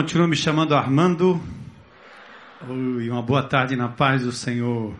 Continuo 0.00 0.26
me 0.26 0.34
chamando 0.34 0.74
Armando. 0.74 1.38
Ui, 2.66 3.10
uma 3.10 3.20
boa 3.20 3.42
tarde 3.42 3.76
na 3.76 3.86
paz 3.86 4.22
do 4.22 4.32
Senhor. 4.32 4.94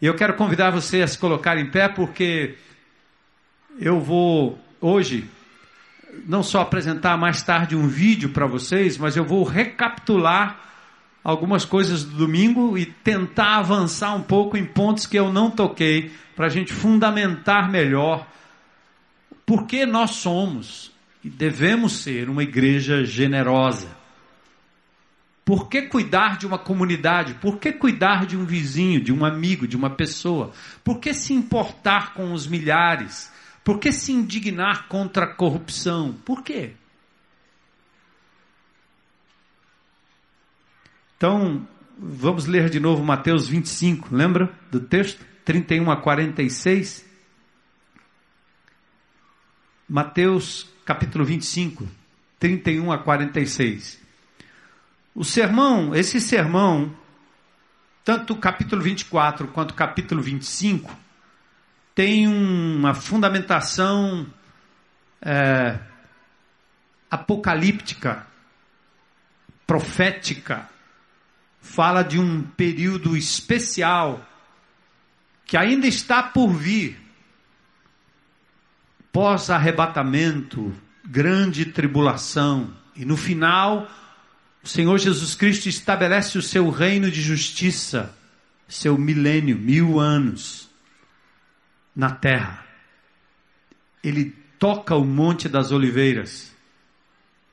E 0.00 0.06
eu 0.06 0.14
quero 0.14 0.34
convidar 0.34 0.70
você 0.70 1.02
a 1.02 1.08
se 1.08 1.18
colocar 1.18 1.58
em 1.58 1.68
pé 1.68 1.88
porque 1.88 2.54
eu 3.80 3.98
vou 3.98 4.56
hoje 4.80 5.28
não 6.24 6.40
só 6.40 6.60
apresentar 6.60 7.18
mais 7.18 7.42
tarde 7.42 7.74
um 7.74 7.88
vídeo 7.88 8.28
para 8.28 8.46
vocês, 8.46 8.96
mas 8.96 9.16
eu 9.16 9.24
vou 9.24 9.42
recapitular 9.42 10.60
algumas 11.24 11.64
coisas 11.64 12.04
do 12.04 12.16
domingo 12.16 12.78
e 12.78 12.86
tentar 12.86 13.56
avançar 13.56 14.14
um 14.14 14.22
pouco 14.22 14.56
em 14.56 14.64
pontos 14.64 15.04
que 15.04 15.18
eu 15.18 15.32
não 15.32 15.50
toquei 15.50 16.12
para 16.36 16.46
a 16.46 16.48
gente 16.48 16.72
fundamentar 16.72 17.68
melhor 17.68 18.24
por 19.44 19.66
que 19.66 19.84
nós 19.84 20.12
somos 20.12 20.96
e 21.22 21.28
devemos 21.28 22.00
ser 22.02 22.28
uma 22.28 22.42
igreja 22.42 23.04
generosa. 23.04 23.96
Por 25.44 25.68
que 25.68 25.82
cuidar 25.82 26.36
de 26.36 26.46
uma 26.46 26.58
comunidade? 26.58 27.34
Por 27.34 27.58
que 27.58 27.72
cuidar 27.72 28.26
de 28.26 28.36
um 28.36 28.44
vizinho, 28.44 29.00
de 29.00 29.12
um 29.12 29.24
amigo, 29.24 29.66
de 29.66 29.76
uma 29.76 29.88
pessoa? 29.88 30.52
Por 30.84 30.98
que 31.00 31.14
se 31.14 31.32
importar 31.32 32.12
com 32.12 32.32
os 32.32 32.46
milhares? 32.46 33.32
Por 33.64 33.78
que 33.78 33.90
se 33.90 34.12
indignar 34.12 34.88
contra 34.88 35.24
a 35.24 35.34
corrupção? 35.34 36.12
Por 36.24 36.42
quê? 36.42 36.72
Então, 41.16 41.66
vamos 41.98 42.46
ler 42.46 42.70
de 42.70 42.78
novo 42.78 43.02
Mateus 43.02 43.48
25, 43.48 44.14
lembra 44.14 44.52
do 44.70 44.80
texto? 44.80 45.26
31 45.44 45.90
a 45.90 45.96
46. 45.96 47.08
Mateus 49.88 50.68
capítulo 50.88 51.22
25, 51.22 51.86
31 52.38 52.90
a 52.90 52.96
46. 52.96 54.00
O 55.14 55.22
sermão, 55.22 55.94
esse 55.94 56.18
sermão, 56.18 56.96
tanto 58.02 58.32
o 58.32 58.38
capítulo 58.38 58.80
24 58.80 59.48
quanto 59.48 59.72
o 59.72 59.74
capítulo 59.74 60.22
25, 60.22 60.90
tem 61.94 62.26
uma 62.26 62.94
fundamentação 62.94 64.26
é, 65.20 65.78
apocalíptica, 67.10 68.26
profética, 69.66 70.70
fala 71.60 72.02
de 72.02 72.18
um 72.18 72.42
período 72.42 73.14
especial 73.14 74.26
que 75.44 75.54
ainda 75.54 75.86
está 75.86 76.22
por 76.22 76.48
vir 76.48 76.98
pós-arrebatamento, 79.12 80.72
grande 81.04 81.66
tribulação, 81.66 82.72
e 82.94 83.04
no 83.04 83.16
final, 83.16 83.88
o 84.62 84.66
Senhor 84.66 84.98
Jesus 84.98 85.34
Cristo 85.34 85.68
estabelece 85.68 86.36
o 86.36 86.42
seu 86.42 86.68
reino 86.68 87.10
de 87.10 87.22
justiça, 87.22 88.14
seu 88.68 88.98
milênio, 88.98 89.56
mil 89.56 90.00
anos, 90.00 90.68
na 91.94 92.10
terra. 92.10 92.64
Ele 94.02 94.34
toca 94.58 94.96
o 94.96 95.04
Monte 95.04 95.48
das 95.48 95.70
Oliveiras. 95.70 96.52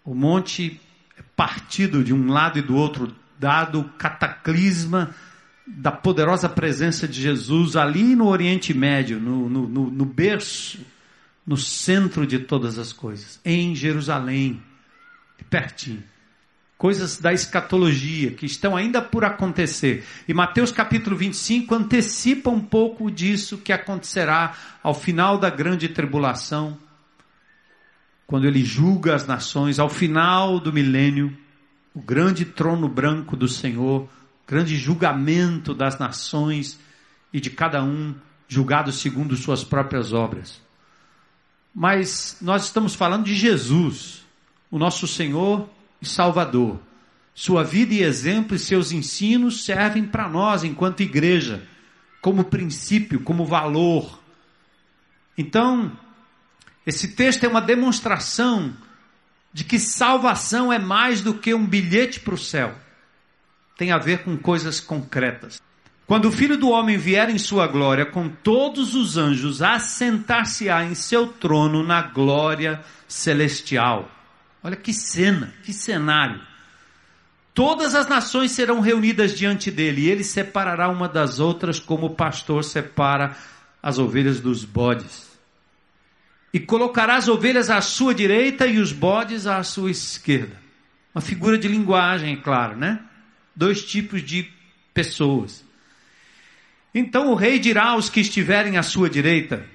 O 0.04 0.14
monte 0.14 0.80
é 1.18 1.22
partido 1.36 2.04
de 2.04 2.14
um 2.14 2.28
lado 2.28 2.60
e 2.60 2.62
do 2.62 2.76
outro, 2.76 3.16
dado 3.40 3.82
o 3.82 3.90
cataclisma 3.90 5.16
da 5.66 5.92
poderosa 5.92 6.48
presença 6.48 7.08
de 7.08 7.22
Jesus 7.22 7.76
ali 7.76 8.16
no 8.16 8.28
Oriente 8.28 8.74
Médio, 8.74 9.20
no, 9.20 9.50
no, 9.50 9.68
no, 9.68 9.92
no 9.92 10.06
berço 10.06 10.80
no 11.46 11.56
centro 11.56 12.26
de 12.26 12.40
todas 12.40 12.80
as 12.80 12.92
coisas, 12.92 13.40
em 13.46 13.76
Jerusalém, 13.76 14.62
pertinho. 15.50 16.04
Coisas 16.78 17.20
da 17.20 17.32
escatologia 17.32 18.32
que 18.32 18.46
estão 18.46 18.76
ainda 18.76 19.02
por 19.02 19.24
acontecer. 19.24 20.04
E 20.28 20.34
Mateus 20.34 20.72
capítulo 20.72 21.16
25 21.16 21.74
antecipa 21.74 22.50
um 22.50 22.60
pouco 22.60 23.10
disso 23.10 23.60
que 23.60 23.72
acontecerá 23.72 24.54
ao 24.84 24.94
final 24.94 25.38
da 25.38 25.50
grande 25.50 25.88
tribulação, 25.88 26.78
quando 28.28 28.46
ele 28.46 28.64
julga 28.64 29.16
as 29.16 29.26
nações, 29.26 29.80
ao 29.80 29.88
final 29.88 30.60
do 30.60 30.74
milênio, 30.74 31.38
o 31.94 32.02
grande 32.02 32.44
trono 32.44 32.90
branco 32.90 33.38
do 33.38 33.48
Senhor, 33.48 34.10
grande 34.48 34.76
julgamento 34.76 35.74
das 35.74 35.98
nações 35.98 36.80
e 37.32 37.40
de 37.40 37.52
cada 37.52 37.84
um 37.84 38.16
julgado 38.48 38.92
segundo 38.92 39.36
suas 39.36 39.64
próprias 39.64 40.12
obras. 40.12 40.65
Mas 41.76 42.38
nós 42.40 42.64
estamos 42.64 42.96
falando 42.96 43.26
de 43.26 43.36
Jesus, 43.36 44.26
o 44.72 44.80
nosso 44.80 45.06
Senhor 45.06 45.70
e 46.02 46.06
Salvador. 46.06 46.80
Sua 47.34 47.66
vida 47.66 47.94
e 47.94 48.02
exemplo 48.02 48.56
e 48.56 48.60
seus 48.60 48.94
ensinos 48.94 49.66
servem 49.66 50.06
para 50.06 50.30
nós, 50.30 50.64
enquanto 50.64 51.04
igreja, 51.04 51.68
como 52.22 52.46
princípio, 52.46 53.20
como 53.20 53.46
valor. 53.46 54.22
Então, 55.38 55.92
esse 56.88 57.10
texto 57.10 57.44
é 57.44 57.50
uma 57.50 57.60
demonstração 57.60 58.74
de 59.52 59.66
que 59.66 59.78
salvação 59.78 60.72
é 60.72 60.80
mais 60.80 61.20
do 61.20 61.34
que 61.34 61.54
um 61.54 61.68
bilhete 61.68 62.22
para 62.22 62.36
o 62.36 62.38
céu. 62.38 62.74
Tem 63.78 63.92
a 63.92 63.98
ver 63.98 64.24
com 64.24 64.38
coisas 64.38 64.80
concretas. 64.80 65.62
Quando 66.08 66.26
o 66.26 66.32
filho 66.32 66.56
do 66.56 66.70
homem 66.70 66.98
vier 66.98 67.30
em 67.30 67.38
sua 67.38 67.66
glória 67.66 68.06
com 68.06 68.30
todos 68.30 68.94
os 68.94 69.18
anjos, 69.18 69.62
assentar-se-á 69.64 70.84
em 70.84 70.94
seu 70.94 71.28
trono 71.28 71.84
na 71.84 72.04
glória 72.04 72.84
celestial. 73.08 74.12
Olha 74.64 74.76
que 74.76 74.94
cena, 74.94 75.52
que 75.64 75.74
cenário. 75.74 76.42
Todas 77.56 77.96
as 77.96 78.08
nações 78.08 78.52
serão 78.52 78.82
reunidas 78.82 79.36
diante 79.36 79.72
dele, 79.72 80.02
e 80.02 80.10
ele 80.12 80.24
separará 80.24 80.90
uma 80.90 81.08
das 81.08 81.40
outras, 81.40 81.80
como 81.80 82.08
o 82.08 82.16
pastor 82.16 82.64
separa 82.64 83.36
as 83.82 83.98
ovelhas 83.98 84.40
dos 84.40 84.64
bodes. 84.64 85.36
E 86.54 86.60
colocará 86.60 87.16
as 87.16 87.28
ovelhas 87.28 87.70
à 87.70 87.82
sua 87.82 88.14
direita 88.14 88.68
e 88.68 88.78
os 88.78 88.92
bodes 88.92 89.48
à 89.48 89.64
sua 89.64 89.90
esquerda. 89.90 90.56
Uma 91.16 91.22
figura 91.22 91.58
de 91.58 91.68
linguagem, 91.68 92.34
é 92.34 92.38
claro, 92.38 92.78
né? 92.78 93.00
Dois 93.56 93.84
tipos 93.84 94.22
de 94.22 94.52
pessoas. 94.94 95.65
Então 96.98 97.30
o 97.30 97.36
rei 97.36 97.60
dirá 97.60 97.90
aos 97.90 98.10
que 98.10 98.22
estiverem 98.22 98.78
à 98.78 98.84
sua 98.84 99.10
direita: 99.10 99.68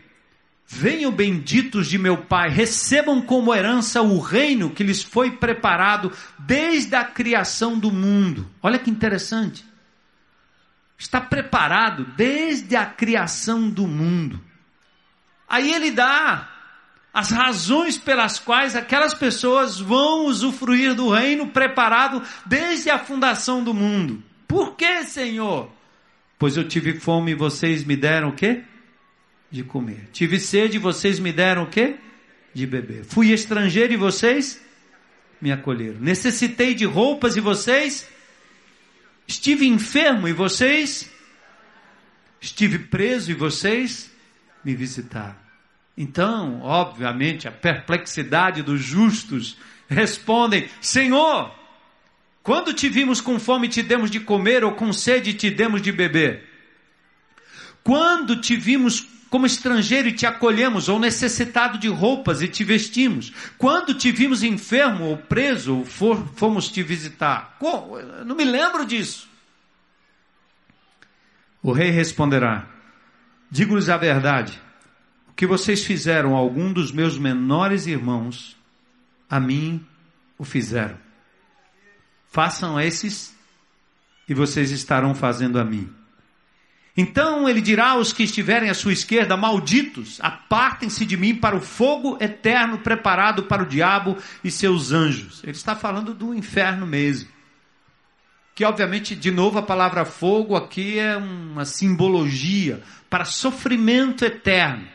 Venham 0.66 1.12
benditos 1.12 1.86
de 1.86 1.98
meu 1.98 2.16
Pai, 2.16 2.48
recebam 2.48 3.20
como 3.20 3.54
herança 3.54 4.00
o 4.00 4.18
reino 4.18 4.70
que 4.70 4.82
lhes 4.82 5.02
foi 5.02 5.32
preparado 5.32 6.10
desde 6.38 6.96
a 6.96 7.04
criação 7.04 7.78
do 7.78 7.92
mundo. 7.92 8.48
Olha 8.62 8.78
que 8.78 8.88
interessante. 8.88 9.66
Está 10.96 11.20
preparado 11.20 12.06
desde 12.16 12.74
a 12.74 12.86
criação 12.86 13.68
do 13.68 13.86
mundo. 13.86 14.40
Aí 15.46 15.74
ele 15.74 15.90
dá 15.90 16.48
as 17.12 17.30
razões 17.30 17.98
pelas 17.98 18.38
quais 18.38 18.74
aquelas 18.74 19.12
pessoas 19.12 19.78
vão 19.78 20.26
usufruir 20.26 20.94
do 20.94 21.10
reino 21.10 21.48
preparado 21.48 22.22
desde 22.46 22.88
a 22.88 22.98
fundação 22.98 23.62
do 23.62 23.74
mundo. 23.74 24.22
Por 24.46 24.74
que, 24.76 25.04
Senhor? 25.04 25.79
Pois 26.40 26.56
eu 26.56 26.66
tive 26.66 26.98
fome 26.98 27.32
e 27.32 27.34
vocês 27.34 27.84
me 27.84 27.94
deram 27.94 28.30
o 28.30 28.32
quê? 28.32 28.62
De 29.50 29.62
comer. 29.62 30.08
Tive 30.10 30.40
sede 30.40 30.76
e 30.76 30.80
vocês 30.80 31.20
me 31.20 31.30
deram 31.30 31.64
o 31.64 31.66
quê? 31.66 31.96
De 32.54 32.66
beber. 32.66 33.04
Fui 33.04 33.30
estrangeiro 33.30 33.92
e 33.92 33.96
vocês 33.98 34.58
me 35.38 35.52
acolheram. 35.52 36.00
Necessitei 36.00 36.74
de 36.74 36.86
roupas 36.86 37.36
e 37.36 37.40
vocês? 37.40 38.08
Estive 39.28 39.66
enfermo 39.66 40.26
e 40.26 40.32
vocês? 40.32 41.10
Estive 42.40 42.78
preso 42.78 43.30
e 43.30 43.34
vocês 43.34 44.10
me 44.64 44.74
visitaram. 44.74 45.36
Então, 45.94 46.62
obviamente, 46.62 47.48
a 47.48 47.52
perplexidade 47.52 48.62
dos 48.62 48.80
justos 48.80 49.58
respondem: 49.90 50.70
Senhor, 50.80 51.54
quando 52.50 52.74
te 52.74 52.88
vimos 52.88 53.20
com 53.20 53.38
fome, 53.38 53.68
te 53.68 53.80
demos 53.80 54.10
de 54.10 54.18
comer, 54.18 54.64
ou 54.64 54.72
com 54.72 54.92
sede, 54.92 55.34
te 55.34 55.48
demos 55.52 55.80
de 55.80 55.92
beber? 55.92 56.48
Quando 57.84 58.40
te 58.40 58.56
vimos 58.56 59.06
como 59.30 59.46
estrangeiro 59.46 60.08
e 60.08 60.12
te 60.12 60.26
acolhemos, 60.26 60.88
ou 60.88 60.98
necessitado 60.98 61.78
de 61.78 61.86
roupas 61.86 62.42
e 62.42 62.48
te 62.48 62.64
vestimos? 62.64 63.32
Quando 63.56 63.94
te 63.94 64.10
vimos 64.10 64.42
enfermo 64.42 65.04
ou 65.04 65.16
preso, 65.16 65.76
ou 65.76 65.84
for, 65.84 66.26
fomos 66.34 66.68
te 66.68 66.82
visitar? 66.82 67.54
Como? 67.60 67.96
Eu 67.96 68.24
não 68.24 68.34
me 68.34 68.42
lembro 68.42 68.84
disso. 68.84 69.28
O 71.62 71.70
rei 71.70 71.90
responderá: 71.90 72.66
Digo-lhes 73.48 73.88
a 73.88 73.96
verdade. 73.96 74.60
O 75.28 75.32
que 75.34 75.46
vocês 75.46 75.84
fizeram 75.84 76.34
a 76.34 76.38
algum 76.40 76.72
dos 76.72 76.90
meus 76.90 77.16
menores 77.16 77.86
irmãos, 77.86 78.56
a 79.28 79.38
mim 79.38 79.86
o 80.36 80.42
fizeram. 80.42 81.09
Façam 82.30 82.80
esses 82.80 83.34
e 84.28 84.32
vocês 84.32 84.70
estarão 84.70 85.14
fazendo 85.14 85.58
a 85.58 85.64
mim. 85.64 85.92
Então 86.96 87.48
ele 87.48 87.60
dirá 87.60 87.90
aos 87.90 88.12
que 88.12 88.22
estiverem 88.22 88.70
à 88.70 88.74
sua 88.74 88.92
esquerda: 88.92 89.36
Malditos, 89.36 90.18
apartem-se 90.20 91.04
de 91.04 91.16
mim 91.16 91.34
para 91.34 91.56
o 91.56 91.60
fogo 91.60 92.16
eterno 92.20 92.78
preparado 92.78 93.44
para 93.44 93.64
o 93.64 93.66
diabo 93.66 94.16
e 94.44 94.50
seus 94.50 94.92
anjos. 94.92 95.42
Ele 95.42 95.52
está 95.52 95.74
falando 95.74 96.14
do 96.14 96.32
inferno 96.32 96.86
mesmo. 96.86 97.28
Que, 98.54 98.64
obviamente, 98.64 99.16
de 99.16 99.30
novo, 99.30 99.58
a 99.58 99.62
palavra 99.62 100.04
fogo 100.04 100.54
aqui 100.54 100.98
é 100.98 101.16
uma 101.16 101.64
simbologia 101.64 102.82
para 103.08 103.24
sofrimento 103.24 104.24
eterno. 104.24 104.86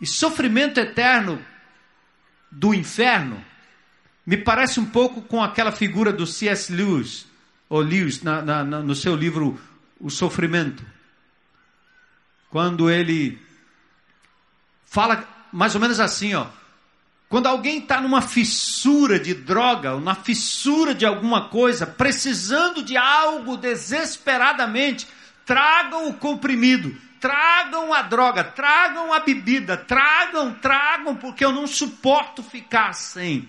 E 0.00 0.06
sofrimento 0.06 0.78
eterno 0.78 1.44
do 2.50 2.72
inferno 2.72 3.44
me 4.26 4.36
parece 4.36 4.80
um 4.80 4.84
pouco 4.84 5.22
com 5.22 5.40
aquela 5.40 5.70
figura 5.70 6.12
do 6.12 6.26
C.S. 6.26 6.72
Lewis, 6.72 7.26
ou 7.68 7.80
Lewis, 7.80 8.22
na, 8.22 8.42
na, 8.42 8.64
no 8.64 8.94
seu 8.94 9.14
livro 9.14 9.58
O 10.00 10.10
Sofrimento. 10.10 10.84
Quando 12.50 12.90
ele 12.90 13.40
fala 14.84 15.26
mais 15.52 15.74
ou 15.74 15.80
menos 15.80 16.00
assim, 16.00 16.34
ó. 16.34 16.46
Quando 17.28 17.46
alguém 17.46 17.78
está 17.78 18.00
numa 18.00 18.20
fissura 18.20 19.18
de 19.18 19.34
droga, 19.34 19.94
ou 19.94 20.00
na 20.00 20.14
fissura 20.14 20.94
de 20.94 21.04
alguma 21.04 21.48
coisa, 21.48 21.86
precisando 21.86 22.82
de 22.82 22.96
algo 22.96 23.56
desesperadamente, 23.56 25.08
tragam 25.44 26.08
o 26.08 26.14
comprimido, 26.14 26.96
tragam 27.20 27.92
a 27.92 28.02
droga, 28.02 28.44
tragam 28.44 29.12
a 29.12 29.20
bebida, 29.20 29.76
tragam, 29.76 30.54
tragam, 30.54 31.16
porque 31.16 31.44
eu 31.44 31.52
não 31.52 31.66
suporto 31.66 32.42
ficar 32.42 32.92
sem. 32.92 33.48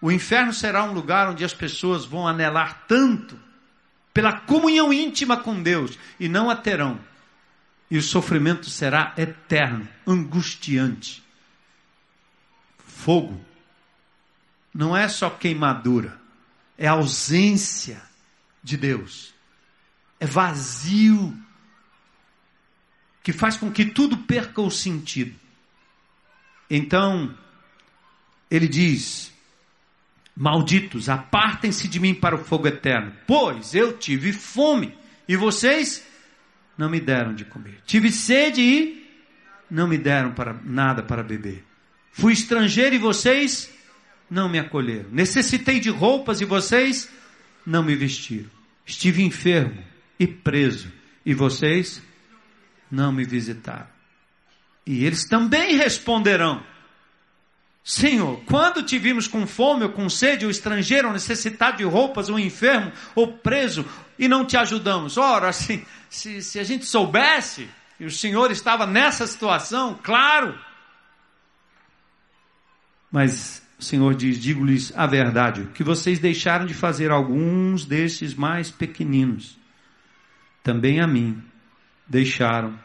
O 0.00 0.10
inferno 0.10 0.52
será 0.52 0.82
um 0.84 0.92
lugar 0.92 1.28
onde 1.28 1.44
as 1.44 1.52
pessoas 1.52 2.04
vão 2.04 2.26
anelar 2.26 2.84
tanto 2.88 3.38
pela 4.14 4.32
comunhão 4.32 4.92
íntima 4.92 5.36
com 5.36 5.62
Deus 5.62 5.98
e 6.18 6.28
não 6.28 6.48
a 6.48 6.56
terão. 6.56 6.98
E 7.90 7.98
o 7.98 8.02
sofrimento 8.02 8.70
será 8.70 9.12
eterno, 9.16 9.86
angustiante. 10.06 11.22
Fogo 12.86 13.44
não 14.72 14.96
é 14.96 15.08
só 15.08 15.28
queimadura, 15.28 16.20
é 16.78 16.86
ausência 16.86 18.00
de 18.62 18.76
Deus. 18.76 19.34
É 20.18 20.26
vazio 20.26 21.36
que 23.22 23.32
faz 23.32 23.56
com 23.56 23.70
que 23.70 23.86
tudo 23.86 24.16
perca 24.18 24.60
o 24.60 24.70
sentido. 24.70 25.34
Então, 26.68 27.36
ele 28.50 28.68
diz: 28.68 29.29
Malditos, 30.36 31.08
apartem-se 31.08 31.88
de 31.88 32.00
mim 32.00 32.14
para 32.14 32.34
o 32.34 32.44
fogo 32.44 32.66
eterno, 32.66 33.12
pois 33.26 33.74
eu 33.74 33.96
tive 33.98 34.32
fome 34.32 34.96
e 35.28 35.36
vocês 35.36 36.06
não 36.78 36.88
me 36.88 37.00
deram 37.00 37.34
de 37.34 37.44
comer. 37.44 37.78
Tive 37.84 38.10
sede 38.10 38.62
e 38.62 39.06
não 39.70 39.86
me 39.86 39.98
deram 39.98 40.32
para 40.32 40.54
nada 40.64 41.02
para 41.02 41.22
beber. 41.22 41.64
Fui 42.12 42.32
estrangeiro 42.32 42.94
e 42.94 42.98
vocês 42.98 43.70
não 44.30 44.48
me 44.48 44.58
acolheram. 44.58 45.10
Necessitei 45.10 45.78
de 45.78 45.90
roupas 45.90 46.40
e 46.40 46.44
vocês 46.44 47.10
não 47.66 47.82
me 47.82 47.94
vestiram. 47.94 48.50
Estive 48.86 49.22
enfermo 49.22 49.82
e 50.18 50.26
preso 50.26 50.90
e 51.24 51.34
vocês 51.34 52.02
não 52.90 53.12
me 53.12 53.24
visitaram. 53.24 53.86
E 54.86 55.04
eles 55.04 55.24
também 55.24 55.76
responderão: 55.76 56.64
Senhor, 57.82 58.40
quando 58.44 58.82
te 58.82 58.98
vimos 58.98 59.26
com 59.26 59.46
fome 59.46 59.84
ou 59.84 59.90
com 59.90 60.08
sede, 60.08 60.44
ou 60.44 60.50
estrangeiro, 60.50 61.08
ou 61.08 61.14
necessitado 61.14 61.78
de 61.78 61.84
roupas, 61.84 62.28
ou 62.28 62.38
enfermo, 62.38 62.92
ou 63.14 63.38
preso, 63.38 63.84
e 64.18 64.28
não 64.28 64.44
te 64.44 64.56
ajudamos? 64.56 65.16
Ora, 65.16 65.50
se, 65.52 65.86
se, 66.08 66.42
se 66.42 66.58
a 66.58 66.64
gente 66.64 66.84
soubesse, 66.84 67.68
e 67.98 68.04
o 68.04 68.10
Senhor 68.10 68.50
estava 68.50 68.86
nessa 68.86 69.26
situação, 69.26 69.98
claro. 70.02 70.58
Mas 73.10 73.62
o 73.78 73.82
Senhor 73.82 74.14
diz: 74.14 74.38
digo-lhes 74.38 74.92
a 74.96 75.06
verdade, 75.06 75.68
que 75.74 75.82
vocês 75.82 76.18
deixaram 76.18 76.66
de 76.66 76.74
fazer 76.74 77.10
alguns 77.10 77.84
destes 77.84 78.34
mais 78.34 78.70
pequeninos, 78.70 79.58
também 80.62 81.00
a 81.00 81.06
mim 81.06 81.42
deixaram 82.06 82.78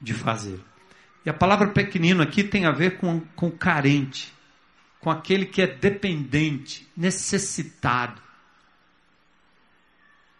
de 0.00 0.12
fazer. 0.12 0.60
E 1.24 1.30
a 1.30 1.34
palavra 1.34 1.68
pequenino 1.68 2.22
aqui 2.22 2.42
tem 2.42 2.66
a 2.66 2.72
ver 2.72 2.98
com, 2.98 3.20
com 3.36 3.50
carente, 3.50 4.32
com 5.02 5.10
aquele 5.10 5.44
que 5.44 5.60
é 5.60 5.66
dependente, 5.66 6.88
necessitado. 6.96 8.22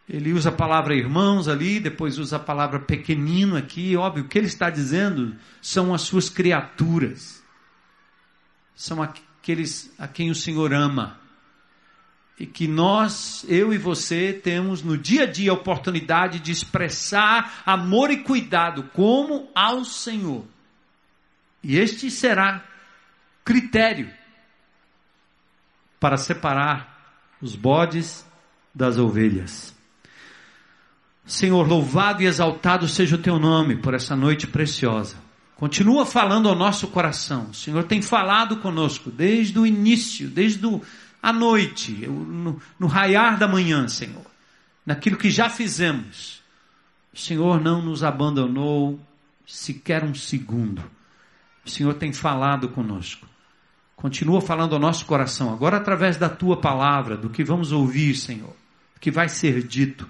Ele 0.08 0.32
usa 0.32 0.50
a 0.50 0.52
palavra 0.52 0.94
irmãos 0.94 1.48
ali, 1.48 1.80
depois 1.80 2.16
usa 2.16 2.36
a 2.36 2.40
palavra 2.40 2.78
pequenino 2.78 3.56
aqui. 3.56 3.96
Óbvio, 3.96 4.22
o 4.22 4.28
que 4.28 4.38
ele 4.38 4.46
está 4.46 4.70
dizendo 4.70 5.36
são 5.60 5.92
as 5.92 6.02
suas 6.02 6.28
criaturas, 6.28 7.42
são 8.72 9.02
aqueles 9.02 9.92
a 9.98 10.06
quem 10.06 10.30
o 10.30 10.34
Senhor 10.34 10.72
ama 10.72 11.18
e 12.38 12.46
que 12.46 12.68
nós, 12.68 13.44
eu 13.48 13.74
e 13.74 13.78
você, 13.78 14.32
temos 14.32 14.80
no 14.80 14.96
dia 14.96 15.24
a 15.24 15.26
dia 15.26 15.50
a 15.50 15.54
oportunidade 15.54 16.38
de 16.38 16.52
expressar 16.52 17.64
amor 17.66 18.12
e 18.12 18.18
cuidado 18.18 18.84
como 18.92 19.50
ao 19.56 19.84
Senhor. 19.84 20.44
E 21.64 21.76
este 21.76 22.12
será 22.12 22.64
critério 23.44 24.21
para 26.02 26.16
separar 26.16 27.14
os 27.40 27.54
bodes 27.54 28.26
das 28.74 28.98
ovelhas. 28.98 29.72
Senhor, 31.24 31.64
louvado 31.64 32.24
e 32.24 32.26
exaltado 32.26 32.88
seja 32.88 33.14
o 33.14 33.20
teu 33.20 33.38
nome 33.38 33.76
por 33.76 33.94
essa 33.94 34.16
noite 34.16 34.48
preciosa. 34.48 35.14
Continua 35.54 36.04
falando 36.04 36.48
ao 36.48 36.56
nosso 36.56 36.88
coração. 36.88 37.50
O 37.50 37.54
Senhor 37.54 37.84
tem 37.84 38.02
falado 38.02 38.56
conosco 38.56 39.12
desde 39.12 39.56
o 39.56 39.64
início, 39.64 40.28
desde 40.28 40.66
à 41.22 41.32
noite, 41.32 41.92
no, 42.08 42.60
no 42.80 42.88
raiar 42.88 43.38
da 43.38 43.46
manhã, 43.46 43.86
Senhor, 43.86 44.26
naquilo 44.84 45.16
que 45.16 45.30
já 45.30 45.48
fizemos. 45.48 46.42
O 47.14 47.16
Senhor 47.16 47.60
não 47.60 47.80
nos 47.80 48.02
abandonou 48.02 48.98
sequer 49.46 50.02
um 50.02 50.16
segundo. 50.16 50.82
O 51.64 51.70
Senhor 51.70 51.94
tem 51.94 52.12
falado 52.12 52.70
conosco. 52.70 53.31
Continua 54.02 54.40
falando 54.40 54.74
ao 54.74 54.80
nosso 54.80 55.06
coração, 55.06 55.52
agora 55.52 55.76
através 55.76 56.16
da 56.16 56.28
tua 56.28 56.60
palavra, 56.60 57.16
do 57.16 57.30
que 57.30 57.44
vamos 57.44 57.70
ouvir, 57.70 58.16
Senhor, 58.16 58.50
do 58.94 59.00
que 59.00 59.12
vai 59.12 59.28
ser 59.28 59.62
dito. 59.62 60.08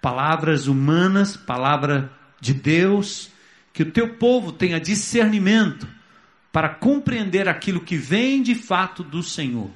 Palavras 0.00 0.68
humanas, 0.68 1.36
palavra 1.36 2.10
de 2.40 2.54
Deus, 2.54 3.30
que 3.74 3.82
o 3.82 3.90
teu 3.90 4.14
povo 4.14 4.52
tenha 4.52 4.80
discernimento 4.80 5.86
para 6.50 6.70
compreender 6.70 7.46
aquilo 7.46 7.80
que 7.80 7.98
vem 7.98 8.42
de 8.42 8.54
fato 8.54 9.02
do 9.04 9.22
Senhor 9.22 9.70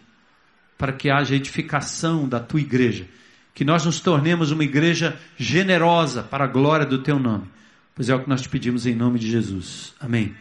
para 0.78 0.90
que 0.94 1.11
haja 1.11 1.35
edificação 1.35 2.26
da 2.26 2.40
tua 2.40 2.61
igreja. 2.61 3.06
Que 3.52 3.62
nós 3.62 3.85
nos 3.85 4.00
tornemos 4.00 4.52
uma 4.52 4.64
igreja 4.64 5.20
generosa 5.37 6.23
para 6.23 6.44
a 6.44 6.47
glória 6.47 6.87
do 6.87 7.02
teu 7.02 7.18
nome. 7.18 7.47
Pois 7.94 8.08
é 8.08 8.14
o 8.14 8.23
que 8.23 8.28
nós 8.30 8.40
te 8.40 8.49
pedimos 8.49 8.87
em 8.87 8.94
nome 8.94 9.18
de 9.18 9.30
Jesus. 9.30 9.92
Amém. 10.00 10.35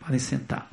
Podem 0.00 0.18
sentar. 0.18 0.71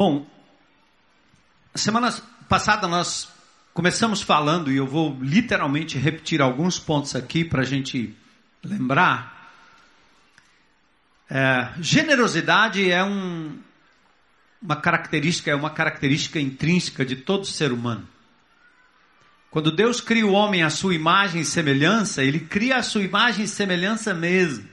Bom, 0.00 0.26
semana 1.74 2.10
passada 2.48 2.88
nós 2.88 3.28
começamos 3.74 4.22
falando, 4.22 4.72
e 4.72 4.76
eu 4.78 4.86
vou 4.86 5.18
literalmente 5.20 5.98
repetir 5.98 6.40
alguns 6.40 6.78
pontos 6.78 7.14
aqui 7.14 7.44
para 7.44 7.60
a 7.60 7.66
gente 7.66 8.16
lembrar. 8.64 9.52
É, 11.28 11.74
generosidade 11.82 12.90
é 12.90 13.04
um, 13.04 13.58
uma 14.62 14.76
característica, 14.76 15.50
é 15.50 15.54
uma 15.54 15.68
característica 15.68 16.40
intrínseca 16.40 17.04
de 17.04 17.16
todo 17.16 17.44
ser 17.44 17.70
humano. 17.70 18.08
Quando 19.50 19.70
Deus 19.70 20.00
cria 20.00 20.26
o 20.26 20.32
homem 20.32 20.62
à 20.62 20.70
sua 20.70 20.94
imagem 20.94 21.42
e 21.42 21.44
semelhança, 21.44 22.24
Ele 22.24 22.40
cria 22.40 22.78
a 22.78 22.82
sua 22.82 23.02
imagem 23.02 23.44
e 23.44 23.48
semelhança 23.48 24.14
mesmo. 24.14 24.66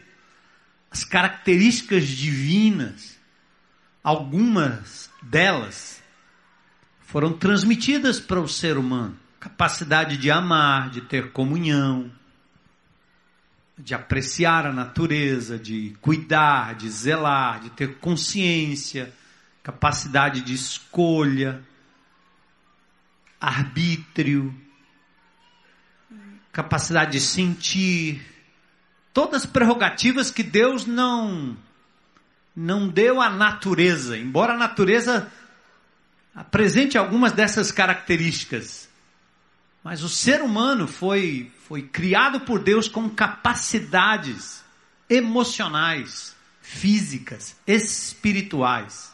As 0.89 1.03
características 1.03 2.07
divinas, 2.07 3.16
algumas 4.03 5.09
delas, 5.21 6.01
foram 7.01 7.33
transmitidas 7.33 8.19
para 8.19 8.39
o 8.39 8.47
ser 8.47 8.77
humano. 8.77 9.17
Capacidade 9.39 10.17
de 10.17 10.29
amar, 10.29 10.89
de 10.89 11.01
ter 11.01 11.31
comunhão, 11.31 12.11
de 13.77 13.93
apreciar 13.93 14.65
a 14.65 14.73
natureza, 14.73 15.57
de 15.57 15.95
cuidar, 16.01 16.75
de 16.75 16.89
zelar, 16.89 17.61
de 17.61 17.69
ter 17.69 17.97
consciência, 17.99 19.13
capacidade 19.63 20.41
de 20.41 20.53
escolha, 20.53 21.63
arbítrio, 23.39 24.53
capacidade 26.51 27.11
de 27.11 27.19
sentir, 27.21 28.25
todas 29.13 29.45
prerrogativas 29.45 30.31
que 30.31 30.43
Deus 30.43 30.85
não 30.85 31.55
não 32.59 32.87
deu 32.87 33.21
à 33.21 33.29
natureza, 33.29 34.17
embora 34.17 34.53
a 34.53 34.57
natureza 34.57 35.31
apresente 36.33 36.97
algumas 36.97 37.31
dessas 37.31 37.71
características. 37.71 38.89
Mas 39.83 40.01
o 40.01 40.09
ser 40.09 40.41
humano 40.41 40.87
foi, 40.87 41.51
foi 41.67 41.83
criado 41.83 42.39
por 42.39 42.57
Deus 42.57 42.87
com 42.87 43.07
capacidades 43.07 44.63
emocionais, 45.07 46.35
físicas, 46.59 47.55
espirituais. 47.67 49.13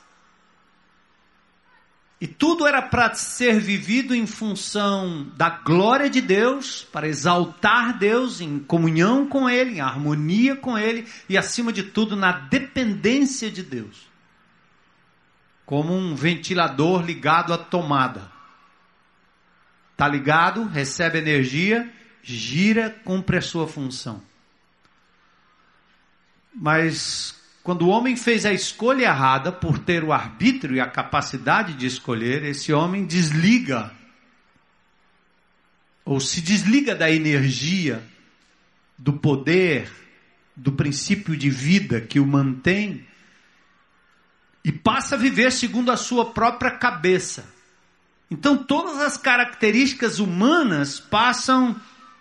E 2.23 2.27
tudo 2.27 2.65
era 2.65 2.81
para 2.81 3.13
ser 3.15 3.59
vivido 3.59 4.15
em 4.15 4.25
função 4.25 5.29
da 5.35 5.49
glória 5.49 6.09
de 6.09 6.21
Deus, 6.21 6.81
para 6.89 7.05
exaltar 7.05 7.97
Deus 7.97 8.39
em 8.39 8.59
comunhão 8.59 9.27
com 9.27 9.49
Ele, 9.49 9.71
em 9.71 9.81
harmonia 9.81 10.55
com 10.55 10.77
Ele 10.77 11.05
e, 11.27 11.37
acima 11.37 11.73
de 11.73 11.83
tudo, 11.83 12.15
na 12.15 12.31
dependência 12.31 13.51
de 13.51 13.61
Deus. 13.61 14.07
Como 15.65 15.93
um 15.93 16.15
ventilador 16.15 17.03
ligado 17.03 17.51
à 17.53 17.57
tomada. 17.57 18.31
Está 19.91 20.07
ligado, 20.07 20.63
recebe 20.63 21.17
energia, 21.17 21.91
gira, 22.21 22.89
cumpre 23.03 23.35
a 23.35 23.41
sua 23.41 23.67
função. 23.67 24.23
Mas 26.55 27.35
quando 27.63 27.83
o 27.83 27.87
homem 27.87 28.17
fez 28.17 28.45
a 28.45 28.51
escolha 28.51 29.05
errada 29.05 29.49
por 29.49 29.79
ter 29.79 30.03
o 30.03 30.11
arbítrio 30.11 30.75
e 30.75 30.81
a 30.81 30.85
capacidade 30.85 31.73
de 31.75 31.85
escolher, 31.85 32.43
esse 32.43 32.73
homem 32.73 33.05
desliga 33.05 33.89
ou 36.03 36.19
se 36.19 36.41
desliga 36.41 36.93
da 36.93 37.09
energia, 37.09 38.03
do 38.97 39.13
poder, 39.13 39.89
do 40.53 40.73
princípio 40.73 41.37
de 41.37 41.49
vida 41.49 42.01
que 42.01 42.19
o 42.19 42.27
mantém 42.27 43.07
e 44.61 44.69
passa 44.69 45.15
a 45.15 45.17
viver 45.17 45.49
segundo 45.49 45.89
a 45.89 45.97
sua 45.97 46.31
própria 46.31 46.71
cabeça. 46.71 47.45
Então 48.29 48.57
todas 48.57 48.99
as 48.99 49.15
características 49.15 50.19
humanas 50.19 50.99
passam 50.99 51.79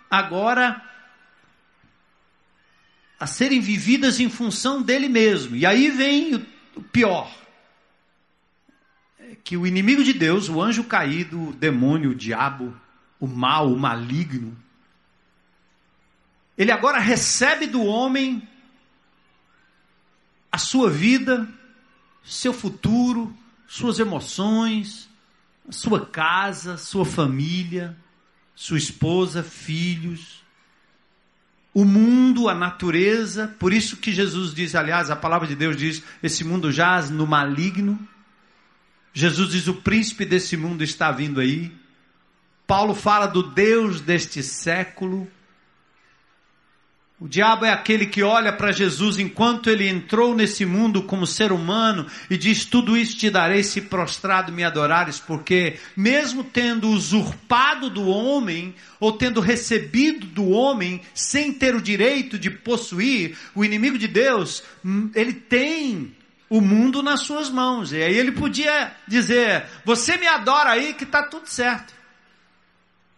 agora 0.09 0.81
a 3.23 3.25
serem 3.25 3.61
vividas 3.61 4.19
em 4.19 4.29
função 4.29 4.81
dele 4.81 5.07
mesmo. 5.07 5.55
E 5.55 5.65
aí 5.65 5.89
vem 5.89 6.35
o, 6.35 6.45
o 6.75 6.83
pior. 6.83 7.33
É 9.17 9.37
que 9.41 9.55
o 9.55 9.65
inimigo 9.65 10.03
de 10.03 10.11
Deus, 10.11 10.49
o 10.49 10.61
anjo 10.61 10.83
caído, 10.83 11.41
o 11.41 11.53
demônio, 11.53 12.11
o 12.11 12.15
diabo, 12.15 12.75
o 13.21 13.25
mal, 13.25 13.71
o 13.71 13.79
maligno, 13.79 14.57
ele 16.57 16.69
agora 16.69 16.99
recebe 16.99 17.65
do 17.65 17.81
homem 17.81 18.45
a 20.51 20.57
sua 20.57 20.89
vida, 20.89 21.47
seu 22.25 22.51
futuro, 22.53 23.33
suas 23.65 23.99
emoções, 23.99 25.09
sua 25.69 26.05
casa, 26.05 26.75
sua 26.77 27.05
família, 27.05 27.97
sua 28.53 28.77
esposa, 28.77 29.41
filhos, 29.41 30.42
o 31.73 31.83
mundo, 31.83 32.47
a 32.47 32.53
natureza, 32.53 33.55
por 33.57 33.73
isso 33.73 33.97
que 33.97 34.11
Jesus 34.11 34.53
diz, 34.53 34.75
aliás, 34.75 35.09
a 35.09 35.15
palavra 35.15 35.47
de 35.47 35.55
Deus 35.55 35.75
diz: 35.75 36.03
esse 36.21 36.43
mundo 36.43 36.71
jaz 36.71 37.09
no 37.09 37.25
maligno. 37.25 37.99
Jesus 39.11 39.51
diz: 39.51 39.67
o 39.67 39.73
príncipe 39.73 40.23
desse 40.25 40.55
mundo 40.55 40.83
está 40.83 41.11
vindo 41.11 41.39
aí. 41.39 41.71
Paulo 42.67 42.93
fala 42.93 43.25
do 43.25 43.43
Deus 43.43 44.01
deste 44.01 44.43
século. 44.43 45.27
O 47.23 47.27
diabo 47.29 47.63
é 47.63 47.71
aquele 47.71 48.07
que 48.07 48.21
olha 48.21 48.51
para 48.51 48.73
Jesus 48.73 49.17
enquanto 49.17 49.69
ele 49.69 49.87
entrou 49.87 50.35
nesse 50.35 50.65
mundo 50.65 51.03
como 51.03 51.25
ser 51.25 51.53
humano 51.53 52.05
e 52.29 52.35
diz: 52.37 52.65
Tudo 52.65 52.97
isso 52.97 53.15
te 53.15 53.29
darei 53.29 53.63
se 53.63 53.79
prostrado 53.79 54.51
me 54.51 54.61
adorares, 54.61 55.21
porque, 55.21 55.79
mesmo 55.95 56.43
tendo 56.43 56.89
usurpado 56.89 57.89
do 57.89 58.05
homem, 58.09 58.75
ou 58.99 59.13
tendo 59.13 59.39
recebido 59.39 60.27
do 60.27 60.49
homem, 60.49 60.99
sem 61.13 61.53
ter 61.53 61.73
o 61.73 61.81
direito 61.81 62.37
de 62.37 62.49
possuir, 62.49 63.37
o 63.55 63.63
inimigo 63.63 63.97
de 63.97 64.09
Deus, 64.09 64.61
hum, 64.83 65.09
ele 65.15 65.31
tem 65.31 66.13
o 66.49 66.59
mundo 66.59 67.01
nas 67.01 67.21
suas 67.21 67.49
mãos. 67.49 67.93
E 67.93 68.03
aí 68.03 68.17
ele 68.17 68.33
podia 68.33 68.91
dizer: 69.07 69.63
Você 69.85 70.17
me 70.17 70.27
adora 70.27 70.71
aí 70.71 70.93
que 70.93 71.05
está 71.05 71.23
tudo 71.23 71.47
certo. 71.47 71.93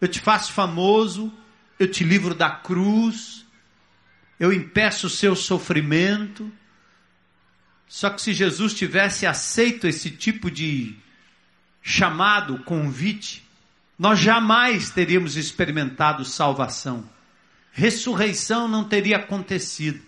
Eu 0.00 0.06
te 0.06 0.20
faço 0.20 0.52
famoso, 0.52 1.32
eu 1.76 1.90
te 1.90 2.04
livro 2.04 2.36
da 2.36 2.50
cruz 2.50 3.45
eu 4.38 4.52
impeço 4.52 5.06
o 5.06 5.10
seu 5.10 5.34
sofrimento. 5.34 6.50
Só 7.88 8.10
que 8.10 8.20
se 8.20 8.32
Jesus 8.32 8.74
tivesse 8.74 9.26
aceito 9.26 9.86
esse 9.86 10.10
tipo 10.10 10.50
de 10.50 10.96
chamado, 11.82 12.58
convite, 12.64 13.46
nós 13.98 14.18
jamais 14.18 14.90
teríamos 14.90 15.36
experimentado 15.36 16.24
salvação. 16.24 17.08
Ressurreição 17.72 18.66
não 18.68 18.84
teria 18.84 19.16
acontecido. 19.16 20.00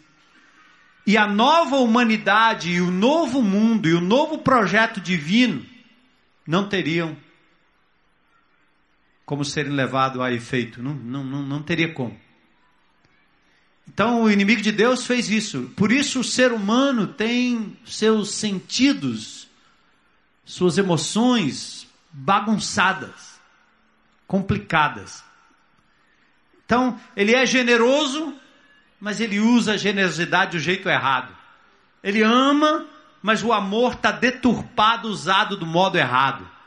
E 1.06 1.16
a 1.16 1.26
nova 1.26 1.76
humanidade, 1.76 2.70
e 2.70 2.80
o 2.80 2.90
novo 2.90 3.42
mundo, 3.42 3.88
e 3.88 3.94
o 3.94 4.00
novo 4.00 4.38
projeto 4.38 5.00
divino 5.00 5.64
não 6.46 6.68
teriam 6.68 7.16
como 9.24 9.44
serem 9.44 9.72
levados 9.72 10.20
a 10.20 10.32
efeito. 10.32 10.82
Não, 10.82 10.94
não, 10.94 11.24
não, 11.24 11.42
não 11.42 11.62
teria 11.62 11.92
como. 11.92 12.18
Então 13.88 14.22
o 14.22 14.30
inimigo 14.30 14.60
de 14.60 14.70
Deus 14.70 15.06
fez 15.06 15.30
isso. 15.30 15.72
Por 15.74 15.90
isso 15.90 16.20
o 16.20 16.24
ser 16.24 16.52
humano 16.52 17.06
tem 17.06 17.76
seus 17.84 18.32
sentidos, 18.32 19.48
suas 20.44 20.78
emoções 20.78 21.88
bagunçadas, 22.12 23.40
complicadas. 24.26 25.24
Então 26.64 27.00
ele 27.16 27.34
é 27.34 27.46
generoso, 27.46 28.34
mas 29.00 29.20
ele 29.20 29.40
usa 29.40 29.72
a 29.72 29.78
generosidade 29.78 30.52
do 30.52 30.60
jeito 30.60 30.88
errado. 30.88 31.34
Ele 32.02 32.22
ama, 32.22 32.86
mas 33.22 33.42
o 33.42 33.52
amor 33.52 33.94
está 33.94 34.12
deturpado, 34.12 35.08
usado 35.08 35.56
do 35.56 35.66
modo 35.66 35.96
errado 35.96 36.57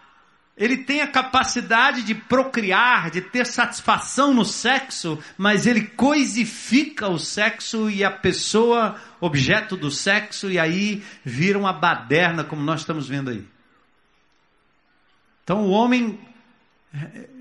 ele 0.61 0.77
tem 0.77 1.01
a 1.01 1.07
capacidade 1.07 2.03
de 2.03 2.13
procriar, 2.13 3.09
de 3.09 3.19
ter 3.19 3.47
satisfação 3.47 4.31
no 4.31 4.45
sexo, 4.45 5.17
mas 5.35 5.65
ele 5.65 5.81
coisifica 5.81 7.07
o 7.07 7.17
sexo 7.17 7.89
e 7.89 8.03
a 8.03 8.11
pessoa, 8.11 8.95
objeto 9.19 9.75
do 9.75 9.89
sexo, 9.89 10.51
e 10.51 10.59
aí 10.59 11.03
vira 11.25 11.57
uma 11.57 11.73
baderna, 11.73 12.43
como 12.43 12.61
nós 12.61 12.81
estamos 12.81 13.07
vendo 13.07 13.31
aí. 13.31 13.43
Então 15.43 15.63
o 15.63 15.71
homem, 15.71 16.19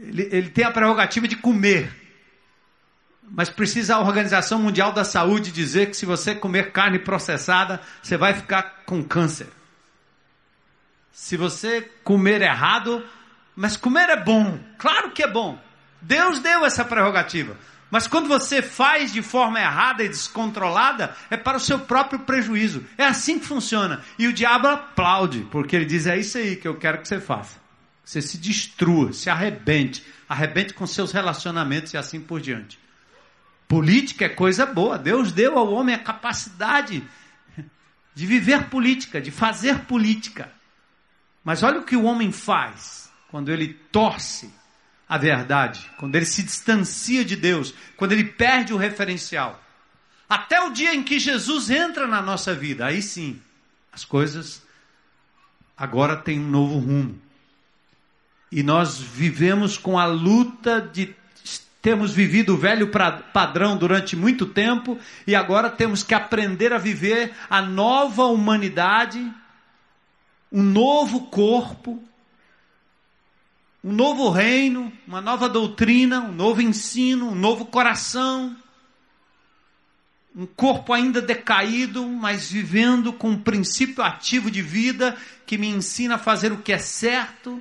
ele, 0.01 0.27
ele 0.33 0.49
tem 0.49 0.65
a 0.65 0.71
prerrogativa 0.71 1.29
de 1.29 1.37
comer, 1.37 1.95
mas 3.23 3.51
precisa 3.51 3.97
a 3.97 4.01
Organização 4.01 4.59
Mundial 4.59 4.95
da 4.95 5.05
Saúde 5.05 5.53
dizer 5.53 5.91
que 5.91 5.95
se 5.95 6.07
você 6.07 6.35
comer 6.35 6.73
carne 6.73 6.99
processada, 6.99 7.83
você 8.03 8.17
vai 8.17 8.33
ficar 8.33 8.83
com 8.87 9.05
câncer. 9.05 9.60
Se 11.21 11.37
você 11.37 11.83
comer 12.03 12.41
errado, 12.41 13.05
mas 13.55 13.77
comer 13.77 14.09
é 14.09 14.17
bom, 14.17 14.59
claro 14.79 15.11
que 15.11 15.23
é 15.23 15.29
bom. 15.29 15.63
Deus 16.01 16.41
deu 16.41 16.65
essa 16.65 16.83
prerrogativa. 16.83 17.59
Mas 17.91 18.07
quando 18.07 18.27
você 18.27 18.63
faz 18.63 19.13
de 19.13 19.21
forma 19.21 19.61
errada 19.61 20.03
e 20.03 20.09
descontrolada, 20.09 21.15
é 21.29 21.37
para 21.37 21.59
o 21.59 21.61
seu 21.61 21.79
próprio 21.81 22.21
prejuízo. 22.21 22.87
É 22.97 23.05
assim 23.05 23.39
que 23.39 23.45
funciona. 23.45 24.03
E 24.19 24.27
o 24.27 24.33
diabo 24.33 24.69
aplaude, 24.69 25.47
porque 25.51 25.77
ele 25.77 25.85
diz: 25.85 26.07
é 26.07 26.19
isso 26.19 26.39
aí 26.39 26.57
que 26.57 26.67
eu 26.67 26.79
quero 26.79 27.03
que 27.03 27.07
você 27.07 27.21
faça. 27.21 27.61
Você 28.03 28.23
se 28.23 28.39
destrua, 28.39 29.13
se 29.13 29.29
arrebente, 29.29 30.03
arrebente 30.27 30.73
com 30.73 30.87
seus 30.87 31.13
relacionamentos 31.13 31.93
e 31.93 31.99
assim 31.99 32.19
por 32.19 32.41
diante. 32.41 32.79
Política 33.69 34.25
é 34.25 34.31
coisa 34.31 34.65
boa. 34.65 34.97
Deus 34.99 35.33
deu 35.33 35.59
ao 35.59 35.71
homem 35.71 35.95
a 35.95 35.99
capacidade 35.99 37.07
de 38.15 38.27
viver 38.27 38.71
política, 38.71 39.21
de 39.21 39.31
fazer 39.31 39.81
política. 39.81 40.51
Mas 41.45 41.63
olha 41.63 41.81
o 41.81 41.85
que 41.85 41.97
o 41.97 42.05
homem 42.05 42.33
faz 42.33 43.11
quando 43.31 43.51
ele 43.51 43.75
torce 43.91 44.53
a 45.09 45.19
verdade, 45.19 45.91
quando 45.99 46.15
ele 46.15 46.27
se 46.27 46.43
distancia 46.43 47.25
de 47.25 47.35
Deus, 47.35 47.75
quando 47.97 48.13
ele 48.13 48.25
perde 48.25 48.73
o 48.73 48.77
referencial. 48.77 49.61
Até 50.29 50.61
o 50.61 50.71
dia 50.71 50.95
em 50.95 51.03
que 51.03 51.19
Jesus 51.19 51.71
entra 51.71 52.07
na 52.07 52.23
nossa 52.23 52.55
vida, 52.55 52.87
aí 52.87 53.03
sim, 53.03 53.41
as 53.93 54.05
coisas 54.05 54.63
agora 55.77 56.17
têm 56.17 56.39
um 56.39 56.49
novo 56.49 56.79
rumo. 56.79 57.21
E 58.53 58.63
nós 58.63 58.99
vivemos 58.99 59.77
com 59.77 59.99
a 59.99 60.07
luta 60.07 60.81
de 60.81 61.15
temos 61.83 62.13
vivido 62.13 62.55
o 62.55 62.59
velho 62.59 62.91
padrão 63.33 63.77
durante 63.77 64.15
muito 64.15 64.45
tempo 64.45 64.99
e 65.27 65.35
agora 65.35 65.71
temos 65.71 66.03
que 66.03 66.15
aprender 66.15 66.75
a 66.75 66.79
viver 66.79 67.33
a 67.49 67.63
nova 67.63 68.25
humanidade 68.25 69.33
um 70.53 70.63
novo 70.63 71.27
corpo, 71.27 72.03
um 73.83 73.93
novo 73.93 74.29
reino, 74.31 74.93
uma 75.07 75.21
nova 75.21 75.49
doutrina, 75.49 76.21
um 76.21 76.33
novo 76.33 76.61
ensino, 76.61 77.31
um 77.31 77.35
novo 77.35 77.67
coração. 77.67 78.57
um 80.35 80.47
corpo 80.47 80.93
ainda 80.93 81.21
decaído, 81.21 82.07
mas 82.07 82.51
vivendo 82.51 83.13
com 83.13 83.31
um 83.31 83.43
princípio 83.43 84.03
ativo 84.03 84.51
de 84.51 84.63
vida 84.63 85.17
que 85.45 85.59
me 85.59 85.67
ensina 85.67 86.15
a 86.15 86.19
fazer 86.19 86.53
o 86.53 86.63
que 86.63 86.73
é 86.73 86.79
certo. 86.79 87.61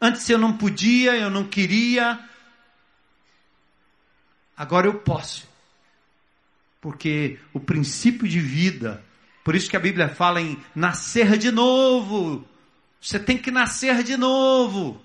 Antes 0.00 0.28
eu 0.28 0.38
não 0.38 0.56
podia, 0.56 1.16
eu 1.16 1.30
não 1.30 1.44
queria. 1.44 2.20
Agora 4.56 4.86
eu 4.86 4.94
posso. 4.94 5.48
Porque 6.80 7.38
o 7.52 7.60
princípio 7.60 8.28
de 8.28 8.40
vida, 8.40 9.02
por 9.44 9.56
isso 9.56 9.68
que 9.68 9.76
a 9.76 9.80
Bíblia 9.80 10.08
fala 10.08 10.40
em 10.40 10.58
nascer 10.74 11.36
de 11.36 11.50
novo. 11.50 12.46
Você 13.00 13.18
tem 13.18 13.36
que 13.36 13.50
nascer 13.50 14.02
de 14.02 14.16
novo. 14.16 15.02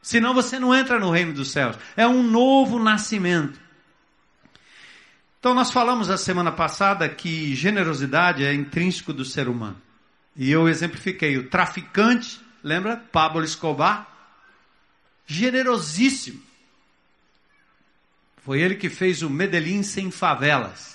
Senão 0.00 0.32
você 0.32 0.58
não 0.58 0.74
entra 0.74 0.98
no 0.98 1.10
reino 1.10 1.32
dos 1.32 1.50
céus. 1.50 1.76
É 1.96 2.06
um 2.06 2.22
novo 2.22 2.78
nascimento. 2.78 3.58
Então 5.40 5.54
nós 5.54 5.72
falamos 5.72 6.08
a 6.08 6.16
semana 6.16 6.52
passada 6.52 7.08
que 7.08 7.54
generosidade 7.54 8.44
é 8.44 8.54
intrínseco 8.54 9.12
do 9.12 9.24
ser 9.24 9.48
humano. 9.48 9.80
E 10.36 10.50
eu 10.50 10.68
exemplifiquei 10.68 11.36
o 11.36 11.48
traficante, 11.48 12.40
lembra? 12.62 12.96
Pablo 12.96 13.44
Escobar, 13.44 14.08
generosíssimo. 15.26 16.40
Foi 18.38 18.60
ele 18.60 18.76
que 18.76 18.88
fez 18.88 19.22
o 19.22 19.30
Medellín 19.30 19.82
sem 19.82 20.10
favelas 20.10 20.93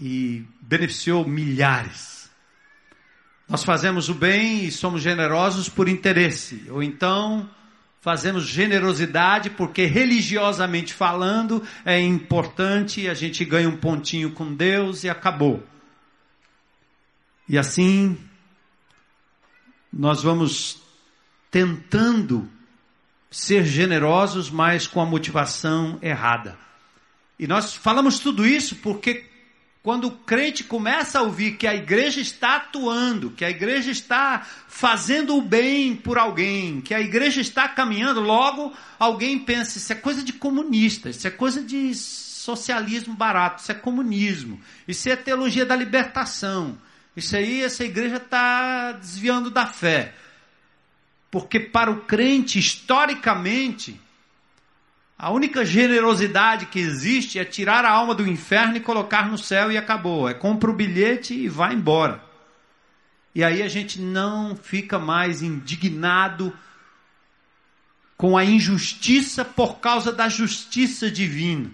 e 0.00 0.44
beneficiou 0.60 1.26
milhares. 1.26 2.30
Nós 3.48 3.64
fazemos 3.64 4.08
o 4.08 4.14
bem 4.14 4.64
e 4.64 4.70
somos 4.70 5.02
generosos 5.02 5.68
por 5.68 5.88
interesse, 5.88 6.66
ou 6.70 6.82
então 6.82 7.50
fazemos 8.00 8.46
generosidade 8.46 9.50
porque 9.50 9.84
religiosamente 9.84 10.94
falando 10.94 11.62
é 11.84 12.00
importante, 12.00 13.08
a 13.08 13.14
gente 13.14 13.44
ganha 13.44 13.68
um 13.68 13.76
pontinho 13.76 14.30
com 14.30 14.54
Deus 14.54 15.04
e 15.04 15.10
acabou. 15.10 15.62
E 17.48 17.58
assim 17.58 18.16
nós 19.92 20.22
vamos 20.22 20.80
tentando 21.50 22.48
ser 23.30 23.64
generosos, 23.64 24.50
mas 24.50 24.86
com 24.86 25.00
a 25.00 25.06
motivação 25.06 25.98
errada. 26.00 26.56
E 27.38 27.46
nós 27.46 27.74
falamos 27.74 28.18
tudo 28.18 28.46
isso 28.46 28.76
porque 28.76 29.29
quando 29.82 30.08
o 30.08 30.10
crente 30.10 30.62
começa 30.62 31.18
a 31.18 31.22
ouvir 31.22 31.56
que 31.56 31.66
a 31.66 31.74
igreja 31.74 32.20
está 32.20 32.56
atuando, 32.56 33.30
que 33.30 33.44
a 33.44 33.50
igreja 33.50 33.90
está 33.90 34.46
fazendo 34.68 35.36
o 35.36 35.42
bem 35.42 35.96
por 35.96 36.18
alguém, 36.18 36.82
que 36.82 36.92
a 36.92 37.00
igreja 37.00 37.40
está 37.40 37.66
caminhando, 37.66 38.20
logo 38.20 38.74
alguém 38.98 39.38
pensa: 39.38 39.78
isso 39.78 39.92
é 39.92 39.96
coisa 39.96 40.22
de 40.22 40.34
comunista, 40.34 41.08
isso 41.08 41.26
é 41.26 41.30
coisa 41.30 41.62
de 41.62 41.94
socialismo 41.94 43.14
barato, 43.14 43.62
isso 43.62 43.72
é 43.72 43.74
comunismo, 43.74 44.60
isso 44.86 45.08
é 45.08 45.16
teologia 45.16 45.64
da 45.64 45.74
libertação, 45.74 46.76
isso 47.16 47.34
aí, 47.36 47.62
essa 47.62 47.84
igreja 47.84 48.16
está 48.16 48.92
desviando 48.92 49.50
da 49.50 49.66
fé. 49.66 50.14
Porque 51.30 51.60
para 51.60 51.90
o 51.90 52.00
crente, 52.02 52.58
historicamente, 52.58 54.00
a 55.22 55.30
única 55.30 55.66
generosidade 55.66 56.64
que 56.64 56.80
existe 56.80 57.38
é 57.38 57.44
tirar 57.44 57.84
a 57.84 57.90
alma 57.90 58.14
do 58.14 58.26
inferno 58.26 58.78
e 58.78 58.80
colocar 58.80 59.30
no 59.30 59.36
céu 59.36 59.70
e 59.70 59.76
acabou. 59.76 60.26
É 60.26 60.32
compra 60.32 60.70
o 60.70 60.74
bilhete 60.74 61.34
e 61.34 61.46
vai 61.46 61.74
embora. 61.74 62.24
E 63.34 63.44
aí 63.44 63.62
a 63.62 63.68
gente 63.68 64.00
não 64.00 64.56
fica 64.56 64.98
mais 64.98 65.42
indignado 65.42 66.56
com 68.16 68.34
a 68.34 68.46
injustiça 68.46 69.44
por 69.44 69.78
causa 69.78 70.10
da 70.10 70.26
justiça 70.26 71.10
divina. 71.10 71.70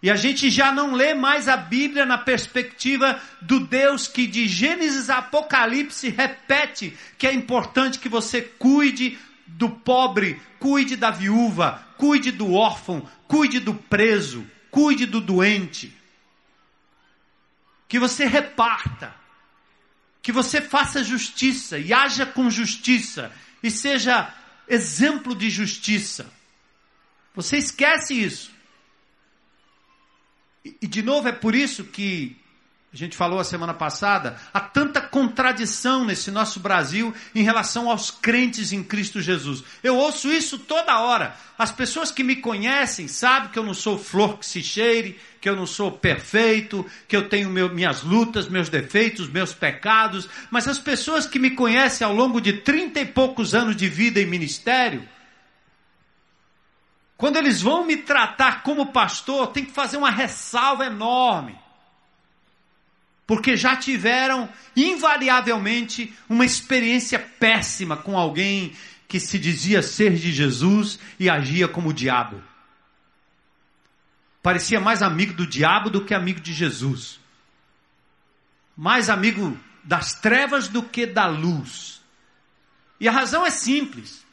E 0.00 0.08
a 0.08 0.14
gente 0.14 0.48
já 0.48 0.70
não 0.70 0.94
lê 0.94 1.14
mais 1.14 1.48
a 1.48 1.56
Bíblia 1.56 2.06
na 2.06 2.16
perspectiva 2.16 3.20
do 3.42 3.58
Deus 3.58 4.06
que 4.06 4.24
de 4.24 4.46
Gênesis 4.46 5.10
a 5.10 5.18
Apocalipse 5.18 6.10
repete 6.10 6.96
que 7.18 7.26
é 7.26 7.32
importante 7.32 7.98
que 7.98 8.08
você 8.08 8.40
cuide 8.40 9.18
do 9.46 9.70
pobre, 9.70 10.40
cuide 10.58 10.96
da 10.96 11.10
viúva, 11.10 11.86
cuide 11.96 12.30
do 12.30 12.52
órfão, 12.52 13.08
cuide 13.26 13.60
do 13.60 13.74
preso, 13.74 14.46
cuide 14.70 15.06
do 15.06 15.20
doente. 15.20 15.96
Que 17.88 17.98
você 17.98 18.26
reparta, 18.26 19.14
que 20.20 20.32
você 20.32 20.60
faça 20.60 21.04
justiça 21.04 21.78
e 21.78 21.92
haja 21.92 22.26
com 22.26 22.50
justiça 22.50 23.32
e 23.62 23.70
seja 23.70 24.34
exemplo 24.68 25.34
de 25.34 25.48
justiça. 25.48 26.30
Você 27.34 27.58
esquece 27.58 28.14
isso. 28.14 28.50
E, 30.64 30.86
de 30.86 31.02
novo, 31.02 31.28
é 31.28 31.32
por 31.32 31.54
isso 31.54 31.84
que 31.84 32.36
a 32.92 32.96
gente 32.96 33.16
falou 33.16 33.38
a 33.38 33.44
semana 33.44 33.74
passada, 33.74 34.36
há 34.54 34.60
tanta 34.60 35.00
contradição 35.00 36.04
nesse 36.04 36.30
nosso 36.30 36.60
Brasil 36.60 37.12
em 37.34 37.42
relação 37.42 37.90
aos 37.90 38.10
crentes 38.10 38.72
em 38.72 38.82
Cristo 38.82 39.20
Jesus. 39.20 39.62
Eu 39.82 39.96
ouço 39.96 40.30
isso 40.32 40.58
toda 40.58 41.00
hora. 41.00 41.36
As 41.58 41.72
pessoas 41.72 42.10
que 42.10 42.22
me 42.22 42.36
conhecem 42.36 43.08
sabem 43.08 43.50
que 43.50 43.58
eu 43.58 43.64
não 43.64 43.74
sou 43.74 43.98
flor 43.98 44.38
que 44.38 44.46
se 44.46 44.62
cheire, 44.62 45.18
que 45.40 45.48
eu 45.48 45.56
não 45.56 45.66
sou 45.66 45.92
perfeito, 45.92 46.86
que 47.08 47.16
eu 47.16 47.28
tenho 47.28 47.50
meu, 47.50 47.68
minhas 47.68 48.02
lutas, 48.02 48.48
meus 48.48 48.68
defeitos, 48.68 49.28
meus 49.28 49.52
pecados. 49.52 50.28
Mas 50.50 50.68
as 50.68 50.78
pessoas 50.78 51.26
que 51.26 51.40
me 51.40 51.50
conhecem 51.50 52.06
ao 52.06 52.14
longo 52.14 52.40
de 52.40 52.54
trinta 52.54 53.00
e 53.00 53.04
poucos 53.04 53.54
anos 53.54 53.76
de 53.76 53.88
vida 53.88 54.20
em 54.20 54.26
ministério, 54.26 55.06
quando 57.16 57.36
eles 57.36 57.60
vão 57.60 57.84
me 57.84 57.96
tratar 57.96 58.62
como 58.62 58.86
pastor, 58.86 59.48
tem 59.48 59.64
que 59.64 59.72
fazer 59.72 59.96
uma 59.96 60.10
ressalva 60.10 60.86
enorme 60.86 61.65
porque 63.26 63.56
já 63.56 63.74
tiveram 63.76 64.48
invariavelmente 64.76 66.14
uma 66.28 66.44
experiência 66.44 67.18
péssima 67.18 67.96
com 67.96 68.16
alguém 68.16 68.72
que 69.08 69.18
se 69.18 69.38
dizia 69.38 69.82
ser 69.82 70.14
de 70.14 70.32
Jesus 70.32 70.98
e 71.18 71.28
agia 71.28 71.66
como 71.66 71.88
o 71.88 71.92
diabo. 71.92 72.42
Parecia 74.42 74.80
mais 74.80 75.02
amigo 75.02 75.32
do 75.32 75.46
diabo 75.46 75.90
do 75.90 76.04
que 76.04 76.14
amigo 76.14 76.40
de 76.40 76.52
Jesus. 76.52 77.18
Mais 78.76 79.10
amigo 79.10 79.58
das 79.82 80.14
trevas 80.14 80.68
do 80.68 80.82
que 80.82 81.04
da 81.04 81.26
luz. 81.26 82.00
E 83.00 83.08
a 83.08 83.12
razão 83.12 83.44
é 83.44 83.50
simples. 83.50 84.24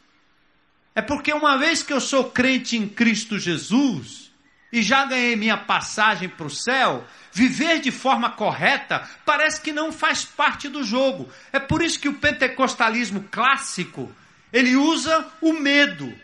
É 0.94 1.02
porque 1.02 1.34
uma 1.34 1.58
vez 1.58 1.82
que 1.82 1.92
eu 1.92 2.00
sou 2.00 2.30
crente 2.30 2.78
em 2.78 2.88
Cristo 2.88 3.40
Jesus 3.40 4.32
e 4.72 4.84
já 4.84 5.06
ganhei 5.06 5.36
minha 5.36 5.58
passagem 5.58 6.30
para 6.30 6.46
o 6.46 6.50
céu, 6.50 7.08
viver 7.34 7.80
de 7.80 7.92
forma 7.92 8.30
correta 8.30 9.10
parece 9.26 9.60
que 9.60 9.74
não 9.74 9.92
faz 9.92 10.24
parte 10.24 10.70
do 10.70 10.84
jogo. 10.84 11.30
É 11.52 11.60
por 11.60 11.82
isso 11.82 12.00
que 12.00 12.08
o 12.08 12.14
pentecostalismo 12.14 13.28
clássico, 13.32 14.14
ele 14.52 14.76
usa 14.76 15.28
o 15.42 15.54
medo 15.54 16.16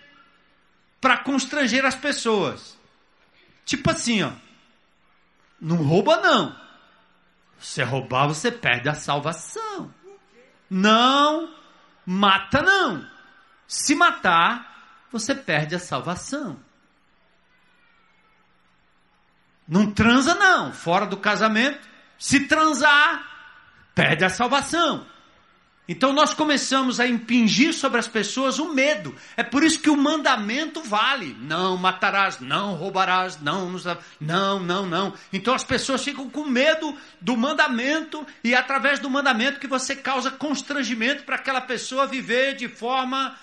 para 1.02 1.18
constranger 1.18 1.84
as 1.84 1.96
pessoas. 1.96 2.78
Tipo 3.66 3.92
assim, 3.92 4.22
ó, 4.24 4.32
não 5.60 5.78
rouba 5.78 6.18
não. 6.18 6.56
Se 7.60 7.84
roubar, 7.84 8.28
você 8.28 8.52
perde 8.52 8.88
a 8.88 8.94
salvação. 8.94 9.94
Não 10.70 11.54
mata 12.06 12.62
não. 12.62 13.06
Se 13.68 13.94
matar, 13.96 15.08
você 15.12 15.36
perde 15.36 15.76
a 15.76 15.80
salvação. 15.80 16.60
Não 19.70 19.92
transa, 19.92 20.34
não. 20.34 20.74
Fora 20.74 21.06
do 21.06 21.16
casamento. 21.16 21.88
Se 22.18 22.48
transar, 22.48 23.24
perde 23.94 24.26
a 24.26 24.30
salvação. 24.30 25.06
Então 25.88 26.14
nós 26.14 26.36
começamos 26.36 27.00
a 27.00 27.08
impingir 27.08 27.74
sobre 27.74 28.00
as 28.00 28.08
pessoas 28.08 28.60
o 28.60 28.74
medo. 28.74 29.16
É 29.36 29.42
por 29.42 29.64
isso 29.64 29.80
que 29.80 29.90
o 29.90 29.98
mandamento 29.98 30.84
vale. 30.84 31.36
Não 31.40 31.78
matarás, 31.78 32.40
não 32.40 32.76
roubarás, 32.76 33.42
não, 33.42 33.72
não, 34.22 34.60
não, 34.60 34.86
não. 34.86 35.14
Então 35.34 35.54
as 35.54 35.64
pessoas 35.64 36.04
ficam 36.04 36.30
com 36.30 36.46
medo 36.46 36.96
do 37.20 37.36
mandamento 37.36 38.26
e 38.44 38.54
é 38.54 38.58
através 38.58 39.00
do 39.00 39.10
mandamento 39.10 39.60
que 39.60 39.66
você 39.66 39.96
causa 39.96 40.30
constrangimento 40.30 41.24
para 41.24 41.38
aquela 41.38 41.62
pessoa 41.62 42.06
viver 42.06 42.56
de 42.56 42.68
forma 42.68 43.36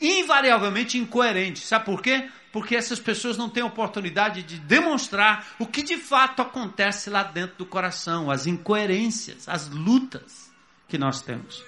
invariavelmente 0.00 0.96
incoerente. 0.96 1.60
Sabe 1.60 1.86
por 1.86 2.00
quê? 2.00 2.28
Porque 2.52 2.76
essas 2.76 3.00
pessoas 3.00 3.38
não 3.38 3.48
têm 3.48 3.62
oportunidade 3.62 4.42
de 4.42 4.58
demonstrar 4.58 5.54
o 5.58 5.66
que 5.66 5.82
de 5.82 5.96
fato 5.96 6.42
acontece 6.42 7.08
lá 7.08 7.22
dentro 7.22 7.56
do 7.56 7.64
coração, 7.64 8.30
as 8.30 8.46
incoerências, 8.46 9.48
as 9.48 9.70
lutas 9.70 10.52
que 10.86 10.98
nós 10.98 11.22
temos. 11.22 11.64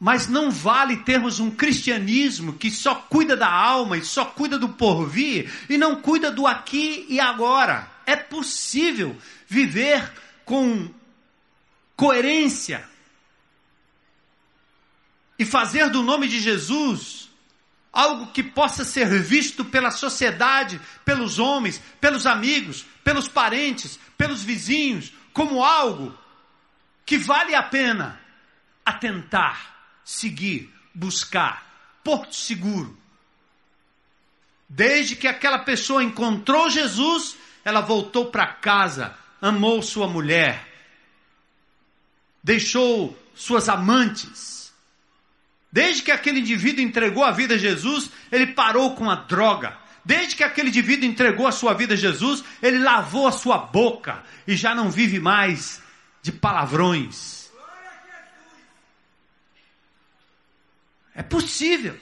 Mas 0.00 0.26
não 0.26 0.50
vale 0.50 0.98
termos 0.98 1.38
um 1.38 1.50
cristianismo 1.50 2.54
que 2.54 2.70
só 2.70 2.94
cuida 2.94 3.36
da 3.36 3.50
alma 3.50 3.98
e 3.98 4.04
só 4.04 4.24
cuida 4.24 4.58
do 4.58 4.70
porvir 4.70 5.52
e 5.68 5.76
não 5.76 6.00
cuida 6.00 6.30
do 6.30 6.46
aqui 6.46 7.06
e 7.10 7.20
agora. 7.20 7.90
É 8.06 8.16
possível 8.16 9.16
viver 9.46 10.10
com 10.44 10.88
coerência 11.94 12.95
e 15.38 15.44
fazer 15.44 15.90
do 15.90 16.02
nome 16.02 16.28
de 16.28 16.40
Jesus 16.40 17.26
algo 17.92 18.26
que 18.26 18.42
possa 18.42 18.84
ser 18.84 19.08
visto 19.22 19.64
pela 19.64 19.90
sociedade, 19.90 20.78
pelos 21.04 21.38
homens, 21.38 21.80
pelos 21.98 22.26
amigos, 22.26 22.84
pelos 23.02 23.26
parentes, 23.26 23.98
pelos 24.18 24.42
vizinhos, 24.42 25.12
como 25.32 25.64
algo 25.64 26.16
que 27.06 27.16
vale 27.16 27.54
a 27.54 27.62
pena 27.62 28.20
atentar, 28.84 29.98
seguir, 30.04 30.72
buscar. 30.94 31.64
Porto 32.04 32.34
seguro. 32.34 32.96
Desde 34.68 35.16
que 35.16 35.26
aquela 35.26 35.60
pessoa 35.60 36.04
encontrou 36.04 36.68
Jesus, 36.68 37.36
ela 37.64 37.80
voltou 37.80 38.26
para 38.26 38.46
casa, 38.46 39.16
amou 39.40 39.80
sua 39.82 40.06
mulher, 40.06 40.66
deixou 42.42 43.16
suas 43.34 43.68
amantes. 43.68 44.55
Desde 45.76 46.02
que 46.02 46.10
aquele 46.10 46.40
indivíduo 46.40 46.82
entregou 46.82 47.22
a 47.22 47.30
vida 47.30 47.52
a 47.52 47.58
Jesus, 47.58 48.10
ele 48.32 48.46
parou 48.46 48.96
com 48.96 49.10
a 49.10 49.14
droga. 49.14 49.76
Desde 50.02 50.34
que 50.34 50.42
aquele 50.42 50.68
indivíduo 50.68 51.06
entregou 51.06 51.46
a 51.46 51.52
sua 51.52 51.74
vida 51.74 51.92
a 51.92 51.96
Jesus, 51.98 52.42
ele 52.62 52.78
lavou 52.78 53.26
a 53.26 53.32
sua 53.32 53.58
boca 53.58 54.22
e 54.48 54.56
já 54.56 54.74
não 54.74 54.90
vive 54.90 55.20
mais 55.20 55.82
de 56.22 56.32
palavrões. 56.32 57.50
É 61.14 61.22
possível. 61.22 62.00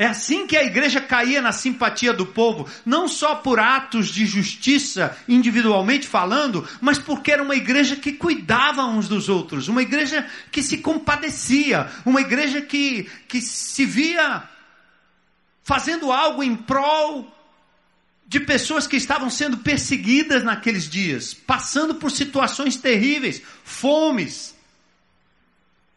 É 0.00 0.06
assim 0.06 0.46
que 0.46 0.56
a 0.56 0.62
igreja 0.62 1.00
caía 1.00 1.42
na 1.42 1.50
simpatia 1.50 2.12
do 2.12 2.24
povo, 2.24 2.70
não 2.86 3.08
só 3.08 3.34
por 3.34 3.58
atos 3.58 4.06
de 4.10 4.24
justiça, 4.26 5.18
individualmente 5.26 6.06
falando, 6.06 6.66
mas 6.80 6.98
porque 6.98 7.32
era 7.32 7.42
uma 7.42 7.56
igreja 7.56 7.96
que 7.96 8.12
cuidava 8.12 8.84
uns 8.84 9.08
dos 9.08 9.28
outros, 9.28 9.66
uma 9.66 9.82
igreja 9.82 10.24
que 10.52 10.62
se 10.62 10.78
compadecia, 10.78 11.90
uma 12.06 12.20
igreja 12.20 12.62
que, 12.62 13.10
que 13.26 13.40
se 13.40 13.84
via 13.84 14.44
fazendo 15.64 16.12
algo 16.12 16.44
em 16.44 16.54
prol 16.54 17.34
de 18.24 18.38
pessoas 18.38 18.86
que 18.86 18.96
estavam 18.96 19.28
sendo 19.28 19.56
perseguidas 19.56 20.44
naqueles 20.44 20.88
dias, 20.88 21.34
passando 21.34 21.96
por 21.96 22.12
situações 22.12 22.76
terríveis, 22.76 23.42
fomes, 23.64 24.54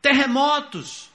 terremotos 0.02 1.11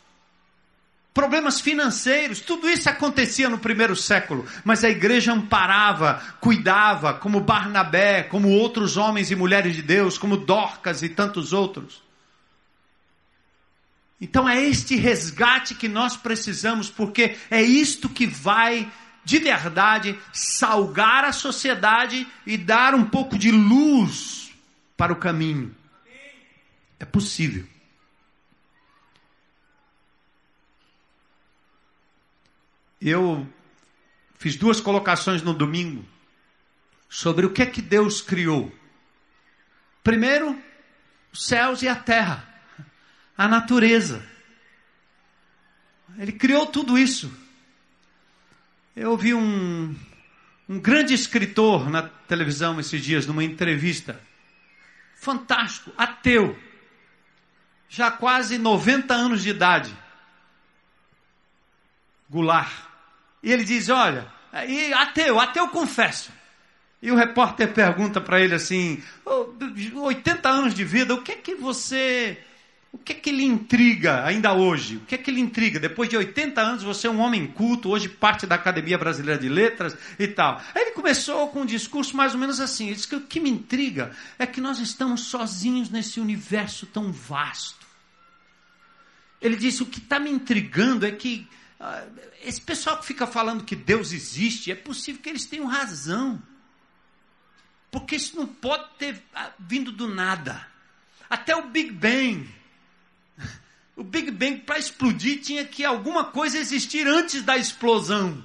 problemas 1.16 1.62
financeiros, 1.62 2.40
tudo 2.40 2.68
isso 2.68 2.90
acontecia 2.90 3.48
no 3.48 3.56
primeiro 3.56 3.96
século, 3.96 4.46
mas 4.62 4.84
a 4.84 4.90
igreja 4.90 5.32
amparava, 5.32 6.22
cuidava, 6.42 7.14
como 7.14 7.40
Barnabé, 7.40 8.24
como 8.24 8.50
outros 8.50 8.98
homens 8.98 9.30
e 9.30 9.34
mulheres 9.34 9.74
de 9.74 9.80
Deus, 9.80 10.18
como 10.18 10.36
Dorcas 10.36 11.02
e 11.02 11.08
tantos 11.08 11.54
outros. 11.54 12.02
Então 14.20 14.46
é 14.46 14.62
este 14.62 14.94
resgate 14.94 15.74
que 15.74 15.88
nós 15.88 16.18
precisamos, 16.18 16.90
porque 16.90 17.38
é 17.50 17.62
isto 17.62 18.10
que 18.10 18.26
vai 18.26 18.86
de 19.24 19.38
verdade 19.38 20.18
salgar 20.34 21.24
a 21.24 21.32
sociedade 21.32 22.28
e 22.46 22.58
dar 22.58 22.94
um 22.94 23.06
pouco 23.06 23.38
de 23.38 23.50
luz 23.50 24.50
para 24.98 25.14
o 25.14 25.16
caminho. 25.16 25.74
É 27.00 27.06
possível. 27.06 27.66
Eu 33.08 33.46
fiz 34.38 34.56
duas 34.56 34.80
colocações 34.80 35.42
no 35.42 35.54
domingo 35.54 36.04
sobre 37.08 37.46
o 37.46 37.52
que 37.52 37.62
é 37.62 37.66
que 37.66 37.80
Deus 37.80 38.20
criou. 38.20 38.72
Primeiro, 40.02 40.60
os 41.32 41.46
céus 41.46 41.82
e 41.82 41.88
a 41.88 41.96
terra, 41.96 42.48
a 43.36 43.46
natureza. 43.46 44.26
Ele 46.18 46.32
criou 46.32 46.66
tudo 46.66 46.98
isso. 46.98 47.32
Eu 48.94 49.10
ouvi 49.10 49.34
um, 49.34 49.94
um 50.68 50.80
grande 50.80 51.12
escritor 51.12 51.90
na 51.90 52.02
televisão 52.02 52.80
esses 52.80 53.02
dias, 53.02 53.26
numa 53.26 53.44
entrevista. 53.44 54.20
Fantástico, 55.14 55.92
ateu. 55.96 56.58
Já 57.88 58.10
quase 58.10 58.58
90 58.58 59.14
anos 59.14 59.42
de 59.42 59.50
idade. 59.50 59.96
Goulart. 62.28 62.85
E 63.46 63.52
ele 63.52 63.62
diz: 63.62 63.88
Olha, 63.88 64.26
e 64.68 64.92
ateu, 64.92 65.38
ateu 65.38 65.68
confesso. 65.68 66.32
E 67.00 67.12
o 67.12 67.14
repórter 67.14 67.72
pergunta 67.72 68.20
para 68.20 68.40
ele 68.40 68.56
assim: 68.56 69.00
80 69.94 70.48
anos 70.48 70.74
de 70.74 70.84
vida, 70.84 71.14
o 71.14 71.22
que 71.22 71.30
é 71.30 71.36
que 71.36 71.54
você. 71.54 72.38
O 72.90 72.98
que 72.98 73.12
é 73.12 73.16
que 73.16 73.30
lhe 73.30 73.44
intriga 73.44 74.24
ainda 74.24 74.52
hoje? 74.54 74.96
O 74.96 75.00
que 75.00 75.14
é 75.14 75.18
que 75.18 75.30
lhe 75.30 75.40
intriga? 75.40 75.78
Depois 75.78 76.08
de 76.08 76.16
80 76.16 76.60
anos, 76.60 76.82
você 76.82 77.06
é 77.06 77.10
um 77.10 77.20
homem 77.20 77.46
culto, 77.46 77.90
hoje 77.90 78.08
parte 78.08 78.46
da 78.46 78.54
Academia 78.54 78.96
Brasileira 78.96 79.40
de 79.40 79.50
Letras 79.50 79.96
e 80.18 80.26
tal. 80.26 80.60
Aí 80.74 80.82
ele 80.82 80.90
começou 80.92 81.46
com 81.48 81.60
um 81.60 81.66
discurso 81.66 82.16
mais 82.16 82.34
ou 82.34 82.40
menos 82.40 82.58
assim: 82.58 82.86
ele 82.86 82.96
disse 82.96 83.06
que 83.06 83.14
o 83.14 83.20
que 83.20 83.38
me 83.38 83.50
intriga 83.50 84.10
é 84.40 84.46
que 84.46 84.60
nós 84.60 84.80
estamos 84.80 85.20
sozinhos 85.20 85.88
nesse 85.88 86.18
universo 86.18 86.84
tão 86.86 87.12
vasto. 87.12 87.86
Ele 89.40 89.54
disse: 89.54 89.84
o 89.84 89.86
que 89.86 89.98
está 90.00 90.18
me 90.18 90.30
intrigando 90.30 91.06
é 91.06 91.12
que 91.12 91.46
esse 92.42 92.60
pessoal 92.60 92.98
que 92.98 93.06
fica 93.06 93.26
falando 93.26 93.64
que 93.64 93.76
Deus 93.76 94.12
existe, 94.12 94.70
é 94.70 94.74
possível 94.74 95.20
que 95.20 95.28
eles 95.28 95.44
tenham 95.44 95.66
razão. 95.66 96.42
Porque 97.90 98.16
isso 98.16 98.36
não 98.36 98.46
pode 98.46 98.84
ter 98.98 99.22
ah, 99.34 99.50
vindo 99.58 99.92
do 99.92 100.08
nada. 100.08 100.66
Até 101.28 101.54
o 101.54 101.68
Big 101.68 101.90
Bang. 101.90 102.48
O 103.96 104.04
Big 104.04 104.30
Bang, 104.30 104.58
para 104.60 104.78
explodir, 104.78 105.40
tinha 105.40 105.64
que 105.64 105.84
alguma 105.84 106.24
coisa 106.24 106.58
existir 106.58 107.06
antes 107.06 107.42
da 107.42 107.56
explosão. 107.56 108.44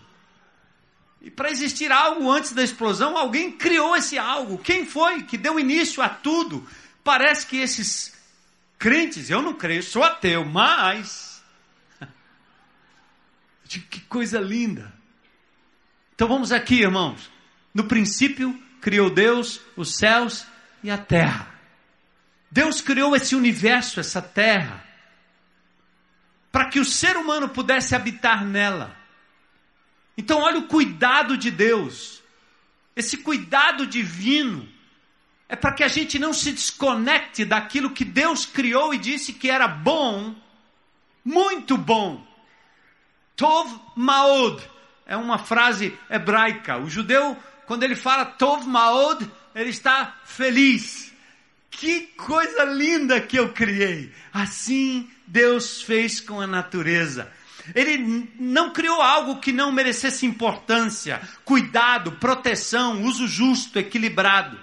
E 1.21 1.29
para 1.29 1.51
existir 1.51 1.91
algo 1.91 2.31
antes 2.31 2.51
da 2.51 2.63
explosão, 2.63 3.17
alguém 3.17 3.51
criou 3.51 3.95
esse 3.95 4.17
algo. 4.17 4.57
Quem 4.57 4.85
foi 4.85 5.23
que 5.23 5.37
deu 5.37 5.59
início 5.59 6.01
a 6.01 6.09
tudo? 6.09 6.67
Parece 7.03 7.45
que 7.45 7.57
esses 7.57 8.13
crentes, 8.79 9.29
eu 9.29 9.41
não 9.41 9.53
creio, 9.53 9.83
sou 9.83 10.03
ateu, 10.03 10.43
mas 10.43 11.30
que 13.79 14.01
coisa 14.01 14.39
linda. 14.39 14.93
Então 16.13 16.27
vamos 16.27 16.51
aqui, 16.51 16.81
irmãos. 16.81 17.31
No 17.73 17.85
princípio, 17.85 18.57
criou 18.81 19.09
Deus 19.09 19.61
os 19.75 19.95
céus 19.95 20.45
e 20.83 20.91
a 20.91 20.97
terra. 20.97 21.47
Deus 22.51 22.81
criou 22.81 23.15
esse 23.15 23.35
universo, 23.35 23.99
essa 23.99 24.21
terra, 24.21 24.83
para 26.51 26.65
que 26.65 26.79
o 26.79 26.85
ser 26.85 27.15
humano 27.15 27.47
pudesse 27.47 27.95
habitar 27.95 28.45
nela. 28.45 28.95
Então, 30.17 30.41
olha 30.41 30.59
o 30.59 30.67
cuidado 30.67 31.37
de 31.37 31.49
Deus. 31.49 32.21
Esse 32.93 33.17
cuidado 33.17 33.87
divino 33.87 34.67
é 35.47 35.55
para 35.55 35.73
que 35.73 35.83
a 35.83 35.87
gente 35.87 36.19
não 36.19 36.33
se 36.33 36.51
desconecte 36.51 37.45
daquilo 37.45 37.91
que 37.91 38.03
Deus 38.03 38.45
criou 38.45 38.93
e 38.93 38.97
disse 38.97 39.33
que 39.33 39.49
era 39.49 39.67
bom, 39.67 40.35
muito 41.23 41.77
bom. 41.77 42.25
Tov 43.41 43.75
Maod 43.95 44.61
é 45.03 45.17
uma 45.17 45.39
frase 45.39 45.97
hebraica. 46.07 46.77
O 46.77 46.87
judeu, 46.87 47.35
quando 47.65 47.81
ele 47.81 47.95
fala 47.95 48.23
Tov 48.23 48.67
Maod, 48.67 49.27
ele 49.55 49.71
está 49.71 50.15
feliz. 50.23 51.11
Que 51.71 52.01
coisa 52.15 52.65
linda 52.65 53.19
que 53.19 53.39
eu 53.39 53.51
criei. 53.51 54.13
Assim 54.31 55.09
Deus 55.25 55.81
fez 55.81 56.21
com 56.21 56.39
a 56.39 56.45
natureza. 56.45 57.31
Ele 57.73 58.29
não 58.39 58.73
criou 58.73 59.01
algo 59.01 59.39
que 59.39 59.51
não 59.51 59.71
merecesse 59.71 60.23
importância, 60.23 61.19
cuidado, 61.43 62.11
proteção, 62.11 63.01
uso 63.01 63.27
justo, 63.27 63.79
equilibrado. 63.79 64.59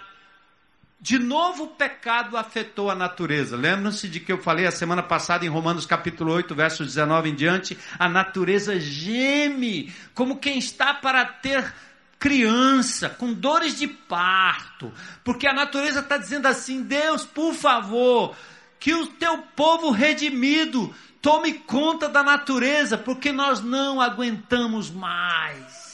De 1.00 1.16
novo 1.16 1.64
o 1.64 1.68
pecado 1.68 2.36
afetou 2.36 2.90
a 2.90 2.94
natureza. 2.94 3.56
Lembram-se 3.56 4.08
de 4.08 4.18
que 4.18 4.32
eu 4.32 4.38
falei 4.38 4.66
a 4.66 4.72
semana 4.72 5.02
passada 5.02 5.46
em 5.46 5.48
Romanos 5.48 5.86
capítulo 5.86 6.32
8, 6.32 6.54
versos 6.56 6.88
19 6.88 7.30
em 7.30 7.34
diante? 7.36 7.78
A 7.96 8.08
natureza 8.08 8.80
geme 8.80 9.94
como 10.12 10.38
quem 10.38 10.58
está 10.58 10.92
para 10.92 11.24
ter 11.24 11.72
criança, 12.18 13.08
com 13.08 13.32
dores 13.32 13.78
de 13.78 13.86
parto. 13.86 14.92
Porque 15.22 15.46
a 15.46 15.52
natureza 15.52 16.00
está 16.00 16.16
dizendo 16.16 16.46
assim: 16.46 16.82
Deus, 16.82 17.24
por 17.24 17.54
favor, 17.54 18.34
que 18.80 18.92
o 18.92 19.06
teu 19.06 19.38
povo 19.54 19.92
redimido 19.92 20.92
tome 21.22 21.54
conta 21.54 22.08
da 22.08 22.24
natureza, 22.24 22.98
porque 22.98 23.30
nós 23.30 23.60
não 23.60 24.00
aguentamos 24.00 24.90
mais. 24.90 25.87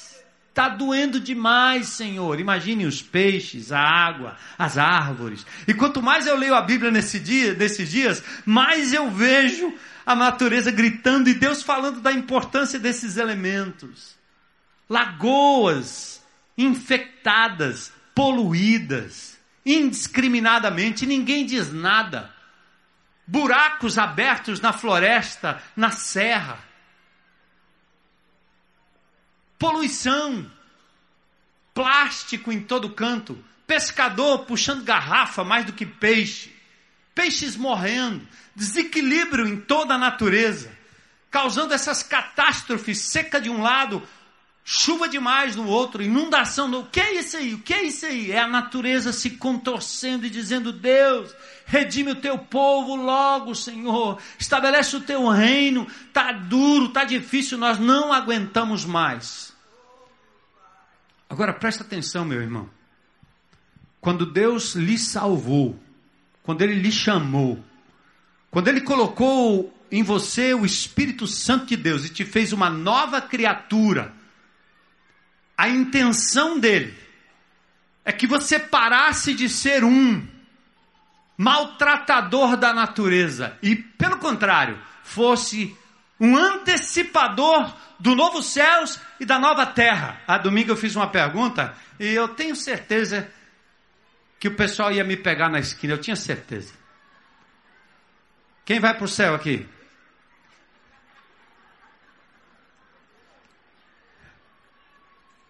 Está 0.55 0.69
doendo 0.69 1.19
demais, 1.19 1.89
Senhor. 1.89 2.39
Imagine 2.39 2.87
os 2.87 3.03
peixes, 3.03 3.73
a 3.73 3.81
água, 3.81 4.37
as 4.57 4.79
árvores. 4.79 5.45
E 5.67 5.75
quanto 5.75 6.01
mais 6.01 6.29
eu 6.29 6.37
leio 6.37 6.55
a 6.55 6.63
Bíblia 6.63 6.93
nesse 6.93 7.19
dia, 7.19 7.55
nesses 7.55 7.91
dias, 7.91 8.23
mais 8.47 8.93
eu 8.93 9.11
vejo 9.11 9.75
a 10.07 10.15
natureza 10.15 10.71
gritando 10.71 11.29
e 11.29 11.35
Deus 11.35 11.61
falando 11.61 12.01
da 12.01 12.13
importância 12.13 12.79
desses 12.79 13.17
elementos. 13.17 14.15
Lagoas 14.89 16.23
infectadas, 16.57 17.93
poluídas, 18.15 19.37
indiscriminadamente, 19.67 21.05
ninguém 21.05 21.45
diz 21.45 21.73
nada. 21.73 22.33
Buracos 23.27 23.99
abertos 23.99 24.61
na 24.61 24.73
floresta, 24.73 25.61
na 25.75 25.91
serra 25.91 26.61
poluição, 29.59 30.51
plástico 31.73 32.53
em 32.53 32.61
todo 32.61 32.91
canto, 32.91 33.43
pescador 33.67 34.41
puxando 34.41 34.85
garrafa 34.85 35.43
mais 35.43 35.65
do 35.65 35.73
que 35.73 35.87
peixe, 35.87 36.55
peixes 37.15 37.57
morrendo, 37.57 38.27
desequilíbrio 38.55 39.47
em 39.47 39.61
toda 39.61 39.95
a 39.95 39.99
natureza, 39.99 40.71
causando 41.31 41.75
essas 41.75 42.03
catástrofes, 42.03 42.99
seca 42.99 43.41
de 43.41 43.51
um 43.51 43.63
lado, 43.63 44.03
chuva 44.65 45.07
demais 45.07 45.55
no 45.55 45.67
outro, 45.67 46.03
inundação 46.03 46.67
no. 46.67 46.81
O 46.81 46.87
que 46.87 46.99
é 46.99 47.15
isso 47.21 47.37
aí? 47.37 47.53
O 47.53 47.59
que 47.59 47.75
é 47.75 47.83
isso 47.85 48.07
aí? 48.07 48.33
É 48.33 48.41
a 48.41 48.49
natureza 48.49 49.13
se 49.13 49.31
contorcendo 49.31 50.25
e 50.25 50.31
dizendo: 50.31 50.73
Deus, 50.73 51.35
redime 51.67 52.13
o 52.13 52.21
teu 52.21 52.39
povo 52.39 52.97
logo, 52.97 53.55
Senhor, 53.55 54.19
estabelece 54.39 54.97
o 54.97 55.03
teu 55.03 55.29
reino. 55.29 55.87
Tá 56.13 56.33
duro, 56.33 56.89
tá 56.89 57.05
difícil, 57.05 57.59
nós 57.59 57.79
não 57.79 58.13
aguentamos 58.13 58.87
mais. 58.87 59.53
Agora 61.29 61.53
presta 61.53 61.85
atenção, 61.85 62.25
meu 62.25 62.41
irmão. 62.41 62.69
Quando 64.01 64.27
Deus 64.27 64.75
lhe 64.75 64.99
salvou, 64.99 65.79
quando 66.43 66.63
Ele 66.63 66.75
lhe 66.75 66.93
chamou, 66.93 67.63
quando 68.51 68.69
Ele 68.69 68.81
colocou 68.81 69.75
em 69.91 70.03
você 70.03 70.55
o 70.55 70.65
Espírito 70.65 71.27
Santo 71.27 71.67
de 71.67 71.77
Deus 71.77 72.05
e 72.05 72.11
te 72.11 72.25
fez 72.25 72.53
uma 72.53 72.69
nova 72.71 73.21
criatura, 73.21 74.13
a 75.57 75.69
intenção 75.69 76.59
dele 76.59 76.97
é 78.05 78.13
que 78.13 78.27
você 78.27 78.59
parasse 78.59 79.35
de 79.35 79.49
ser 79.49 79.85
um 79.85 80.27
maltratador 81.37 82.57
da 82.57 82.73
natureza 82.73 83.57
e, 83.63 83.75
pelo 83.75 84.19
contrário, 84.19 84.79
fosse 85.03 85.77
um 86.21 86.37
antecipador 86.37 87.75
do 87.99 88.15
novo 88.15 88.43
céus 88.43 89.01
e 89.19 89.25
da 89.25 89.39
nova 89.39 89.67
terra. 89.67 90.21
A 90.27 90.39
domingo 90.39 90.73
eu 90.73 90.77
fiz 90.77 90.95
uma 90.95 91.09
pergunta 91.09 91.75
e 91.99 92.07
eu 92.07 92.29
tenho 92.29 92.55
certeza 92.55 93.29
que 94.39 94.49
o 94.49 94.55
pessoal 94.55 94.93
ia 94.93 95.05
me 95.05 95.17
pegar 95.17 95.49
na 95.49 95.59
esquina, 95.59 95.95
eu 95.95 96.01
tinha 96.01 96.17
certeza. 96.17 96.73
Quem 98.65 98.81
vai 98.81 98.95
para 98.95 99.05
o 99.05 99.09
céu 99.09 99.35
aqui? 99.35 99.67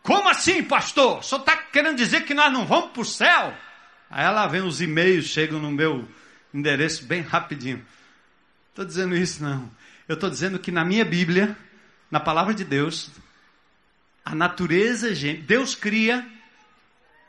Como 0.04 0.28
assim, 0.28 0.62
pastor? 0.62 1.20
O 1.20 1.22
senhor 1.22 1.40
está 1.40 1.56
querendo 1.56 1.96
dizer 1.96 2.26
que 2.26 2.34
nós 2.34 2.52
não 2.52 2.66
vamos 2.66 2.90
para 2.90 3.00
o 3.00 3.06
céu? 3.06 3.56
Aí 4.10 4.22
ela 4.22 4.46
vem 4.46 4.60
os 4.60 4.82
e-mails, 4.82 5.24
chegam 5.24 5.58
no 5.58 5.70
meu 5.70 6.06
endereço 6.52 7.06
bem 7.06 7.22
rapidinho. 7.22 7.82
Estou 8.68 8.84
dizendo 8.84 9.16
isso, 9.16 9.42
não. 9.42 9.70
Eu 10.06 10.12
estou 10.12 10.28
dizendo 10.28 10.58
que 10.58 10.70
na 10.70 10.84
minha 10.84 11.06
Bíblia, 11.06 11.56
na 12.10 12.20
palavra 12.20 12.52
de 12.52 12.64
Deus, 12.64 13.10
a 14.22 14.34
natureza, 14.34 15.08
Deus 15.42 15.74
cria 15.74 16.26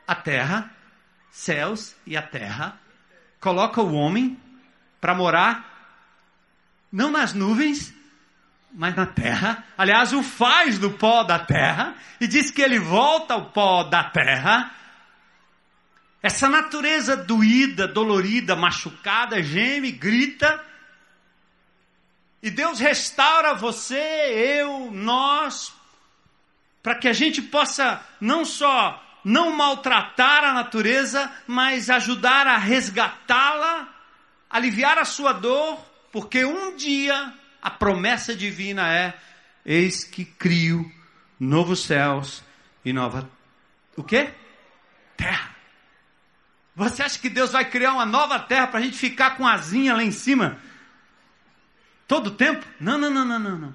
a 0.06 0.14
terra, 0.14 0.70
céus 1.30 1.96
e 2.06 2.14
a 2.14 2.20
terra, 2.20 2.78
coloca 3.40 3.80
o 3.80 3.94
homem 3.94 4.38
para 5.00 5.14
morar 5.14 6.12
não 6.92 7.10
nas 7.10 7.32
nuvens, 7.32 7.94
mas 8.76 8.94
na 8.94 9.06
terra. 9.06 9.64
Aliás, 9.76 10.12
o 10.12 10.22
faz 10.22 10.78
do 10.78 10.90
pó 10.90 11.22
da 11.22 11.38
terra 11.38 11.94
e 12.20 12.26
diz 12.26 12.50
que 12.50 12.60
ele 12.60 12.78
volta 12.78 13.32
ao 13.32 13.46
pó 13.46 13.82
da 13.82 14.04
terra. 14.04 14.70
Essa 16.22 16.46
natureza 16.46 17.16
doída, 17.16 17.88
dolorida, 17.88 18.54
machucada, 18.54 19.42
geme, 19.42 19.90
grita. 19.90 20.62
E 22.42 22.50
Deus 22.50 22.78
restaura 22.78 23.54
você, 23.54 23.96
eu, 24.60 24.90
nós, 24.92 25.72
para 26.82 26.96
que 26.96 27.08
a 27.08 27.14
gente 27.14 27.40
possa 27.40 28.02
não 28.20 28.44
só 28.44 29.02
não 29.24 29.52
maltratar 29.52 30.44
a 30.44 30.52
natureza, 30.52 31.32
mas 31.46 31.88
ajudar 31.88 32.46
a 32.46 32.58
resgatá-la, 32.58 33.88
aliviar 34.50 34.98
a 34.98 35.04
sua 35.04 35.32
dor, 35.32 35.78
porque 36.12 36.44
um 36.44 36.76
dia 36.76 37.32
a 37.66 37.70
promessa 37.70 38.32
divina 38.32 38.92
é: 38.92 39.12
eis 39.64 40.04
que 40.04 40.24
crio 40.24 40.88
novos 41.38 41.82
céus 41.82 42.40
e 42.84 42.92
nova 42.92 43.28
o 43.96 44.04
quê? 44.04 44.30
Terra. 45.16 45.50
Você 46.76 47.02
acha 47.02 47.18
que 47.18 47.28
Deus 47.28 47.50
vai 47.50 47.64
criar 47.68 47.92
uma 47.94 48.06
nova 48.06 48.38
terra 48.38 48.68
para 48.68 48.78
a 48.78 48.82
gente 48.82 48.96
ficar 48.96 49.36
com 49.36 49.44
asinha 49.44 49.94
lá 49.94 50.04
em 50.04 50.12
cima? 50.12 50.60
Todo 52.06 52.30
tempo? 52.30 52.64
Não, 52.78 52.96
não, 52.98 53.10
não, 53.10 53.24
não, 53.24 53.38
não, 53.40 53.58
não. 53.58 53.74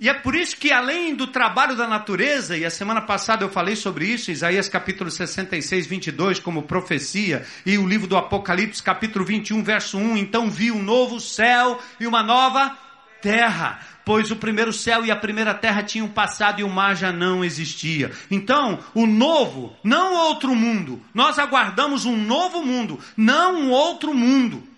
E 0.00 0.08
é 0.08 0.14
por 0.14 0.34
isso 0.34 0.56
que, 0.56 0.72
além 0.72 1.14
do 1.14 1.26
trabalho 1.26 1.76
da 1.76 1.86
natureza, 1.86 2.56
e 2.56 2.64
a 2.64 2.70
semana 2.70 3.02
passada 3.02 3.44
eu 3.44 3.50
falei 3.50 3.76
sobre 3.76 4.06
isso, 4.06 4.30
Isaías 4.30 4.66
capítulo 4.66 5.10
66, 5.10 5.86
22, 5.86 6.40
como 6.40 6.62
profecia, 6.62 7.44
e 7.66 7.76
o 7.76 7.86
livro 7.86 8.06
do 8.06 8.16
Apocalipse, 8.16 8.82
capítulo 8.82 9.26
21, 9.26 9.62
verso 9.62 9.98
1, 9.98 10.16
então 10.16 10.48
vi 10.48 10.70
um 10.70 10.82
novo 10.82 11.20
céu 11.20 11.78
e 12.00 12.06
uma 12.06 12.22
nova 12.22 12.78
terra, 13.20 13.78
pois 14.02 14.30
o 14.30 14.36
primeiro 14.36 14.72
céu 14.72 15.04
e 15.04 15.10
a 15.10 15.16
primeira 15.16 15.52
terra 15.52 15.82
tinham 15.82 16.08
passado 16.08 16.62
e 16.62 16.64
o 16.64 16.68
mar 16.70 16.96
já 16.96 17.12
não 17.12 17.44
existia. 17.44 18.10
Então, 18.30 18.78
o 18.94 19.06
novo, 19.06 19.76
não 19.84 20.14
outro 20.14 20.54
mundo, 20.54 21.02
nós 21.12 21.38
aguardamos 21.38 22.06
um 22.06 22.16
novo 22.16 22.64
mundo, 22.64 22.98
não 23.18 23.64
um 23.64 23.70
outro 23.70 24.14
mundo. 24.14 24.69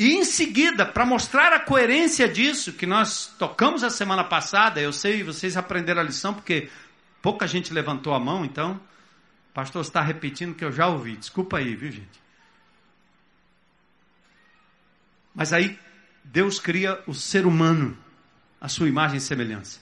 E 0.00 0.14
em 0.14 0.24
seguida, 0.24 0.86
para 0.86 1.04
mostrar 1.04 1.52
a 1.52 1.60
coerência 1.60 2.26
disso, 2.26 2.72
que 2.72 2.86
nós 2.86 3.26
tocamos 3.38 3.84
a 3.84 3.90
semana 3.90 4.24
passada, 4.24 4.80
eu 4.80 4.94
sei, 4.94 5.22
vocês 5.22 5.58
aprenderam 5.58 6.00
a 6.00 6.04
lição, 6.04 6.32
porque 6.32 6.70
pouca 7.20 7.46
gente 7.46 7.70
levantou 7.70 8.14
a 8.14 8.18
mão, 8.18 8.42
então, 8.42 8.80
o 9.50 9.52
pastor 9.52 9.82
está 9.82 10.00
repetindo 10.00 10.54
que 10.54 10.64
eu 10.64 10.72
já 10.72 10.86
ouvi. 10.86 11.18
Desculpa 11.18 11.58
aí, 11.58 11.76
viu, 11.76 11.92
gente? 11.92 12.18
Mas 15.34 15.52
aí, 15.52 15.78
Deus 16.24 16.58
cria 16.58 16.98
o 17.06 17.12
ser 17.12 17.44
humano, 17.44 17.94
a 18.58 18.68
sua 18.68 18.88
imagem 18.88 19.18
e 19.18 19.20
semelhança. 19.20 19.80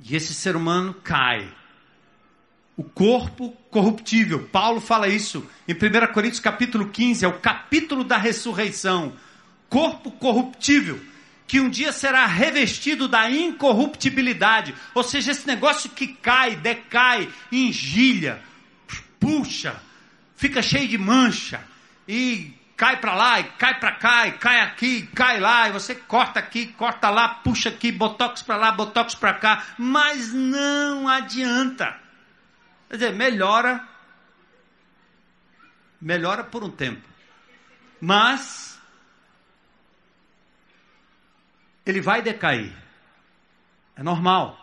E 0.00 0.16
esse 0.16 0.32
ser 0.32 0.56
humano 0.56 0.94
cai 0.94 1.54
o 2.78 2.84
corpo 2.84 3.50
corruptível. 3.72 4.48
Paulo 4.52 4.80
fala 4.80 5.08
isso 5.08 5.44
em 5.66 5.74
1 5.74 6.12
Coríntios 6.12 6.38
capítulo 6.38 6.88
15, 6.88 7.24
é 7.24 7.28
o 7.28 7.40
capítulo 7.40 8.04
da 8.04 8.16
ressurreição. 8.16 9.14
Corpo 9.68 10.12
corruptível, 10.12 11.00
que 11.48 11.58
um 11.58 11.68
dia 11.68 11.90
será 11.90 12.24
revestido 12.24 13.08
da 13.08 13.28
incorruptibilidade. 13.28 14.72
Ou 14.94 15.02
seja, 15.02 15.32
esse 15.32 15.44
negócio 15.44 15.90
que 15.90 16.06
cai, 16.06 16.54
decai, 16.54 17.28
engilha, 17.50 18.40
puxa, 19.18 19.74
fica 20.36 20.62
cheio 20.62 20.86
de 20.86 20.96
mancha 20.96 21.60
e 22.06 22.54
cai 22.76 22.98
para 23.00 23.12
lá, 23.12 23.40
e 23.40 23.44
cai 23.58 23.80
para 23.80 23.90
cá, 23.90 24.28
e 24.28 24.32
cai 24.34 24.60
aqui, 24.60 25.02
cai 25.12 25.40
lá, 25.40 25.68
e 25.68 25.72
você 25.72 25.96
corta 25.96 26.38
aqui, 26.38 26.66
corta 26.66 27.10
lá, 27.10 27.28
puxa 27.28 27.70
aqui, 27.70 27.90
botox 27.90 28.40
para 28.40 28.56
lá, 28.56 28.70
botox 28.70 29.16
para 29.16 29.34
cá, 29.34 29.64
mas 29.76 30.32
não 30.32 31.08
adianta. 31.08 32.06
Quer 32.88 32.96
dizer, 32.96 33.14
melhora, 33.14 33.86
melhora 36.00 36.42
por 36.42 36.64
um 36.64 36.70
tempo. 36.70 37.06
Mas 38.00 38.80
ele 41.84 42.00
vai 42.00 42.22
decair. 42.22 42.74
É 43.96 44.02
normal. 44.02 44.58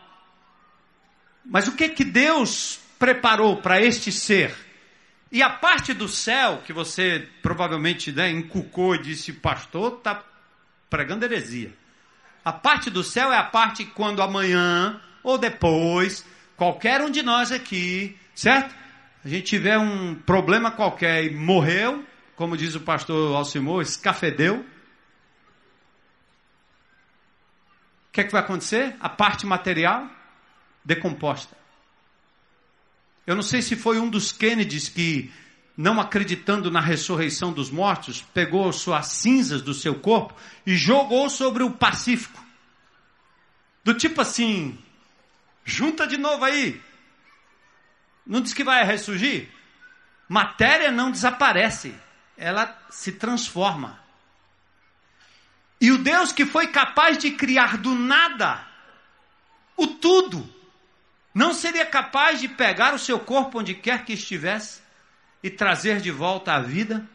Mas 1.44 1.68
o 1.68 1.76
que 1.76 1.90
que 1.90 2.04
Deus 2.04 2.80
preparou 2.98 3.62
para 3.62 3.82
este 3.82 4.12
ser? 4.12 4.56
E 5.32 5.44
a 5.44 5.50
parte 5.50 5.94
do 5.94 6.08
céu 6.08 6.62
que 6.66 6.72
você 6.72 7.28
provavelmente 7.42 8.12
né, 8.12 8.30
encucou 8.30 8.96
e 8.96 9.02
disse, 9.02 9.34
pastor, 9.34 9.98
está 9.98 10.24
pregando 10.90 11.26
heresia. 11.26 11.74
A 12.44 12.54
parte 12.54 12.90
do 12.90 13.04
céu 13.04 13.34
é 13.34 13.38
a 13.38 13.44
parte 13.44 13.86
quando 13.86 14.22
amanhã 14.22 15.02
ou 15.22 15.38
depois 15.38 16.26
qualquer 16.58 17.02
um 17.02 17.10
de 17.10 17.22
nós 17.22 17.52
aqui, 17.52 18.18
certo? 18.34 18.76
A 19.24 19.28
gente 19.28 19.44
tiver 19.44 19.78
um 19.78 20.15
problema 20.15 20.72
qualquer 20.72 21.24
e 21.24 21.36
morreu, 21.36 22.06
como 22.36 22.56
diz 22.56 22.76
o 22.76 22.82
pastor 22.82 23.36
Alcimor, 23.36 23.82
escafedeu. 23.82 24.65
O 28.08 28.12
que 28.12 28.22
é 28.22 28.24
que 28.24 28.32
vai 28.32 28.41
acontecer? 28.41 28.96
A 29.00 29.10
parte 29.10 29.46
material 29.46 30.10
decomposta. 30.84 31.58
Eu 33.26 33.36
não 33.36 33.41
sei 33.41 33.62
se 33.62 33.76
foi 33.76 33.98
um 33.98 34.10
dos 34.10 34.32
Kennedys 34.32 34.88
que, 34.88 35.34
não 35.76 36.00
acreditando 36.00 36.70
na 36.70 36.80
ressurreição 36.80 37.52
dos 37.52 37.72
mortos, 37.72 38.22
pegou 38.22 38.72
suas 38.72 39.08
cinzas 39.08 39.62
do 39.63 39.74
seu 39.74 39.96
corpo 39.96 40.36
e 40.65 40.76
jogou 40.76 41.30
sobre 41.30 41.63
o 41.63 41.72
Pacífico. 41.72 42.44
Do 43.84 43.96
tipo 43.96 44.22
assim, 44.22 44.78
Junta 45.65 46.06
de 46.06 46.17
novo 46.17 46.45
aí. 46.45 46.80
Não 48.25 48.39
diz 48.39 48.54
que 48.54 48.63
vai 48.63 48.86
ressurgir? 48.86 49.49
Matéria 50.30 50.91
não 50.91 51.12
desaparece, 51.12 51.93
ela 52.38 52.80
se 52.89 53.12
transforma. 53.12 53.99
E 55.82 55.91
o 55.91 55.97
Deus 55.97 56.32
que 56.32 56.45
foi 56.45 56.67
capaz 56.67 57.17
de 57.17 57.32
criar 57.32 57.78
do 57.78 57.93
nada 57.93 58.65
o 59.78 59.88
tudo, 59.88 60.49
não 61.34 61.54
seria 61.54 61.86
capaz 61.86 62.39
de 62.39 62.47
pegar 62.47 62.93
o 62.93 62.99
seu 62.99 63.19
corpo 63.19 63.60
onde 63.60 63.73
quer 63.73 64.06
que 64.06 64.13
estivesse 64.13 64.82
e 65.43 65.49
trazer 65.49 65.99
de 65.99 66.12
volta 66.12 66.54
à 66.54 66.60
vida? 66.60 67.06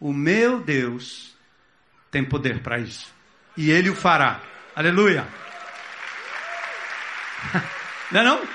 O 0.00 0.12
meu 0.12 0.60
Deus 0.60 1.32
tem 2.10 2.24
poder 2.24 2.60
para 2.60 2.80
isso. 2.80 3.14
E 3.56 3.70
ele 3.70 3.88
o 3.88 3.94
fará. 3.94 4.40
Aleluia. 4.74 5.28
Não 8.12 8.20
é 8.20 8.24
não? 8.24 8.48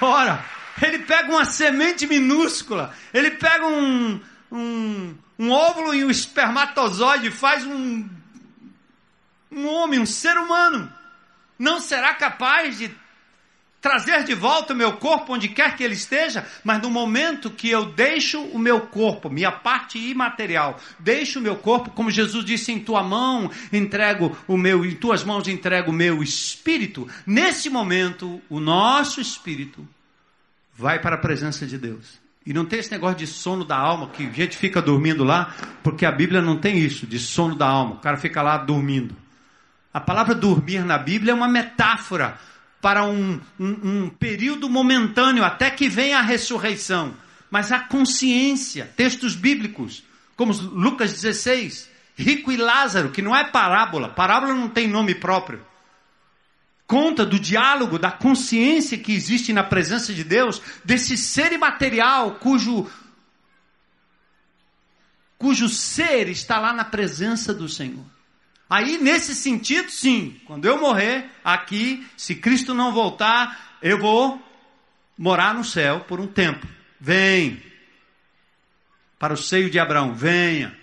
Ora, 0.00 0.44
ele 0.80 1.00
pega 1.00 1.28
uma 1.30 1.44
semente 1.44 2.06
minúscula, 2.06 2.94
ele 3.12 3.32
pega 3.32 3.66
um, 3.66 4.20
um, 4.52 5.16
um 5.38 5.50
óvulo 5.50 5.94
e 5.94 6.04
um 6.04 6.10
espermatozoide, 6.10 7.30
faz 7.30 7.66
um, 7.66 8.08
um 9.50 9.66
homem, 9.66 9.98
um 9.98 10.06
ser 10.06 10.36
humano. 10.38 10.92
Não 11.58 11.80
será 11.80 12.14
capaz 12.14 12.78
de 12.78 12.94
trazer 13.80 14.24
de 14.24 14.34
volta 14.34 14.72
o 14.72 14.76
meu 14.76 14.94
corpo 14.94 15.34
onde 15.34 15.48
quer 15.48 15.76
que 15.76 15.84
ele 15.84 15.94
esteja, 15.94 16.46
mas 16.64 16.82
no 16.82 16.90
momento 16.90 17.50
que 17.50 17.70
eu 17.70 17.86
deixo 17.86 18.40
o 18.40 18.58
meu 18.58 18.82
corpo, 18.82 19.30
minha 19.30 19.52
parte 19.52 19.98
imaterial, 19.98 20.78
deixo 20.98 21.38
o 21.38 21.42
meu 21.42 21.56
corpo, 21.56 21.90
como 21.90 22.10
Jesus 22.10 22.44
disse, 22.44 22.72
em 22.72 22.80
tua 22.80 23.02
mão 23.02 23.50
entrego 23.72 24.36
o 24.46 24.56
meu, 24.56 24.84
em 24.84 24.94
tuas 24.94 25.22
mãos 25.22 25.46
entrego 25.46 25.90
o 25.90 25.94
meu 25.94 26.22
espírito, 26.22 27.08
nesse 27.26 27.70
momento 27.70 28.40
o 28.48 28.58
nosso 28.58 29.20
espírito 29.20 29.86
vai 30.76 31.00
para 31.00 31.16
a 31.16 31.18
presença 31.20 31.66
de 31.66 31.78
Deus. 31.78 32.20
E 32.46 32.52
não 32.54 32.64
tem 32.64 32.78
esse 32.78 32.90
negócio 32.90 33.18
de 33.18 33.26
sono 33.26 33.62
da 33.62 33.76
alma, 33.76 34.08
que 34.08 34.26
a 34.26 34.30
gente 34.30 34.56
fica 34.56 34.80
dormindo 34.80 35.22
lá, 35.22 35.54
porque 35.82 36.06
a 36.06 36.10
Bíblia 36.10 36.40
não 36.40 36.56
tem 36.56 36.78
isso, 36.78 37.06
de 37.06 37.18
sono 37.18 37.54
da 37.54 37.68
alma. 37.68 37.96
O 37.96 37.98
cara 37.98 38.16
fica 38.16 38.40
lá 38.40 38.56
dormindo. 38.56 39.14
A 39.92 40.00
palavra 40.00 40.34
dormir 40.34 40.82
na 40.82 40.96
Bíblia 40.96 41.32
é 41.32 41.34
uma 41.34 41.48
metáfora 41.48 42.38
para 42.80 43.04
um, 43.04 43.40
um, 43.58 44.04
um 44.04 44.10
período 44.10 44.68
momentâneo, 44.68 45.44
até 45.44 45.70
que 45.70 45.88
venha 45.88 46.18
a 46.18 46.22
ressurreição. 46.22 47.14
Mas 47.50 47.72
a 47.72 47.80
consciência, 47.80 48.90
textos 48.96 49.34
bíblicos, 49.34 50.04
como 50.36 50.52
Lucas 50.52 51.12
16, 51.12 51.88
rico 52.16 52.52
e 52.52 52.56
Lázaro, 52.56 53.10
que 53.10 53.22
não 53.22 53.34
é 53.34 53.44
parábola, 53.44 54.10
parábola 54.10 54.54
não 54.54 54.68
tem 54.68 54.86
nome 54.86 55.14
próprio. 55.14 55.66
Conta 56.86 57.26
do 57.26 57.38
diálogo, 57.38 57.98
da 57.98 58.10
consciência 58.10 58.96
que 58.96 59.12
existe 59.12 59.52
na 59.52 59.62
presença 59.62 60.14
de 60.14 60.24
Deus, 60.24 60.62
desse 60.84 61.16
ser 61.16 61.52
imaterial 61.52 62.36
cujo 62.36 62.90
cujo 65.36 65.68
ser 65.68 66.28
está 66.28 66.58
lá 66.58 66.72
na 66.72 66.84
presença 66.84 67.54
do 67.54 67.68
Senhor. 67.68 68.04
Aí, 68.68 68.98
nesse 68.98 69.34
sentido, 69.34 69.90
sim, 69.90 70.38
quando 70.44 70.66
eu 70.66 70.78
morrer 70.78 71.30
aqui, 71.42 72.06
se 72.16 72.34
Cristo 72.34 72.74
não 72.74 72.92
voltar, 72.92 73.78
eu 73.80 73.98
vou 73.98 74.42
morar 75.16 75.54
no 75.54 75.64
céu 75.64 76.00
por 76.00 76.20
um 76.20 76.26
tempo. 76.26 76.66
Vem 77.00 77.62
para 79.18 79.32
o 79.32 79.36
seio 79.36 79.70
de 79.70 79.78
Abraão, 79.78 80.14
venha. 80.14 80.76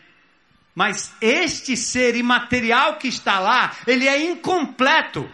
Mas 0.73 1.13
este 1.21 1.77
ser 1.77 2.15
imaterial 2.15 2.97
que 2.97 3.07
está 3.07 3.39
lá, 3.39 3.75
ele 3.87 4.07
é 4.07 4.29
incompleto. 4.29 5.29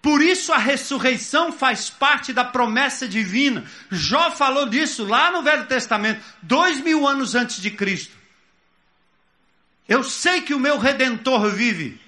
Por 0.00 0.22
isso 0.22 0.52
a 0.52 0.58
ressurreição 0.58 1.52
faz 1.52 1.90
parte 1.90 2.32
da 2.32 2.44
promessa 2.44 3.06
divina. 3.06 3.64
Jó 3.90 4.30
falou 4.30 4.66
disso 4.66 5.04
lá 5.04 5.30
no 5.30 5.42
Velho 5.42 5.66
Testamento, 5.66 6.24
dois 6.40 6.80
mil 6.80 7.06
anos 7.06 7.34
antes 7.34 7.60
de 7.60 7.70
Cristo. 7.70 8.16
Eu 9.88 10.04
sei 10.04 10.42
que 10.42 10.52
o 10.52 10.60
meu 10.60 10.78
redentor 10.78 11.50
vive 11.50 11.98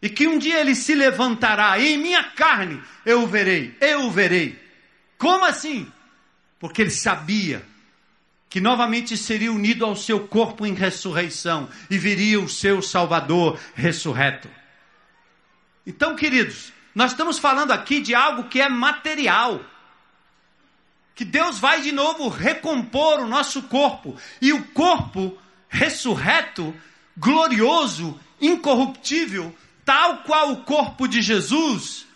e 0.00 0.08
que 0.08 0.26
um 0.26 0.38
dia 0.38 0.60
ele 0.60 0.74
se 0.74 0.94
levantará 0.94 1.78
e 1.78 1.94
em 1.94 1.98
minha 1.98 2.24
carne 2.24 2.82
eu 3.04 3.22
o 3.22 3.26
verei, 3.26 3.76
eu 3.80 4.04
o 4.04 4.10
verei. 4.10 4.58
Como 5.18 5.44
assim? 5.44 5.92
Porque 6.58 6.80
ele 6.80 6.90
sabia 6.90 7.62
que 8.48 8.60
novamente 8.60 9.16
seria 9.16 9.52
unido 9.52 9.84
ao 9.84 9.94
seu 9.94 10.26
corpo 10.26 10.64
em 10.64 10.72
ressurreição 10.72 11.68
e 11.90 11.98
viria 11.98 12.40
o 12.40 12.48
seu 12.48 12.80
Salvador 12.80 13.60
ressurreto. 13.74 14.48
Então, 15.86 16.16
queridos, 16.16 16.72
nós 16.94 17.10
estamos 17.10 17.38
falando 17.38 17.72
aqui 17.72 18.00
de 18.00 18.14
algo 18.14 18.44
que 18.44 18.60
é 18.60 18.68
material. 18.68 19.60
Que 21.14 21.24
Deus 21.24 21.58
vai 21.58 21.82
de 21.82 21.92
novo 21.92 22.28
recompor 22.28 23.20
o 23.20 23.28
nosso 23.28 23.62
corpo. 23.64 24.16
E 24.40 24.52
o 24.52 24.62
corpo 24.68 25.36
ressurreto 25.68 26.74
glorioso, 27.18 28.18
incorruptível, 28.40 29.54
tal 29.84 30.18
qual 30.18 30.52
o 30.52 30.64
corpo 30.64 31.08
de 31.08 31.20
Jesus, 31.20 32.06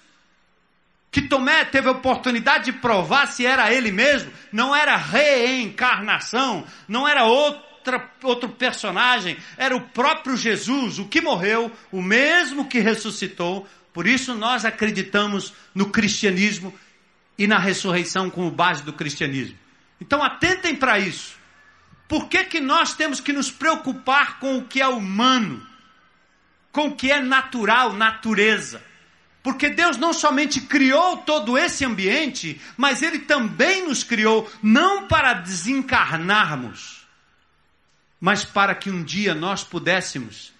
que 1.10 1.20
Tomé 1.20 1.64
teve 1.64 1.88
a 1.88 1.92
oportunidade 1.92 2.66
de 2.66 2.72
provar 2.72 3.26
se 3.26 3.44
era 3.44 3.72
ele 3.72 3.90
mesmo, 3.90 4.32
não 4.50 4.74
era 4.74 4.96
reencarnação, 4.96 6.64
não 6.88 7.06
era 7.06 7.24
outra, 7.24 8.10
outro 8.22 8.48
personagem, 8.48 9.36
era 9.56 9.76
o 9.76 9.80
próprio 9.80 10.36
Jesus, 10.36 10.98
o 10.98 11.08
que 11.08 11.20
morreu, 11.20 11.70
o 11.90 12.00
mesmo 12.00 12.66
que 12.66 12.78
ressuscitou. 12.78 13.66
Por 13.92 14.06
isso 14.06 14.34
nós 14.34 14.64
acreditamos 14.64 15.52
no 15.74 15.90
cristianismo 15.90 16.74
e 17.36 17.46
na 17.46 17.58
ressurreição 17.58 18.30
como 18.30 18.50
base 18.50 18.82
do 18.82 18.92
cristianismo. 18.92 19.58
Então 20.00 20.22
atentem 20.22 20.74
para 20.74 20.98
isso. 20.98 21.41
Por 22.12 22.28
que, 22.28 22.44
que 22.44 22.60
nós 22.60 22.94
temos 22.94 23.20
que 23.20 23.32
nos 23.32 23.50
preocupar 23.50 24.38
com 24.38 24.58
o 24.58 24.64
que 24.66 24.82
é 24.82 24.86
humano, 24.86 25.66
com 26.70 26.88
o 26.88 26.94
que 26.94 27.10
é 27.10 27.22
natural, 27.22 27.94
natureza? 27.94 28.84
Porque 29.42 29.70
Deus 29.70 29.96
não 29.96 30.12
somente 30.12 30.60
criou 30.60 31.16
todo 31.16 31.56
esse 31.56 31.86
ambiente, 31.86 32.60
mas 32.76 33.00
Ele 33.00 33.20
também 33.20 33.88
nos 33.88 34.04
criou 34.04 34.46
não 34.62 35.08
para 35.08 35.32
desencarnarmos, 35.32 37.06
mas 38.20 38.44
para 38.44 38.74
que 38.74 38.90
um 38.90 39.02
dia 39.02 39.34
nós 39.34 39.64
pudéssemos, 39.64 40.52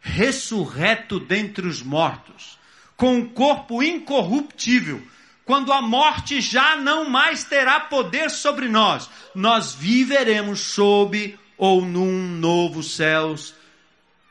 ressurreto 0.00 1.20
dentre 1.20 1.68
os 1.68 1.82
mortos, 1.82 2.58
com 2.96 3.16
um 3.16 3.28
corpo 3.28 3.82
incorruptível, 3.82 5.06
quando 5.50 5.72
a 5.72 5.82
morte 5.82 6.40
já 6.40 6.76
não 6.76 7.10
mais 7.10 7.42
terá 7.42 7.80
poder 7.80 8.30
sobre 8.30 8.68
nós, 8.68 9.10
nós 9.34 9.74
viveremos 9.74 10.60
sob 10.60 11.36
ou 11.58 11.84
num 11.84 12.28
novo 12.38 12.84
céus. 12.84 13.52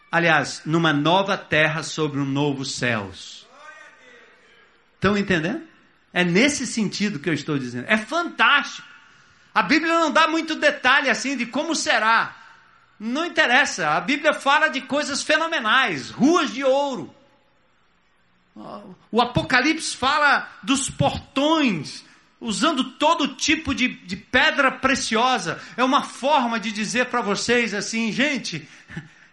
Aliás, 0.09 0.61
numa 0.65 0.93
nova 0.93 1.37
terra 1.37 1.83
sobre 1.83 2.21
um 2.21 2.25
novo 2.25 2.63
céus. 2.63 3.45
Estão 4.95 5.17
entendendo? 5.17 5.61
É 6.13 6.23
nesse 6.23 6.65
sentido 6.65 7.19
que 7.19 7.29
eu 7.29 7.33
estou 7.33 7.59
dizendo. 7.59 7.83
É 7.89 7.97
fantástico. 7.97 8.87
A 9.53 9.61
Bíblia 9.61 9.99
não 9.99 10.11
dá 10.13 10.25
muito 10.25 10.55
detalhe 10.55 11.09
assim 11.09 11.35
de 11.35 11.45
como 11.45 11.75
será. 11.75 12.33
Não 12.97 13.25
interessa. 13.25 13.89
A 13.89 13.99
Bíblia 13.99 14.33
fala 14.33 14.69
de 14.69 14.79
coisas 14.79 15.21
fenomenais, 15.21 16.11
ruas 16.11 16.53
de 16.53 16.63
ouro, 16.63 17.13
o 19.11 19.21
Apocalipse 19.21 19.95
fala 19.95 20.47
dos 20.61 20.89
portões, 20.89 22.05
usando 22.39 22.91
todo 22.91 23.35
tipo 23.35 23.73
de, 23.73 23.87
de 23.87 24.15
pedra 24.15 24.71
preciosa. 24.71 25.61
É 25.75 25.83
uma 25.83 26.03
forma 26.03 26.59
de 26.59 26.71
dizer 26.71 27.05
para 27.05 27.21
vocês 27.21 27.73
assim, 27.73 28.11
gente, 28.11 28.67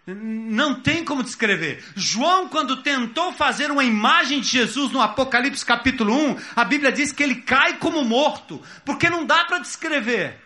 não 0.05 0.81
tem 0.81 1.03
como 1.03 1.23
descrever. 1.23 1.83
João, 1.95 2.47
quando 2.47 2.81
tentou 2.81 3.33
fazer 3.33 3.69
uma 3.69 3.83
imagem 3.83 4.39
de 4.39 4.47
Jesus 4.47 4.91
no 4.91 5.01
Apocalipse 5.01 5.65
capítulo 5.65 6.13
1, 6.13 6.37
a 6.55 6.63
Bíblia 6.63 6.91
diz 6.91 7.11
que 7.11 7.23
ele 7.23 7.35
cai 7.35 7.77
como 7.77 8.03
morto, 8.05 8.61
porque 8.85 9.09
não 9.09 9.25
dá 9.25 9.43
para 9.45 9.59
descrever 9.59 10.39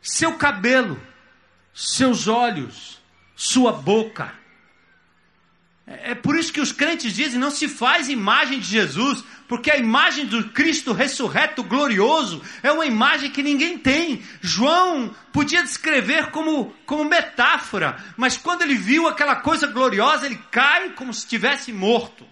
seu 0.00 0.34
cabelo, 0.34 1.00
seus 1.74 2.26
olhos, 2.28 3.00
sua 3.36 3.72
boca. 3.72 4.32
É 5.90 6.14
por 6.14 6.38
isso 6.38 6.52
que 6.52 6.60
os 6.60 6.70
crentes 6.70 7.12
dizem: 7.12 7.40
não 7.40 7.50
se 7.50 7.66
faz 7.66 8.08
imagem 8.08 8.60
de 8.60 8.66
Jesus, 8.66 9.24
porque 9.48 9.72
a 9.72 9.76
imagem 9.76 10.24
do 10.24 10.50
Cristo 10.50 10.92
ressurreto 10.92 11.64
glorioso 11.64 12.40
é 12.62 12.70
uma 12.70 12.86
imagem 12.86 13.28
que 13.28 13.42
ninguém 13.42 13.76
tem. 13.76 14.22
João 14.40 15.12
podia 15.32 15.64
descrever 15.64 16.30
como, 16.30 16.72
como 16.86 17.04
metáfora, 17.04 17.96
mas 18.16 18.36
quando 18.36 18.62
ele 18.62 18.76
viu 18.76 19.08
aquela 19.08 19.34
coisa 19.34 19.66
gloriosa, 19.66 20.26
ele 20.26 20.40
cai 20.52 20.90
como 20.90 21.12
se 21.12 21.20
estivesse 21.20 21.72
morto. 21.72 22.24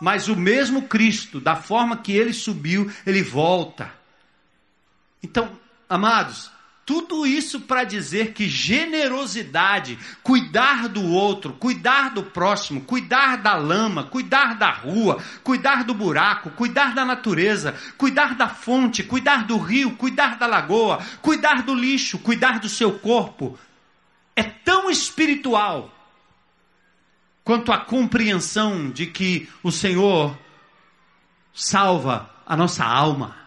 Mas 0.00 0.28
o 0.28 0.34
mesmo 0.34 0.88
Cristo, 0.88 1.38
da 1.40 1.54
forma 1.54 1.98
que 1.98 2.12
ele 2.12 2.32
subiu, 2.32 2.90
ele 3.06 3.22
volta. 3.22 3.92
Então, 5.22 5.56
amados, 5.88 6.50
tudo 6.92 7.26
isso 7.26 7.58
para 7.58 7.84
dizer 7.84 8.34
que 8.34 8.50
generosidade, 8.50 9.98
cuidar 10.22 10.90
do 10.90 11.02
outro, 11.02 11.54
cuidar 11.54 12.10
do 12.10 12.22
próximo, 12.22 12.82
cuidar 12.82 13.38
da 13.38 13.54
lama, 13.54 14.04
cuidar 14.04 14.58
da 14.58 14.70
rua, 14.70 15.18
cuidar 15.42 15.84
do 15.84 15.94
buraco, 15.94 16.50
cuidar 16.50 16.94
da 16.94 17.02
natureza, 17.02 17.74
cuidar 17.96 18.34
da 18.34 18.46
fonte, 18.46 19.02
cuidar 19.02 19.46
do 19.46 19.56
rio, 19.56 19.96
cuidar 19.96 20.36
da 20.36 20.46
lagoa, 20.46 21.02
cuidar 21.22 21.62
do 21.62 21.74
lixo, 21.74 22.18
cuidar 22.18 22.60
do 22.60 22.68
seu 22.68 22.92
corpo, 22.98 23.58
é 24.36 24.42
tão 24.42 24.90
espiritual 24.90 25.90
quanto 27.42 27.72
à 27.72 27.78
compreensão 27.78 28.90
de 28.90 29.06
que 29.06 29.48
o 29.62 29.72
Senhor 29.72 30.38
salva 31.54 32.28
a 32.44 32.54
nossa 32.54 32.84
alma. 32.84 33.41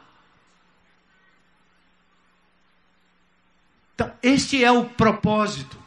Então, 3.96 4.12
este 4.22 4.64
é 4.64 4.72
o 4.72 4.86
propósito. 4.86 5.78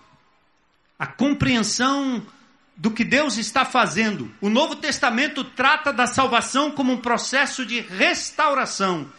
A 0.98 1.06
compreensão 1.06 2.26
do 2.78 2.90
que 2.90 3.04
Deus 3.04 3.36
está 3.36 3.64
fazendo. 3.64 4.32
O 4.40 4.48
Novo 4.48 4.76
Testamento 4.76 5.42
trata 5.44 5.92
da 5.92 6.06
salvação 6.06 6.70
como 6.70 6.92
um 6.92 6.96
processo 6.96 7.66
de 7.66 7.80
restauração. 7.80 9.12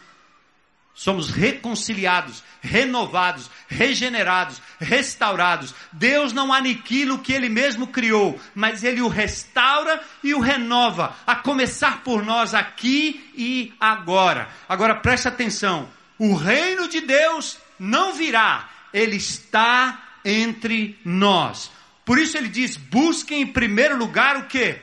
Somos 0.94 1.30
reconciliados, 1.30 2.42
renovados, 2.60 3.50
regenerados, 3.68 4.60
restaurados. 4.78 5.74
Deus 5.92 6.32
não 6.32 6.52
aniquila 6.52 7.14
o 7.14 7.18
que 7.18 7.32
Ele 7.32 7.48
mesmo 7.48 7.86
criou, 7.86 8.40
mas 8.54 8.82
Ele 8.82 9.02
o 9.02 9.08
restaura 9.08 10.00
e 10.22 10.34
o 10.34 10.40
renova, 10.40 11.14
a 11.26 11.36
começar 11.36 12.02
por 12.02 12.24
nós 12.24 12.54
aqui 12.54 13.30
e 13.36 13.72
agora. 13.78 14.48
Agora 14.68 14.94
preste 14.94 15.28
atenção: 15.28 15.88
o 16.18 16.34
reino 16.34 16.88
de 16.88 17.00
Deus 17.02 17.58
não 17.78 18.12
virá, 18.14 18.69
ele 18.92 19.16
está 19.16 20.18
entre 20.24 20.98
nós. 21.04 21.70
Por 22.04 22.18
isso 22.18 22.36
ele 22.36 22.48
diz: 22.48 22.76
busquem 22.76 23.42
em 23.42 23.46
primeiro 23.46 23.96
lugar 23.96 24.36
o 24.36 24.46
que? 24.46 24.80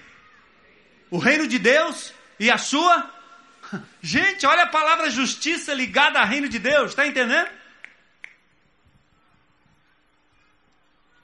O 1.10 1.18
reino 1.18 1.48
de 1.48 1.60
Deus 1.60 2.14
e 2.40 2.50
a 2.50 2.58
sua. 2.58 3.12
Gente, 4.02 4.46
olha 4.46 4.64
a 4.64 4.68
palavra 4.68 5.10
justiça 5.10 5.74
ligada 5.74 6.20
ao 6.20 6.28
reino 6.28 6.48
de 6.48 6.60
Deus, 6.60 6.92
está 6.92 7.06
entendendo? 7.06 7.50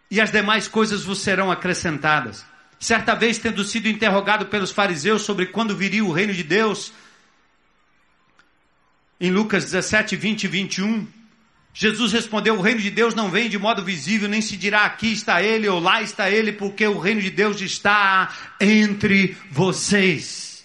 E 0.10 0.22
as 0.22 0.32
demais 0.32 0.68
coisas 0.68 1.04
vos 1.04 1.22
serão 1.22 1.52
acrescentadas. 1.52 2.46
Certa 2.80 3.16
vez, 3.16 3.38
tendo 3.38 3.64
sido 3.64 3.88
interrogado 3.88 4.48
pelos 4.48 4.72
fariseus 4.72 5.22
sobre 5.22 5.48
quando 5.48 5.76
viria 5.76 6.04
o 6.04 6.12
reino 6.12 6.34
de 6.34 6.44
Deus, 6.44 6.94
em 9.20 9.32
Lucas 9.32 9.64
17, 9.64 10.16
20 10.18 10.44
e 10.44 10.48
21, 10.50 11.08
Jesus 11.74 12.14
respondeu: 12.14 12.56
O 12.56 12.62
reino 12.62 12.80
de 12.80 12.92
Deus 12.92 13.16
não 13.16 13.32
vem 13.32 13.50
de 13.50 13.58
modo 13.58 13.84
visível, 13.84 14.30
nem 14.30 14.42
se 14.42 14.56
dirá 14.56 14.86
aqui 14.86 15.12
está 15.12 15.42
ele 15.42 15.68
ou 15.68 15.80
lá 15.80 16.02
está 16.02 16.30
ele, 16.30 16.52
porque 16.52 16.86
o 16.86 17.00
reino 17.00 17.22
de 17.22 17.32
Deus 17.32 17.60
está 17.62 18.32
entre 18.62 19.36
vocês. 19.50 20.64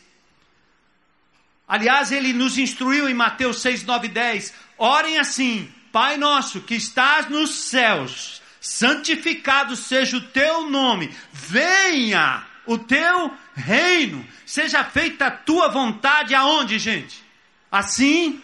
Aliás, 1.67 2.13
ele 2.13 2.33
nos 2.33 2.59
instruiu 2.59 3.09
em 3.09 3.15
Mateus 3.15 3.63
6, 3.63 3.85
9 3.85 4.07
e 4.07 4.11
10: 4.11 4.55
Orem 4.77 5.19
assim, 5.19 5.73
Pai 5.91 6.19
nosso 6.19 6.61
que 6.61 6.75
estás 6.75 7.31
nos 7.31 7.55
céus, 7.71 8.43
santificado 8.61 9.75
seja 9.77 10.19
o 10.19 10.21
teu 10.21 10.69
nome, 10.69 11.11
venha 11.33 12.47
o 12.67 12.77
teu 12.77 13.35
reino, 13.55 14.27
seja 14.45 14.85
feita 14.85 15.29
a 15.29 15.31
tua 15.31 15.69
vontade 15.69 16.35
aonde, 16.35 16.79
gente? 16.79 17.25
Assim, 17.71 18.43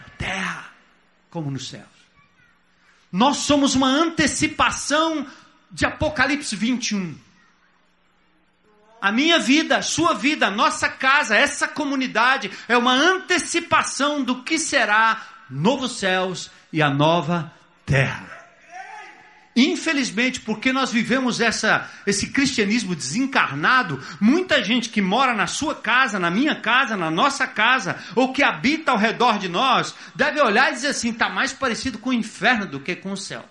na 0.00 0.08
terra 0.16 0.70
como 1.30 1.50
nos 1.50 1.68
céus. 1.68 1.89
Nós 3.12 3.38
somos 3.38 3.74
uma 3.74 3.88
antecipação 3.88 5.26
de 5.70 5.84
Apocalipse 5.84 6.54
21. 6.54 7.16
A 9.00 9.10
minha 9.10 9.38
vida, 9.38 9.78
a 9.78 9.82
sua 9.82 10.14
vida, 10.14 10.46
a 10.46 10.50
nossa 10.50 10.88
casa, 10.88 11.34
essa 11.34 11.66
comunidade 11.66 12.50
é 12.68 12.76
uma 12.76 12.92
antecipação 12.92 14.22
do 14.22 14.42
que 14.42 14.58
será 14.58 15.22
novos 15.48 15.92
céus 15.98 16.50
e 16.72 16.82
a 16.82 16.90
nova 16.90 17.50
terra. 17.86 18.29
Infelizmente, 19.54 20.40
porque 20.40 20.72
nós 20.72 20.92
vivemos 20.92 21.40
essa, 21.40 21.90
esse 22.06 22.30
cristianismo 22.30 22.94
desencarnado, 22.94 24.00
muita 24.20 24.62
gente 24.62 24.88
que 24.88 25.02
mora 25.02 25.34
na 25.34 25.48
sua 25.48 25.74
casa, 25.74 26.20
na 26.20 26.30
minha 26.30 26.54
casa, 26.54 26.96
na 26.96 27.10
nossa 27.10 27.46
casa, 27.48 27.98
ou 28.14 28.32
que 28.32 28.44
habita 28.44 28.92
ao 28.92 28.98
redor 28.98 29.38
de 29.38 29.48
nós, 29.48 29.94
deve 30.14 30.40
olhar 30.40 30.70
e 30.70 30.74
dizer 30.74 30.88
assim: 30.88 31.10
está 31.10 31.28
mais 31.28 31.52
parecido 31.52 31.98
com 31.98 32.10
o 32.10 32.14
inferno 32.14 32.66
do 32.66 32.78
que 32.78 32.94
com 32.94 33.10
o 33.10 33.16
céu. 33.16 33.44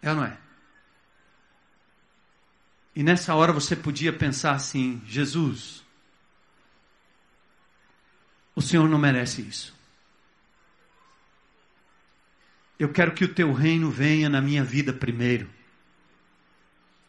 É 0.00 0.10
ou 0.10 0.16
não 0.16 0.24
é? 0.24 0.38
E 2.96 3.02
nessa 3.02 3.34
hora 3.34 3.52
você 3.52 3.76
podia 3.76 4.12
pensar 4.12 4.52
assim: 4.52 5.02
Jesus, 5.06 5.84
o 8.56 8.62
Senhor 8.62 8.88
não 8.88 8.98
merece 8.98 9.42
isso. 9.42 9.77
Eu 12.78 12.90
quero 12.90 13.12
que 13.12 13.24
o 13.24 13.34
teu 13.34 13.52
reino 13.52 13.90
venha 13.90 14.28
na 14.28 14.40
minha 14.40 14.62
vida 14.62 14.92
primeiro. 14.92 15.50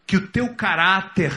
Que 0.07 0.17
o 0.17 0.27
teu 0.27 0.55
caráter 0.55 1.31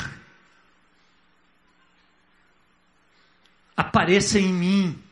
apareça 3.77 4.39
em 4.39 4.53
mim. 4.53 5.03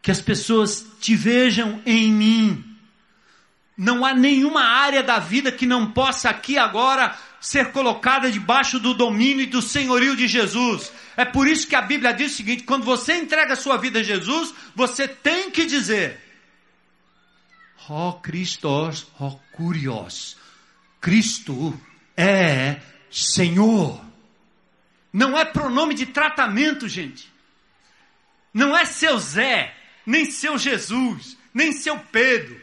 Que 0.00 0.10
as 0.10 0.20
pessoas 0.20 0.84
te 1.00 1.14
vejam 1.14 1.80
em 1.86 2.10
mim. 2.10 2.76
Não 3.76 4.04
há 4.04 4.14
nenhuma 4.14 4.64
área 4.64 5.02
da 5.02 5.18
vida 5.18 5.52
que 5.52 5.64
não 5.64 5.92
possa 5.92 6.28
aqui 6.28 6.58
agora 6.58 7.16
ser 7.40 7.72
colocada 7.72 8.30
debaixo 8.30 8.78
do 8.78 8.94
domínio 8.94 9.42
e 9.42 9.46
do 9.46 9.60
senhorio 9.60 10.16
de 10.16 10.28
Jesus. 10.28 10.92
É 11.16 11.24
por 11.24 11.48
isso 11.48 11.66
que 11.66 11.74
a 11.74 11.82
Bíblia 11.82 12.12
diz 12.12 12.32
o 12.32 12.36
seguinte: 12.36 12.62
quando 12.62 12.84
você 12.84 13.14
entrega 13.14 13.54
a 13.54 13.56
sua 13.56 13.76
vida 13.76 13.98
a 13.98 14.02
Jesus, 14.02 14.54
você 14.74 15.08
tem 15.08 15.50
que 15.50 15.66
dizer: 15.66 16.21
Ó 17.88 18.12
Christos, 18.12 19.06
ó 19.18 19.36
Curios. 19.52 20.36
Cristo 21.00 21.78
é 22.16 22.80
Senhor. 23.10 24.00
Não 25.12 25.36
é 25.36 25.44
pronome 25.44 25.94
de 25.94 26.06
tratamento, 26.06 26.88
gente. 26.88 27.30
Não 28.54 28.76
é 28.76 28.84
seu 28.84 29.18
Zé, 29.18 29.74
nem 30.06 30.24
seu 30.24 30.56
Jesus, 30.58 31.36
nem 31.52 31.72
seu 31.72 31.98
Pedro, 31.98 32.60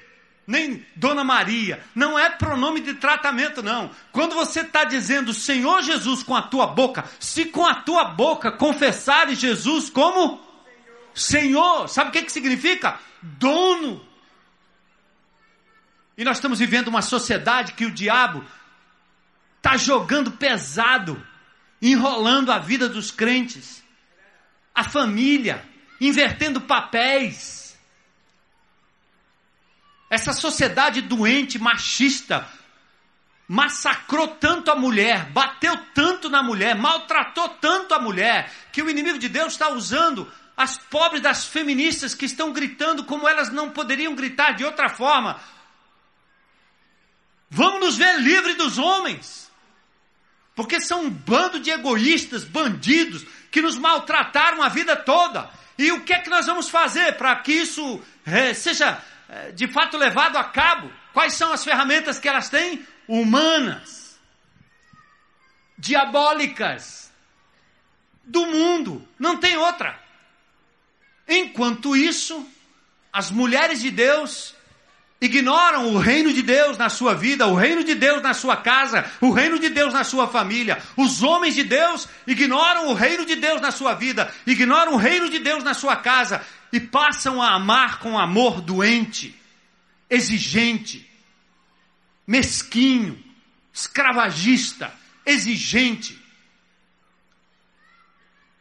nem 0.48 0.86
Dona 0.96 1.24
Maria. 1.24 1.84
Não 1.94 2.18
é 2.18 2.30
pronome 2.30 2.80
de 2.80 2.96
tratamento, 2.96 3.62
não. 3.62 3.92
Quando 4.12 4.36
você 4.36 4.62
está 4.62 4.84
dizendo 4.84 5.34
Senhor 5.34 5.82
Jesus 5.84 6.24
com 6.24 6.36
a 6.36 6.42
tua 6.42 6.68
boca, 6.68 7.06
se 7.20 7.46
com 7.46 7.66
a 7.66 7.76
tua 7.76 8.06
boca 8.06 8.52
confessares 8.52 9.40
Jesus 9.40 9.90
como 9.90 10.40
Senhor, 10.40 10.50
Senhor 11.14 11.88
sabe 11.90 12.10
o 12.10 12.14
que, 12.14 12.24
que 12.24 12.32
significa? 12.32 13.00
Dono 13.22 14.09
e 16.20 16.24
nós 16.26 16.36
estamos 16.36 16.60
vivendo 16.60 16.90
uma 16.90 17.02
sociedade 17.02 17.72
que 17.72 17.86
o 17.86 17.92
diabo 17.92 18.46
está 19.56 19.78
jogando 19.78 20.32
pesado, 20.32 21.26
enrolando 21.82 22.52
a 22.52 22.60
vida 22.60 22.90
dos 22.90 23.10
crentes, 23.10 23.82
a 24.76 24.84
família, 24.84 25.66
invertendo 26.00 26.60
papéis. 26.60 27.80
Essa 30.10 30.34
sociedade 30.34 31.02
doente, 31.02 31.58
machista, 31.58 32.46
massacrou 33.48 34.28
tanto 34.28 34.70
a 34.72 34.76
mulher, 34.76 35.32
bateu 35.32 35.78
tanto 35.94 36.30
na 36.30 36.44
mulher, 36.44 36.76
maltratou 36.76 37.48
tanto 37.48 37.94
a 37.94 38.00
mulher, 38.00 38.52
que 38.74 38.82
o 38.82 38.90
inimigo 38.90 39.20
de 39.20 39.30
Deus 39.30 39.54
está 39.54 39.70
usando 39.70 40.30
as 40.58 40.78
pobres 40.78 41.22
das 41.22 41.46
feministas 41.46 42.14
que 42.14 42.26
estão 42.26 42.52
gritando 42.52 43.06
como 43.06 43.26
elas 43.26 43.50
não 43.50 43.70
poderiam 43.70 44.14
gritar 44.14 44.52
de 44.52 44.66
outra 44.66 44.90
forma 44.90 45.40
Vamos 47.50 47.80
nos 47.80 47.98
ver 47.98 48.20
livres 48.20 48.56
dos 48.56 48.78
homens. 48.78 49.50
Porque 50.56 50.80
são 50.82 51.06
um 51.06 51.10
bando 51.10 51.60
de 51.60 51.72
egoístas, 51.72 52.44
bandidos, 52.44 53.26
que 53.50 53.62
nos 53.62 53.78
maltrataram 53.78 54.62
a 54.62 54.70
vida 54.70 54.96
toda. 54.96 55.50
E 55.78 55.92
o 55.92 56.02
que 56.02 56.14
é 56.14 56.20
que 56.20 56.30
nós 56.30 56.46
vamos 56.46 56.70
fazer 56.70 57.14
para 57.18 57.36
que 57.38 57.54
isso 57.54 58.02
é, 58.26 58.54
seja 58.54 59.02
é, 59.30 59.52
de 59.52 59.68
fato 59.68 59.98
levado 59.98 60.38
a 60.38 60.44
cabo? 60.44 60.92
Quais 61.14 61.34
são 61.34 61.52
as 61.52 61.64
ferramentas 61.64 62.20
que 62.20 62.28
elas 62.28 62.50
têm? 62.50 62.86
Humanas, 63.08 64.20
diabólicas, 65.78 67.12
do 68.24 68.46
mundo, 68.46 69.08
não 69.18 69.38
tem 69.38 69.58
outra. 69.58 70.00
Enquanto 71.28 71.96
isso, 71.96 72.48
as 73.12 73.32
mulheres 73.32 73.82
de 73.82 73.90
Deus 73.90 74.56
ignoram 75.22 75.94
o 75.94 75.98
reino 75.98 76.34
de 76.34 76.42
Deus 76.42 76.78
na 76.78 76.90
sua 76.90 77.14
vida, 77.14 77.46
o 77.48 77.56
reino 77.56 77.84
de 77.84 77.94
Deus 77.94 78.22
na 78.22 78.34
sua 78.34 78.56
casa, 78.58 79.10
o 79.20 79.32
reino 79.32 79.60
de 79.60 79.70
Deus 79.70 79.94
na 79.94 80.04
sua 80.04 80.28
família. 80.28 80.82
Os 80.96 81.22
homens 81.22 81.56
de 81.56 81.64
Deus 81.64 82.08
ignoram 82.26 82.88
o 82.88 82.94
reino 82.94 83.26
de 83.26 83.36
Deus 83.36 83.60
na 83.60 83.72
sua 83.72 83.94
vida, 83.94 84.34
ignoram 84.48 84.94
o 84.94 84.98
reino 84.98 85.30
de 85.30 85.40
Deus 85.40 85.64
na 85.64 85.74
sua 85.74 85.96
casa 85.98 86.46
e 86.72 86.80
passam 86.80 87.42
a 87.42 87.56
amar 87.56 88.00
com 88.00 88.18
amor 88.18 88.62
doente, 88.62 89.36
exigente, 90.10 91.10
mesquinho, 92.26 93.22
escravagista, 93.74 94.94
exigente. 95.26 96.18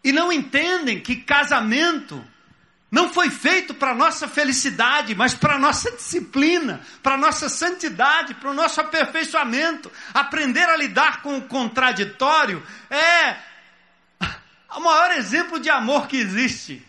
E 0.03 0.11
não 0.11 0.33
entendem 0.33 1.01
que 1.01 1.17
casamento 1.17 2.25
Não 2.91 3.13
foi 3.13 3.29
feito 3.29 3.75
para 3.75 3.95
nossa 3.95 4.27
felicidade, 4.27 5.15
mas 5.15 5.35
para 5.35 5.59
nossa 5.59 5.91
disciplina, 5.93 6.81
para 7.03 7.19
nossa 7.19 7.49
santidade, 7.49 8.35
para 8.35 8.51
o 8.51 8.55
nosso 8.55 8.81
aperfeiçoamento. 8.81 9.93
Aprender 10.15 10.65
a 10.65 10.77
lidar 10.77 11.21
com 11.21 11.37
o 11.37 11.43
contraditório 11.43 12.63
é 12.89 13.37
o 14.75 14.81
maior 14.81 15.13
exemplo 15.13 15.61
de 15.61 15.69
amor 15.69 16.09
que 16.09 16.17
existe. 16.17 16.83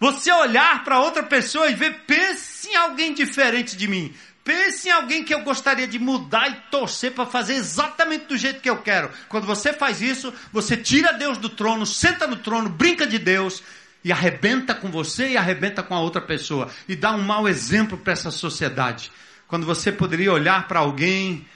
Você 0.00 0.32
olhar 0.32 0.82
para 0.84 1.00
outra 1.00 1.22
pessoa 1.22 1.68
e 1.68 1.74
ver, 1.74 2.00
pense 2.06 2.68
em 2.68 2.76
alguém 2.76 3.12
diferente 3.12 3.76
de 3.76 3.86
mim. 3.86 4.14
Pense 4.42 4.88
em 4.88 4.90
alguém 4.90 5.22
que 5.24 5.32
eu 5.32 5.42
gostaria 5.42 5.86
de 5.86 5.98
mudar 5.98 6.48
e 6.48 6.54
torcer 6.70 7.12
para 7.12 7.24
fazer 7.24 7.54
exatamente 7.54 8.26
do 8.26 8.36
jeito 8.36 8.60
que 8.60 8.68
eu 8.68 8.78
quero. 8.78 9.10
Quando 9.28 9.46
você 9.46 9.72
faz 9.72 10.02
isso, 10.02 10.32
você 10.52 10.76
tira 10.76 11.12
Deus 11.12 11.38
do 11.38 11.48
trono, 11.48 11.86
senta 11.86 12.26
no 12.26 12.36
trono, 12.36 12.68
brinca 12.68 13.06
de 13.06 13.18
Deus 13.18 13.62
e 14.04 14.12
arrebenta 14.12 14.74
com 14.74 14.90
você 14.90 15.30
e 15.30 15.36
arrebenta 15.36 15.82
com 15.82 15.94
a 15.94 16.00
outra 16.00 16.20
pessoa 16.20 16.70
e 16.86 16.94
dá 16.94 17.12
um 17.12 17.22
mau 17.22 17.48
exemplo 17.48 17.96
para 17.96 18.12
essa 18.12 18.30
sociedade. 18.30 19.10
Quando 19.48 19.64
você 19.64 19.90
poderia 19.90 20.30
olhar 20.30 20.68
para 20.68 20.80
alguém, 20.80 21.46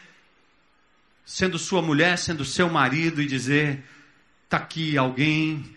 sendo 1.26 1.58
sua 1.58 1.82
mulher, 1.82 2.16
sendo 2.16 2.44
seu 2.44 2.70
marido, 2.70 3.20
e 3.20 3.26
dizer: 3.26 3.84
está 4.44 4.56
aqui 4.56 4.96
alguém 4.96 5.76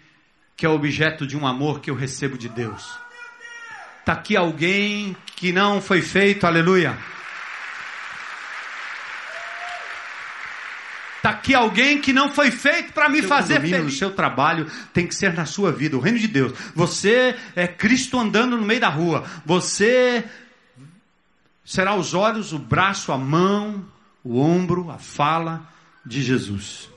que 0.56 0.66
é 0.66 0.70
objeto 0.70 1.28
de 1.28 1.36
um 1.36 1.46
amor 1.46 1.82
que 1.82 1.92
eu 1.92 1.96
recebo 1.96 2.38
de 2.38 2.48
Deus. 2.48 2.90
Está 4.00 4.14
aqui 4.14 4.38
alguém 4.38 5.16
que 5.36 5.52
não 5.52 5.82
foi 5.82 6.02
feito, 6.02 6.48
aleluia 6.48 6.98
Está 11.22 11.30
aqui 11.30 11.54
alguém 11.54 12.02
que 12.02 12.12
não 12.12 12.32
foi 12.32 12.50
feito 12.50 12.94
para 12.94 13.08
me 13.08 13.20
seu 13.20 13.30
fazer 13.30 13.62
feliz. 13.62 13.94
O 13.94 13.96
seu 13.96 14.10
trabalho 14.10 14.66
tem 14.92 15.06
que 15.06 15.14
ser 15.14 15.32
na 15.36 15.46
sua 15.46 15.72
vida, 15.72 15.96
o 15.96 16.00
reino 16.00 16.18
de 16.18 16.28
Deus. 16.28 16.52
Você 16.74 17.38
é 17.56 17.68
Cristo 17.68 18.20
andando 18.20 18.58
no 18.58 18.66
meio 18.66 18.82
da 18.82 18.90
rua. 18.90 19.24
Você 19.46 20.28
será 21.64 21.94
os 21.94 22.16
olhos, 22.16 22.54
o 22.54 22.58
braço, 22.58 23.12
a 23.12 23.20
mão, 23.20 23.86
o 24.24 24.40
ombro, 24.40 24.90
a 24.90 24.98
fala 24.98 25.72
de 26.04 26.24
Jesus. 26.24 26.90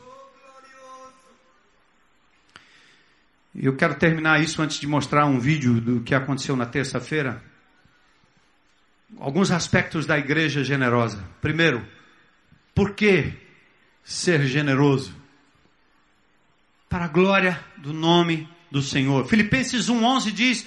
Eu 3.55 3.77
quero 3.77 3.97
terminar 3.97 4.43
isso 4.43 4.63
antes 4.63 4.81
de 4.81 4.87
mostrar 4.87 5.27
um 5.27 5.39
vídeo 5.39 5.83
do 5.83 6.01
que 6.01 6.15
aconteceu 6.15 6.57
na 6.57 6.65
terça-feira. 6.65 7.43
Alguns 9.21 9.51
aspectos 9.51 10.07
da 10.07 10.19
igreja 10.19 10.65
generosa. 10.65 11.23
Primeiro, 11.43 11.87
por 12.75 12.95
que 12.95 13.44
ser 14.05 14.47
generoso. 14.47 15.15
Para 16.89 17.07
a 17.07 17.09
glória 17.09 17.59
do 17.79 17.93
nome 17.93 18.49
do 18.71 18.83
Senhor. 18.83 19.27
Filipenses 19.27 19.89
1,11 19.89 20.31
diz 20.31 20.67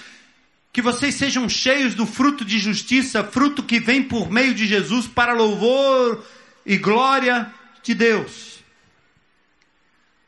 que 0.72 0.82
vocês 0.82 1.14
sejam 1.14 1.48
cheios 1.48 1.94
do 1.94 2.04
fruto 2.04 2.44
de 2.44 2.58
justiça, 2.58 3.24
fruto 3.24 3.62
que 3.62 3.80
vem 3.80 4.02
por 4.02 4.30
meio 4.30 4.54
de 4.54 4.66
Jesus 4.66 5.06
para 5.06 5.32
louvor 5.32 6.24
e 6.66 6.76
glória 6.76 7.52
de 7.82 7.94
Deus. 7.94 8.58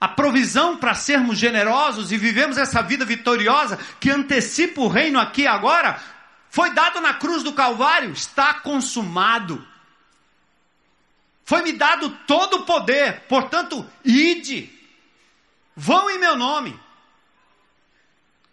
A 0.01 0.09
provisão 0.09 0.79
para 0.79 0.95
sermos 0.95 1.37
generosos 1.37 2.11
e 2.11 2.17
vivemos 2.17 2.57
essa 2.57 2.81
vida 2.81 3.05
vitoriosa 3.05 3.79
que 4.01 4.09
antecipa 4.09 4.81
o 4.81 4.89
reino 4.89 5.19
aqui 5.21 5.47
agora, 5.47 6.01
foi 6.49 6.73
dado 6.73 7.01
na 7.01 7.15
cruz 7.15 7.43
do 7.43 7.53
Calvário, 7.53 8.11
está 8.13 8.55
consumado. 8.55 9.65
Foi-me 11.51 11.73
dado 11.73 12.11
todo 12.29 12.59
o 12.59 12.63
poder, 12.63 13.23
portanto, 13.23 13.85
ide, 14.05 14.71
vão 15.75 16.09
em 16.09 16.17
meu 16.17 16.37
nome. 16.37 16.79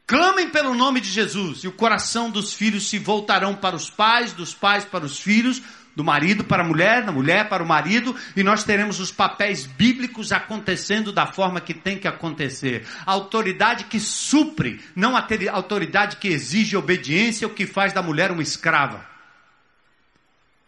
Clamem 0.08 0.50
pelo 0.50 0.74
nome 0.74 1.00
de 1.00 1.08
Jesus, 1.08 1.64
e 1.64 1.68
o 1.68 1.72
coração 1.72 2.32
dos 2.32 2.56
filhos 2.56 2.90
se 2.90 2.98
voltarão 2.98 3.54
para 3.54 3.76
os 3.76 3.88
pais, 3.88 4.34
dos 4.34 4.56
pais 4.56 4.84
para 4.84 5.06
os 5.06 5.20
filhos, 5.20 5.62
do 5.96 6.04
marido 6.04 6.44
para 6.44 6.64
a 6.64 6.66
mulher, 6.66 7.04
da 7.04 7.12
mulher 7.12 7.48
para 7.48 7.62
o 7.62 7.68
marido, 7.68 8.16
e 8.36 8.42
nós 8.42 8.64
teremos 8.64 9.00
os 9.00 9.12
papéis 9.12 9.68
bíblicos 9.68 10.32
acontecendo 10.32 11.12
da 11.12 11.28
forma 11.28 11.62
que 11.62 11.76
tem 11.76 12.00
que 12.00 12.08
acontecer. 12.08 12.84
A 13.06 13.12
autoridade 13.12 13.84
que 13.84 14.00
supre, 14.00 14.84
não 14.96 15.16
a 15.16 15.24
autoridade 15.52 16.16
que 16.16 16.30
exige 16.30 16.76
obediência, 16.76 17.46
o 17.46 17.54
que 17.54 17.68
faz 17.68 17.94
da 17.94 18.02
mulher 18.02 18.32
uma 18.32 18.42
escrava. 18.42 19.06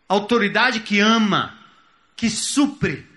A 0.08 0.14
autoridade 0.14 0.82
que 0.82 1.00
ama, 1.00 1.59
que 2.20 2.30
supre, 2.30 3.08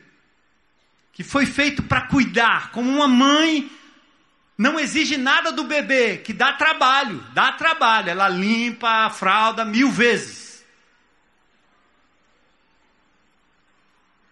que 1.13 1.25
foi 1.25 1.45
feito 1.45 1.83
para 1.83 2.03
cuidar, 2.03 2.71
como 2.71 2.89
uma 2.89 3.09
mãe 3.09 3.69
não 4.57 4.79
exige 4.79 5.17
nada 5.17 5.51
do 5.51 5.65
bebê, 5.65 6.19
que 6.19 6.33
dá 6.33 6.53
trabalho, 6.53 7.19
dá 7.35 7.51
trabalho, 7.51 8.11
ela 8.11 8.29
limpa 8.29 9.07
a 9.07 9.11
fralda 9.11 9.65
mil 9.65 9.91
vezes. 9.91 10.65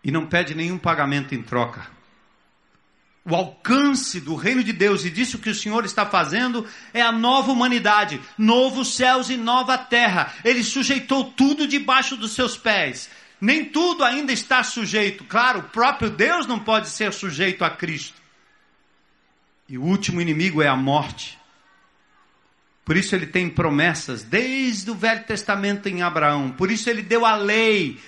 E 0.04 0.12
não 0.12 0.24
pede 0.24 0.54
nenhum 0.54 0.78
pagamento 0.78 1.34
em 1.34 1.42
troca. 1.42 1.90
O 3.24 3.34
alcance 3.34 4.20
do 4.20 4.36
reino 4.36 4.62
de 4.62 4.72
Deus 4.72 5.04
e 5.04 5.10
disso 5.10 5.40
que 5.40 5.50
o 5.50 5.54
Senhor 5.54 5.84
está 5.84 6.06
fazendo 6.06 6.64
é 6.94 7.02
a 7.02 7.10
nova 7.10 7.50
humanidade, 7.50 8.20
novos 8.38 8.94
céus 8.94 9.30
e 9.30 9.36
nova 9.36 9.76
terra. 9.76 10.32
Ele 10.44 10.62
sujeitou 10.62 11.24
tudo 11.24 11.66
debaixo 11.66 12.16
dos 12.16 12.32
seus 12.36 12.56
pés. 12.56 13.10
Nem 13.40 13.64
tudo 13.64 14.04
ainda 14.04 14.32
está 14.32 14.62
sujeito. 14.62 15.24
Claro, 15.24 15.60
o 15.60 15.62
próprio 15.64 16.10
Deus 16.10 16.46
não 16.46 16.58
pode 16.58 16.88
ser 16.88 17.12
sujeito 17.12 17.64
a 17.64 17.70
Cristo. 17.70 18.20
E 19.68 19.78
o 19.78 19.82
último 19.82 20.20
inimigo 20.20 20.60
é 20.60 20.68
a 20.68 20.76
morte. 20.76 21.38
Por 22.84 22.96
isso 22.96 23.14
ele 23.14 23.26
tem 23.26 23.48
promessas 23.48 24.22
desde 24.24 24.90
o 24.90 24.94
Velho 24.94 25.24
Testamento 25.24 25.88
em 25.88 26.02
Abraão. 26.02 26.50
Por 26.50 26.70
isso 26.70 26.90
ele 26.90 27.02
deu 27.02 27.24
a 27.24 27.36
lei 27.36 28.00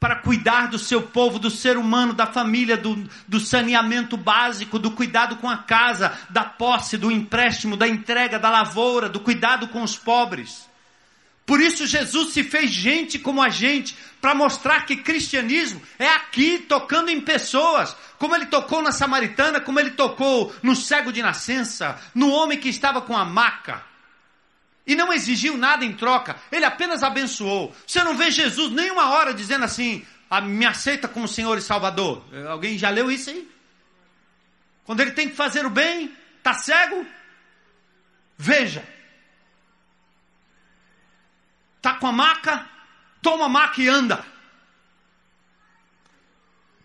para 0.00 0.16
cuidar 0.16 0.68
do 0.68 0.78
seu 0.78 1.02
povo, 1.02 1.38
do 1.38 1.50
ser 1.50 1.76
humano, 1.76 2.12
da 2.12 2.26
família, 2.26 2.76
do, 2.76 3.08
do 3.26 3.40
saneamento 3.40 4.16
básico, 4.16 4.78
do 4.78 4.92
cuidado 4.92 5.36
com 5.36 5.48
a 5.48 5.58
casa, 5.58 6.16
da 6.30 6.44
posse, 6.44 6.96
do 6.96 7.10
empréstimo, 7.10 7.76
da 7.76 7.88
entrega, 7.88 8.38
da 8.38 8.50
lavoura, 8.50 9.08
do 9.08 9.20
cuidado 9.20 9.68
com 9.68 9.82
os 9.82 9.96
pobres. 9.96 10.67
Por 11.48 11.62
isso 11.62 11.86
Jesus 11.86 12.34
se 12.34 12.44
fez 12.44 12.70
gente 12.70 13.18
como 13.18 13.42
a 13.42 13.48
gente, 13.48 13.96
para 14.20 14.34
mostrar 14.34 14.84
que 14.84 14.98
cristianismo 14.98 15.80
é 15.98 16.06
aqui 16.06 16.58
tocando 16.58 17.08
em 17.08 17.22
pessoas, 17.22 17.96
como 18.18 18.34
ele 18.34 18.44
tocou 18.44 18.82
na 18.82 18.92
samaritana, 18.92 19.58
como 19.58 19.80
ele 19.80 19.92
tocou 19.92 20.54
no 20.62 20.76
cego 20.76 21.10
de 21.10 21.22
nascença, 21.22 21.98
no 22.14 22.28
homem 22.28 22.60
que 22.60 22.68
estava 22.68 23.00
com 23.00 23.16
a 23.16 23.24
maca. 23.24 23.82
E 24.86 24.94
não 24.94 25.10
exigiu 25.10 25.56
nada 25.56 25.86
em 25.86 25.94
troca, 25.94 26.36
ele 26.52 26.66
apenas 26.66 27.02
abençoou. 27.02 27.74
Você 27.86 28.04
não 28.04 28.14
vê 28.14 28.30
Jesus 28.30 28.70
nenhuma 28.70 29.08
hora 29.08 29.32
dizendo 29.32 29.64
assim: 29.64 30.04
ah, 30.28 30.42
me 30.42 30.66
aceita 30.66 31.08
como 31.08 31.26
Senhor 31.26 31.56
e 31.56 31.62
Salvador. 31.62 32.26
Alguém 32.46 32.76
já 32.76 32.90
leu 32.90 33.10
isso 33.10 33.30
aí? 33.30 33.50
Quando 34.84 35.00
ele 35.00 35.12
tem 35.12 35.30
que 35.30 35.34
fazer 35.34 35.64
o 35.64 35.70
bem, 35.70 36.14
está 36.36 36.52
cego? 36.52 37.06
Veja, 38.36 38.86
Está 41.88 42.00
com 42.00 42.06
a 42.06 42.12
maca? 42.12 42.66
Toma 43.22 43.46
a 43.46 43.48
maca 43.48 43.80
e 43.80 43.88
anda. 43.88 44.22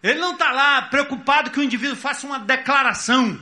Ele 0.01 0.17
não 0.17 0.31
está 0.31 0.49
lá 0.53 0.81
preocupado 0.83 1.51
que 1.51 1.59
o 1.59 1.63
indivíduo 1.63 1.97
faça 1.97 2.25
uma 2.25 2.39
declaração. 2.39 3.37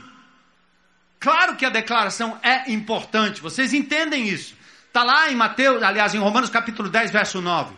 Claro 1.20 1.54
que 1.54 1.64
a 1.64 1.70
declaração 1.70 2.36
é 2.42 2.72
importante, 2.72 3.40
vocês 3.40 3.72
entendem 3.72 4.28
isso. 4.28 4.56
Está 4.88 5.04
lá 5.04 5.30
em 5.30 5.36
Mateus, 5.36 5.80
aliás, 5.84 6.12
em 6.16 6.18
Romanos 6.18 6.50
capítulo 6.50 6.88
10, 6.88 7.12
verso 7.12 7.40
9. 7.40 7.76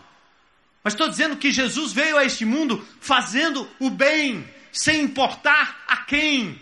Mas 0.82 0.94
estou 0.94 1.10
dizendo 1.10 1.36
que 1.36 1.52
Jesus 1.52 1.92
veio 1.92 2.16
a 2.16 2.24
este 2.24 2.46
mundo 2.46 2.82
fazendo 3.02 3.70
o 3.78 3.90
bem, 3.90 4.48
sem 4.72 5.02
importar 5.02 5.84
a 5.86 5.98
quem 5.98 6.58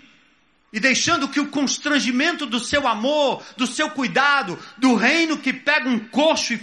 e 0.72 0.80
deixando 0.80 1.28
que 1.28 1.38
o 1.38 1.48
constrangimento 1.48 2.46
do 2.46 2.58
seu 2.58 2.88
amor, 2.88 3.42
do 3.56 3.66
seu 3.66 3.90
cuidado, 3.90 4.58
do 4.78 4.94
reino 4.94 5.36
que 5.36 5.52
pega 5.52 5.88
um 5.88 5.98
coxo 5.98 6.54
e 6.54 6.56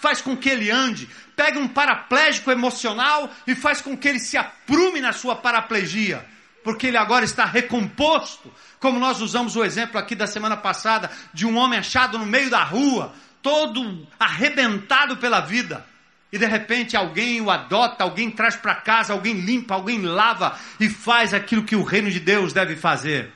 faz 0.00 0.20
com 0.20 0.36
que 0.36 0.48
ele 0.48 0.70
ande, 0.70 1.08
pega 1.36 1.58
um 1.58 1.68
paraplégico 1.68 2.50
emocional 2.50 3.30
e 3.46 3.54
faz 3.54 3.80
com 3.80 3.96
que 3.96 4.08
ele 4.08 4.18
se 4.18 4.36
aprume 4.36 5.00
na 5.00 5.12
sua 5.12 5.36
paraplegia, 5.36 6.26
porque 6.64 6.88
ele 6.88 6.96
agora 6.96 7.24
está 7.24 7.44
recomposto, 7.44 8.52
como 8.80 8.98
nós 8.98 9.20
usamos 9.20 9.54
o 9.54 9.62
exemplo 9.62 10.00
aqui 10.00 10.16
da 10.16 10.26
semana 10.26 10.56
passada 10.56 11.08
de 11.32 11.46
um 11.46 11.56
homem 11.56 11.78
achado 11.78 12.18
no 12.18 12.26
meio 12.26 12.50
da 12.50 12.64
rua, 12.64 13.14
todo 13.40 14.04
arrebentado 14.18 15.16
pela 15.18 15.40
vida. 15.40 15.86
E 16.32 16.38
de 16.38 16.46
repente 16.46 16.96
alguém 16.96 17.40
o 17.40 17.48
adota, 17.48 18.02
alguém 18.02 18.28
traz 18.28 18.56
para 18.56 18.74
casa, 18.74 19.12
alguém 19.12 19.34
limpa, 19.34 19.74
alguém 19.74 20.02
lava 20.02 20.58
e 20.80 20.88
faz 20.88 21.32
aquilo 21.32 21.62
que 21.62 21.76
o 21.76 21.84
reino 21.84 22.10
de 22.10 22.18
Deus 22.18 22.52
deve 22.52 22.74
fazer 22.74 23.32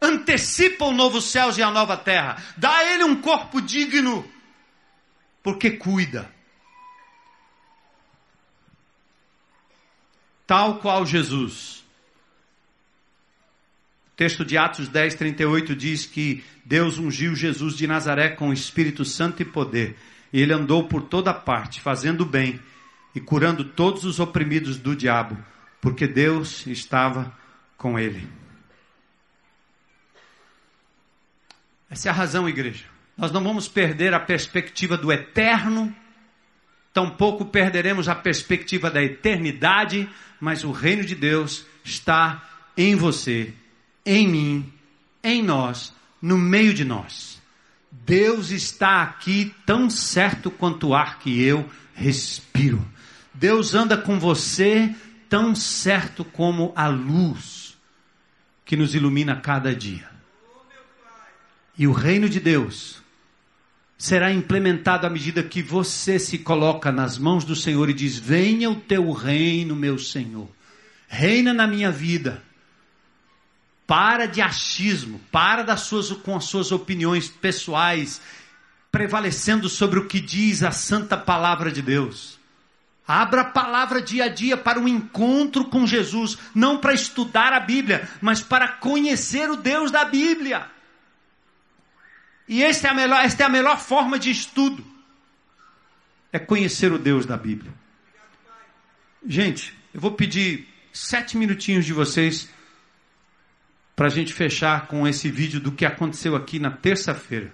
antecipa 0.00 0.84
o 0.84 0.92
novo 0.92 1.20
céus 1.20 1.58
e 1.58 1.62
a 1.62 1.70
nova 1.70 1.96
terra, 1.96 2.42
dá 2.56 2.76
a 2.76 2.94
ele 2.94 3.04
um 3.04 3.20
corpo 3.20 3.60
digno, 3.60 4.24
porque 5.42 5.72
cuida. 5.72 6.30
Tal 10.46 10.78
qual 10.78 11.04
Jesus, 11.04 11.84
texto 14.16 14.44
de 14.44 14.56
Atos 14.56 14.88
10, 14.88 15.14
38 15.14 15.76
diz 15.76 16.06
que 16.06 16.42
Deus 16.64 16.98
ungiu 16.98 17.34
Jesus 17.36 17.76
de 17.76 17.86
Nazaré 17.86 18.30
com 18.30 18.48
o 18.48 18.52
Espírito 18.52 19.04
Santo 19.04 19.42
e 19.42 19.44
poder. 19.44 19.96
E 20.32 20.40
ele 20.40 20.52
andou 20.52 20.88
por 20.88 21.02
toda 21.02 21.32
parte, 21.32 21.80
fazendo 21.80 22.24
bem 22.24 22.60
e 23.14 23.20
curando 23.20 23.64
todos 23.64 24.04
os 24.04 24.20
oprimidos 24.20 24.76
do 24.76 24.94
diabo, 24.94 25.36
porque 25.80 26.06
Deus 26.06 26.66
estava 26.66 27.32
com 27.76 27.98
ele. 27.98 28.28
Essa 31.90 32.08
é 32.08 32.10
a 32.10 32.14
razão, 32.14 32.48
igreja. 32.48 32.84
Nós 33.16 33.32
não 33.32 33.42
vamos 33.42 33.66
perder 33.66 34.14
a 34.14 34.20
perspectiva 34.20 34.96
do 34.96 35.10
eterno, 35.10 35.94
tampouco 36.92 37.44
perderemos 37.44 38.08
a 38.08 38.14
perspectiva 38.14 38.90
da 38.90 39.02
eternidade, 39.02 40.08
mas 40.40 40.64
o 40.64 40.70
reino 40.70 41.04
de 41.04 41.14
Deus 41.14 41.66
está 41.84 42.44
em 42.76 42.94
você, 42.94 43.52
em 44.06 44.28
mim, 44.28 44.72
em 45.22 45.42
nós, 45.42 45.92
no 46.22 46.38
meio 46.38 46.72
de 46.72 46.84
nós. 46.84 47.42
Deus 47.90 48.50
está 48.50 49.02
aqui 49.02 49.54
tão 49.66 49.90
certo 49.90 50.50
quanto 50.50 50.88
o 50.88 50.94
ar 50.94 51.18
que 51.18 51.42
eu 51.42 51.68
respiro. 51.94 52.86
Deus 53.34 53.74
anda 53.74 53.96
com 53.96 54.18
você 54.18 54.94
tão 55.28 55.54
certo 55.54 56.24
como 56.24 56.72
a 56.76 56.86
luz 56.88 57.76
que 58.64 58.76
nos 58.76 58.94
ilumina 58.94 59.36
cada 59.36 59.74
dia. 59.74 60.17
E 61.78 61.86
o 61.86 61.92
reino 61.92 62.28
de 62.28 62.40
Deus 62.40 63.00
será 63.96 64.32
implementado 64.32 65.06
à 65.06 65.10
medida 65.10 65.44
que 65.44 65.62
você 65.62 66.18
se 66.18 66.38
coloca 66.38 66.90
nas 66.90 67.16
mãos 67.16 67.44
do 67.44 67.54
Senhor 67.54 67.88
e 67.88 67.94
diz: 67.94 68.18
Venha 68.18 68.68
o 68.68 68.74
teu 68.74 69.12
reino, 69.12 69.76
meu 69.76 69.96
Senhor. 69.96 70.48
Reina 71.06 71.54
na 71.54 71.68
minha 71.68 71.92
vida. 71.92 72.42
Para 73.86 74.26
de 74.26 74.42
achismo, 74.42 75.20
para 75.30 75.62
das 75.62 75.82
suas, 75.82 76.10
com 76.10 76.36
as 76.36 76.44
suas 76.44 76.72
opiniões 76.72 77.28
pessoais, 77.28 78.20
prevalecendo 78.90 79.68
sobre 79.68 80.00
o 80.00 80.06
que 80.06 80.20
diz 80.20 80.62
a 80.62 80.72
santa 80.72 81.16
palavra 81.16 81.70
de 81.70 81.80
Deus. 81.80 82.38
Abra 83.06 83.40
a 83.40 83.44
palavra 83.44 84.02
dia 84.02 84.24
a 84.24 84.28
dia 84.28 84.56
para 84.56 84.78
um 84.78 84.86
encontro 84.86 85.64
com 85.64 85.86
Jesus, 85.86 86.36
não 86.54 86.76
para 86.76 86.92
estudar 86.92 87.54
a 87.54 87.60
Bíblia, 87.60 88.06
mas 88.20 88.42
para 88.42 88.68
conhecer 88.68 89.48
o 89.48 89.56
Deus 89.56 89.90
da 89.90 90.04
Bíblia. 90.04 90.66
E 92.48 92.62
esta 92.62 92.88
é 92.88 92.90
a 92.90 92.94
melhor, 92.94 93.24
esta 93.24 93.42
é 93.42 93.46
a 93.46 93.50
melhor 93.50 93.78
forma 93.78 94.18
de 94.18 94.30
estudo. 94.30 94.84
É 96.32 96.38
conhecer 96.38 96.90
o 96.92 96.98
Deus 96.98 97.26
da 97.26 97.36
Bíblia. 97.36 97.72
Gente, 99.26 99.76
eu 99.92 100.00
vou 100.00 100.12
pedir 100.12 100.66
sete 100.92 101.36
minutinhos 101.36 101.84
de 101.84 101.92
vocês 101.92 102.48
para 103.94 104.06
a 104.06 104.10
gente 104.10 104.32
fechar 104.32 104.86
com 104.86 105.06
esse 105.06 105.30
vídeo 105.30 105.60
do 105.60 105.72
que 105.72 105.84
aconteceu 105.84 106.34
aqui 106.34 106.58
na 106.58 106.70
terça-feira. 106.70 107.52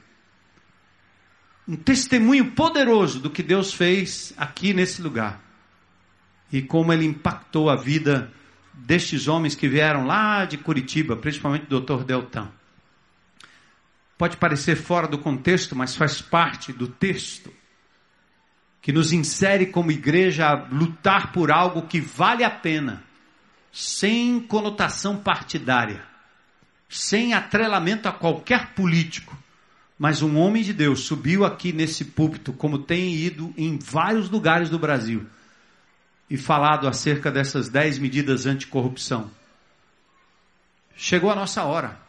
Um 1.66 1.74
testemunho 1.74 2.52
poderoso 2.52 3.18
do 3.18 3.30
que 3.30 3.42
Deus 3.42 3.72
fez 3.72 4.32
aqui 4.36 4.74
nesse 4.74 5.00
lugar. 5.00 5.42
E 6.52 6.60
como 6.60 6.92
ele 6.92 7.06
impactou 7.06 7.70
a 7.70 7.76
vida 7.76 8.30
destes 8.72 9.26
homens 9.26 9.54
que 9.54 9.66
vieram 9.66 10.06
lá 10.06 10.44
de 10.44 10.58
Curitiba, 10.58 11.16
principalmente 11.16 11.72
o 11.72 11.80
Dr. 11.80 12.04
Deltan. 12.04 12.52
Pode 14.16 14.36
parecer 14.36 14.76
fora 14.76 15.08
do 15.08 15.18
contexto, 15.18 15.74
mas 15.74 15.96
faz 15.96 16.22
parte 16.22 16.72
do 16.72 16.86
texto 16.86 17.52
que 18.84 18.92
nos 18.92 19.14
insere 19.14 19.64
como 19.64 19.90
igreja 19.90 20.46
a 20.46 20.54
lutar 20.54 21.32
por 21.32 21.50
algo 21.50 21.86
que 21.86 22.02
vale 22.02 22.44
a 22.44 22.50
pena, 22.50 23.02
sem 23.72 24.38
conotação 24.38 25.16
partidária, 25.16 26.04
sem 26.86 27.32
atrelamento 27.32 28.06
a 28.08 28.12
qualquer 28.12 28.74
político. 28.74 29.34
Mas 29.98 30.20
um 30.20 30.36
homem 30.36 30.62
de 30.62 30.74
Deus 30.74 31.00
subiu 31.00 31.46
aqui 31.46 31.72
nesse 31.72 32.04
púlpito, 32.04 32.52
como 32.52 32.78
tem 32.78 33.14
ido 33.14 33.54
em 33.56 33.78
vários 33.78 34.28
lugares 34.28 34.68
do 34.68 34.78
Brasil, 34.78 35.26
e 36.28 36.36
falado 36.36 36.86
acerca 36.86 37.30
dessas 37.30 37.70
dez 37.70 37.98
medidas 37.98 38.44
anticorrupção. 38.44 39.30
Chegou 40.94 41.30
a 41.30 41.34
nossa 41.34 41.64
hora. 41.64 42.03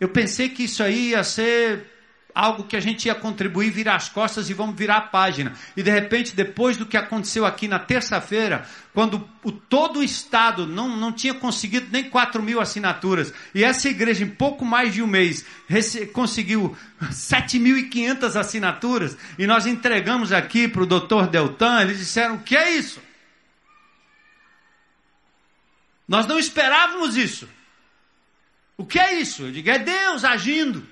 Eu 0.00 0.08
pensei 0.08 0.48
que 0.48 0.64
isso 0.64 0.82
aí 0.82 1.10
ia 1.10 1.24
ser 1.24 1.86
algo 2.38 2.62
que 2.62 2.76
a 2.76 2.80
gente 2.80 3.06
ia 3.06 3.16
contribuir, 3.16 3.70
virar 3.70 3.96
as 3.96 4.08
costas 4.08 4.48
e 4.48 4.54
vamos 4.54 4.76
virar 4.76 4.96
a 4.98 5.00
página. 5.00 5.54
E 5.76 5.82
de 5.82 5.90
repente, 5.90 6.36
depois 6.36 6.76
do 6.76 6.86
que 6.86 6.96
aconteceu 6.96 7.44
aqui 7.44 7.66
na 7.66 7.80
terça-feira, 7.80 8.64
quando 8.94 9.28
o, 9.42 9.50
todo 9.50 9.98
o 9.98 10.04
Estado 10.04 10.64
não, 10.64 10.96
não 10.96 11.10
tinha 11.10 11.34
conseguido 11.34 11.88
nem 11.90 12.04
4 12.04 12.40
mil 12.40 12.60
assinaturas, 12.60 13.34
e 13.52 13.64
essa 13.64 13.88
igreja, 13.88 14.22
em 14.22 14.28
pouco 14.28 14.64
mais 14.64 14.94
de 14.94 15.02
um 15.02 15.06
mês, 15.08 15.44
conseguiu 16.12 16.76
7.500 17.02 18.36
assinaturas, 18.36 19.16
e 19.36 19.44
nós 19.44 19.66
entregamos 19.66 20.32
aqui 20.32 20.68
para 20.68 20.82
o 20.82 20.86
doutor 20.86 21.26
Deltan, 21.26 21.82
eles 21.82 21.98
disseram: 21.98 22.36
o 22.36 22.42
que 22.42 22.56
é 22.56 22.70
isso? 22.70 23.00
Nós 26.06 26.24
não 26.24 26.38
esperávamos 26.38 27.16
isso. 27.16 27.48
O 28.78 28.86
que 28.86 28.98
é 28.98 29.20
isso? 29.20 29.42
Eu 29.42 29.52
digo, 29.52 29.68
é 29.68 29.78
Deus 29.78 30.24
agindo 30.24 30.86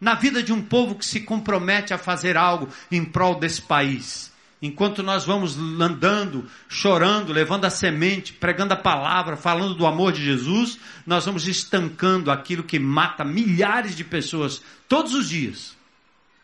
na 0.00 0.14
vida 0.14 0.42
de 0.42 0.52
um 0.52 0.62
povo 0.62 0.94
que 0.94 1.04
se 1.04 1.20
compromete 1.20 1.92
a 1.92 1.98
fazer 1.98 2.36
algo 2.36 2.68
em 2.90 3.04
prol 3.04 3.38
desse 3.38 3.60
país. 3.60 4.32
Enquanto 4.62 5.02
nós 5.02 5.24
vamos 5.24 5.58
andando, 5.58 6.48
chorando, 6.68 7.32
levando 7.32 7.64
a 7.64 7.70
semente, 7.70 8.32
pregando 8.32 8.74
a 8.74 8.76
palavra, 8.76 9.36
falando 9.36 9.74
do 9.74 9.84
amor 9.84 10.12
de 10.12 10.24
Jesus, 10.24 10.78
nós 11.04 11.26
vamos 11.26 11.48
estancando 11.48 12.30
aquilo 12.30 12.62
que 12.62 12.78
mata 12.78 13.24
milhares 13.24 13.96
de 13.96 14.04
pessoas 14.04 14.62
todos 14.88 15.14
os 15.14 15.28
dias, 15.28 15.76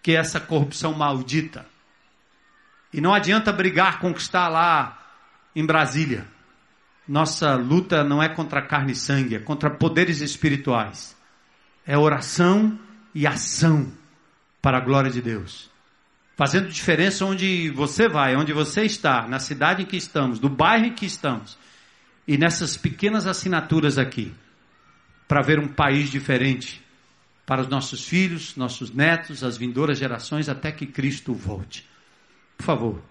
que 0.03 0.13
é 0.13 0.17
essa 0.17 0.41
corrupção 0.41 0.93
maldita. 0.95 1.65
E 2.93 3.01
não 3.01 3.15
adianta 3.15 3.53
brigar, 3.53 4.01
conquistar 4.01 4.49
lá 4.49 4.99
em 5.55 5.65
Brasília. 5.65 6.27
Nossa 7.09 7.55
luta 7.55 8.05
não 8.05 8.23
é 8.23 8.29
contra 8.29 8.61
carne 8.61 8.93
e 8.93 8.97
sangue, 8.97 9.37
é 9.37 9.39
contra 9.39 9.71
poderes 9.71 10.21
espirituais. 10.21 11.17
É 11.87 11.97
oração 11.97 12.79
e 13.15 13.27
ação 13.27 13.91
para 14.61 14.77
a 14.77 14.81
glória 14.81 15.11
de 15.11 15.23
Deus. 15.23 15.71
Fazendo 16.37 16.69
diferença 16.69 17.25
onde 17.25 17.71
você 17.71 18.09
vai, 18.09 18.37
onde 18.37 18.53
você 18.53 18.83
está, 18.83 19.27
na 19.27 19.39
cidade 19.39 19.83
em 19.83 19.87
que 19.87 19.97
estamos, 19.97 20.39
do 20.39 20.51
bairro 20.51 20.85
em 20.85 20.93
que 20.93 21.07
estamos. 21.07 21.59
E 22.27 22.37
nessas 22.37 22.77
pequenas 22.77 23.27
assinaturas 23.27 23.97
aqui, 23.97 24.35
para 25.27 25.41
ver 25.41 25.59
um 25.59 25.67
país 25.67 26.11
diferente 26.11 26.85
para 27.47 27.63
os 27.63 27.69
nossos 27.69 28.07
filhos, 28.07 28.55
nossos 28.57 28.93
netos, 28.93 29.43
as 29.43 29.57
vindouras 29.57 29.99
gerações, 29.99 30.51
até 30.51 30.71
que 30.71 30.87
Cristo 30.87 31.33
volte. 31.33 31.89
Por 32.59 32.65
favor. 32.65 33.03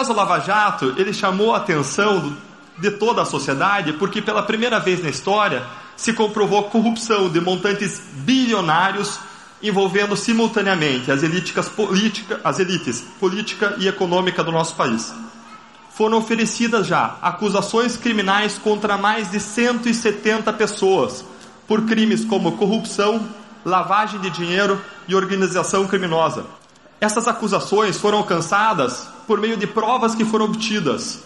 Caso 0.00 0.14
Lava 0.14 0.40
Jato, 0.40 0.94
ele 0.96 1.12
chamou 1.12 1.54
a 1.54 1.58
atenção 1.58 2.34
de 2.78 2.90
toda 2.92 3.20
a 3.20 3.26
sociedade 3.26 3.92
porque 3.92 4.22
pela 4.22 4.42
primeira 4.42 4.80
vez 4.80 5.02
na 5.02 5.10
história 5.10 5.62
se 5.94 6.14
comprovou 6.14 6.70
corrupção 6.70 7.28
de 7.28 7.38
montantes 7.38 8.00
bilionários 8.14 9.20
envolvendo 9.62 10.16
simultaneamente 10.16 11.12
as 11.12 11.22
elites, 11.22 11.68
política, 11.68 12.40
as 12.42 12.58
elites 12.58 13.04
política 13.20 13.74
e 13.76 13.86
econômica 13.88 14.42
do 14.42 14.50
nosso 14.50 14.74
país. 14.74 15.12
Foram 15.90 16.16
oferecidas 16.16 16.86
já 16.86 17.18
acusações 17.20 17.98
criminais 17.98 18.56
contra 18.56 18.96
mais 18.96 19.30
de 19.30 19.38
170 19.38 20.50
pessoas 20.54 21.22
por 21.68 21.82
crimes 21.82 22.24
como 22.24 22.52
corrupção, 22.52 23.28
lavagem 23.66 24.18
de 24.18 24.30
dinheiro 24.30 24.80
e 25.06 25.14
organização 25.14 25.86
criminosa. 25.86 26.46
Essas 26.98 27.28
acusações 27.28 27.98
foram 27.98 28.16
alcançadas 28.16 29.19
por 29.30 29.40
meio 29.40 29.56
de 29.56 29.64
provas 29.64 30.12
que 30.12 30.24
foram 30.24 30.46
obtidas 30.46 31.20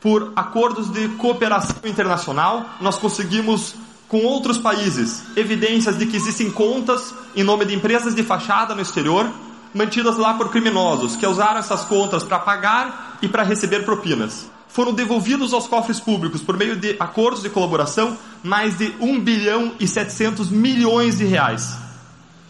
por 0.00 0.32
acordos 0.34 0.90
de 0.90 1.06
cooperação 1.10 1.76
internacional. 1.84 2.68
Nós 2.80 2.98
conseguimos, 2.98 3.76
com 4.08 4.24
outros 4.24 4.58
países, 4.58 5.22
evidências 5.36 5.96
de 5.96 6.06
que 6.06 6.16
existem 6.16 6.50
contas 6.50 7.14
em 7.36 7.44
nome 7.44 7.64
de 7.64 7.76
empresas 7.76 8.12
de 8.12 8.24
fachada 8.24 8.74
no 8.74 8.82
exterior, 8.82 9.30
mantidas 9.72 10.16
lá 10.16 10.34
por 10.34 10.50
criminosos 10.50 11.14
que 11.14 11.24
usaram 11.24 11.60
essas 11.60 11.84
contas 11.84 12.24
para 12.24 12.40
pagar 12.40 13.18
e 13.22 13.28
para 13.28 13.44
receber 13.44 13.84
propinas. 13.84 14.50
Foram 14.66 14.92
devolvidos 14.92 15.52
aos 15.52 15.68
cofres 15.68 16.00
públicos 16.00 16.42
por 16.42 16.56
meio 16.56 16.74
de 16.74 16.96
acordos 16.98 17.44
de 17.44 17.50
colaboração 17.50 18.18
mais 18.42 18.76
de 18.78 18.92
1 18.98 19.20
bilhão 19.20 19.74
e 19.78 19.86
700 19.86 20.50
milhões 20.50 21.18
de 21.18 21.24
reais. 21.24 21.72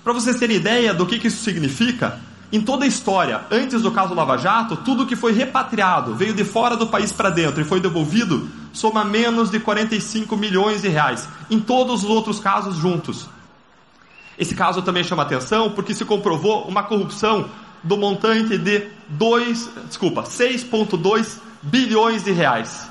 Para 0.03 0.15
vocês 0.15 0.39
terem 0.39 0.57
ideia 0.57 0.95
do 0.95 1.05
que, 1.05 1.19
que 1.19 1.29
isso 1.29 1.45
significa, 1.45 2.19
em 2.53 2.61
toda 2.61 2.85
a 2.85 2.89
história, 2.89 3.41
antes 3.51 3.81
do 3.81 3.91
caso 3.91 4.15
Lava 4.15 4.37
Jato, 4.37 4.77
tudo 4.77 5.07
que 5.07 5.17
foi 5.17 5.33
repatriado, 5.33 6.15
veio 6.15 6.35
de 6.35 6.45
fora 6.45 6.77
do 6.77 6.87
país 6.87 7.11
para 7.11 7.31
dentro 7.31 7.63
e 7.63 7.65
foi 7.65 7.81
devolvido, 7.81 8.47
soma 8.75 9.03
menos 9.05 9.51
de 9.51 9.59
45 9.59 10.37
milhões 10.37 10.83
de 10.83 10.89
reais. 10.89 11.27
Em 11.51 11.59
todos 11.59 12.05
os 12.05 12.11
outros 12.11 12.39
casos 12.39 12.77
juntos. 12.77 13.27
Esse 14.39 14.55
caso 14.55 14.83
também 14.83 15.03
chama 15.03 15.23
atenção 15.23 15.71
porque 15.71 15.95
se 15.95 16.05
comprovou 16.05 16.65
uma 16.69 16.83
corrupção 16.83 17.49
do 17.83 17.97
montante 17.97 18.59
de 18.59 18.87
2, 19.09 19.71
desculpa, 19.89 20.23
6.2 20.23 21.39
bilhões 21.63 22.23
de 22.23 22.33
reais. 22.33 22.91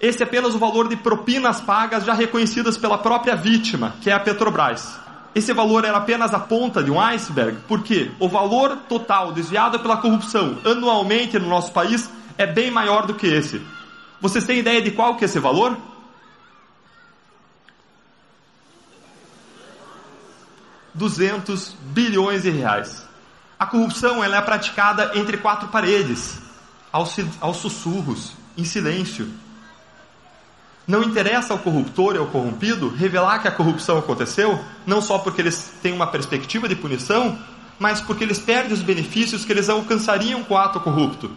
Esse 0.00 0.22
é 0.22 0.26
apenas 0.26 0.54
o 0.54 0.58
valor 0.58 0.88
de 0.88 0.96
propinas 0.96 1.60
pagas 1.60 2.04
já 2.04 2.14
reconhecidas 2.14 2.76
pela 2.76 2.98
própria 2.98 3.36
vítima, 3.36 3.94
que 4.00 4.10
é 4.10 4.12
a 4.12 4.18
Petrobras. 4.18 4.98
Esse 5.34 5.52
valor 5.52 5.84
era 5.84 5.98
apenas 5.98 6.34
a 6.34 6.40
ponta 6.40 6.82
de 6.82 6.90
um 6.90 7.00
iceberg, 7.00 7.58
porque 7.68 8.10
o 8.18 8.28
valor 8.28 8.76
total 8.88 9.32
desviado 9.32 9.78
pela 9.78 9.96
corrupção 9.96 10.58
anualmente 10.64 11.38
no 11.38 11.48
nosso 11.48 11.72
país 11.72 12.10
é 12.36 12.46
bem 12.46 12.70
maior 12.70 13.06
do 13.06 13.14
que 13.14 13.26
esse. 13.26 13.64
Vocês 14.20 14.44
têm 14.44 14.58
ideia 14.58 14.82
de 14.82 14.90
qual 14.90 15.16
que 15.16 15.24
é 15.24 15.26
esse 15.26 15.38
valor? 15.38 15.78
Duzentos 20.92 21.76
bilhões 21.80 22.42
de 22.42 22.50
reais. 22.50 23.08
A 23.58 23.66
corrupção 23.66 24.24
ela 24.24 24.36
é 24.36 24.40
praticada 24.40 25.12
entre 25.14 25.36
quatro 25.36 25.68
paredes, 25.68 26.40
aos, 26.90 27.14
aos 27.40 27.58
sussurros, 27.58 28.32
em 28.56 28.64
silêncio. 28.64 29.30
Não 30.90 31.04
interessa 31.04 31.52
ao 31.52 31.60
corruptor 31.60 32.16
e 32.16 32.18
ao 32.18 32.26
corrompido 32.26 32.88
revelar 32.88 33.38
que 33.38 33.46
a 33.46 33.52
corrupção 33.52 33.96
aconteceu, 33.96 34.58
não 34.84 35.00
só 35.00 35.18
porque 35.18 35.40
eles 35.40 35.72
têm 35.80 35.92
uma 35.92 36.08
perspectiva 36.08 36.68
de 36.68 36.74
punição, 36.74 37.38
mas 37.78 38.00
porque 38.00 38.24
eles 38.24 38.40
perdem 38.40 38.72
os 38.72 38.82
benefícios 38.82 39.44
que 39.44 39.52
eles 39.52 39.68
alcançariam 39.68 40.42
com 40.42 40.54
o 40.54 40.58
ato 40.58 40.80
corrupto. 40.80 41.30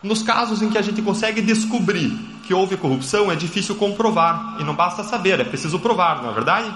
Nos 0.00 0.22
casos 0.22 0.62
em 0.62 0.70
que 0.70 0.78
a 0.78 0.82
gente 0.82 1.02
consegue 1.02 1.42
descobrir 1.42 2.08
que 2.46 2.54
houve 2.54 2.76
corrupção, 2.76 3.32
é 3.32 3.34
difícil 3.34 3.74
comprovar, 3.74 4.58
e 4.60 4.62
não 4.62 4.76
basta 4.76 5.02
saber, 5.02 5.40
é 5.40 5.44
preciso 5.44 5.80
provar, 5.80 6.22
não 6.22 6.30
é 6.30 6.34
verdade? 6.34 6.72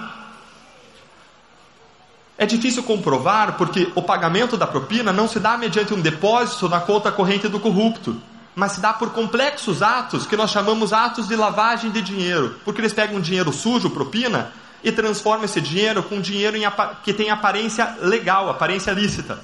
É 2.37 2.45
difícil 2.45 2.83
comprovar 2.83 3.55
porque 3.55 3.89
o 3.95 4.01
pagamento 4.01 4.57
da 4.57 4.67
propina 4.67 5.13
não 5.13 5.25
se 5.25 5.39
dá 5.39 5.57
mediante 5.57 5.93
um 5.93 6.01
depósito 6.01 6.67
na 6.67 6.81
conta 6.81 7.13
corrente 7.13 7.47
do 7.47 7.61
corrupto, 7.61 8.21
mas 8.59 8.73
se 8.73 8.81
dá 8.81 8.91
por 8.91 9.11
complexos 9.11 9.81
atos 9.81 10.27
que 10.27 10.35
nós 10.35 10.51
chamamos 10.51 10.91
atos 10.91 11.29
de 11.29 11.35
lavagem 11.37 11.91
de 11.91 12.01
dinheiro, 12.01 12.59
porque 12.65 12.81
eles 12.81 12.91
pegam 12.91 13.21
dinheiro 13.21 13.53
sujo, 13.53 13.89
propina, 13.89 14.51
e 14.83 14.91
transformam 14.91 15.45
esse 15.45 15.61
dinheiro 15.61 16.03
com 16.03 16.19
dinheiro 16.19 16.57
em, 16.57 16.63
que 17.01 17.13
tem 17.13 17.29
aparência 17.29 17.97
legal, 18.01 18.49
aparência 18.49 18.91
lícita. 18.91 19.39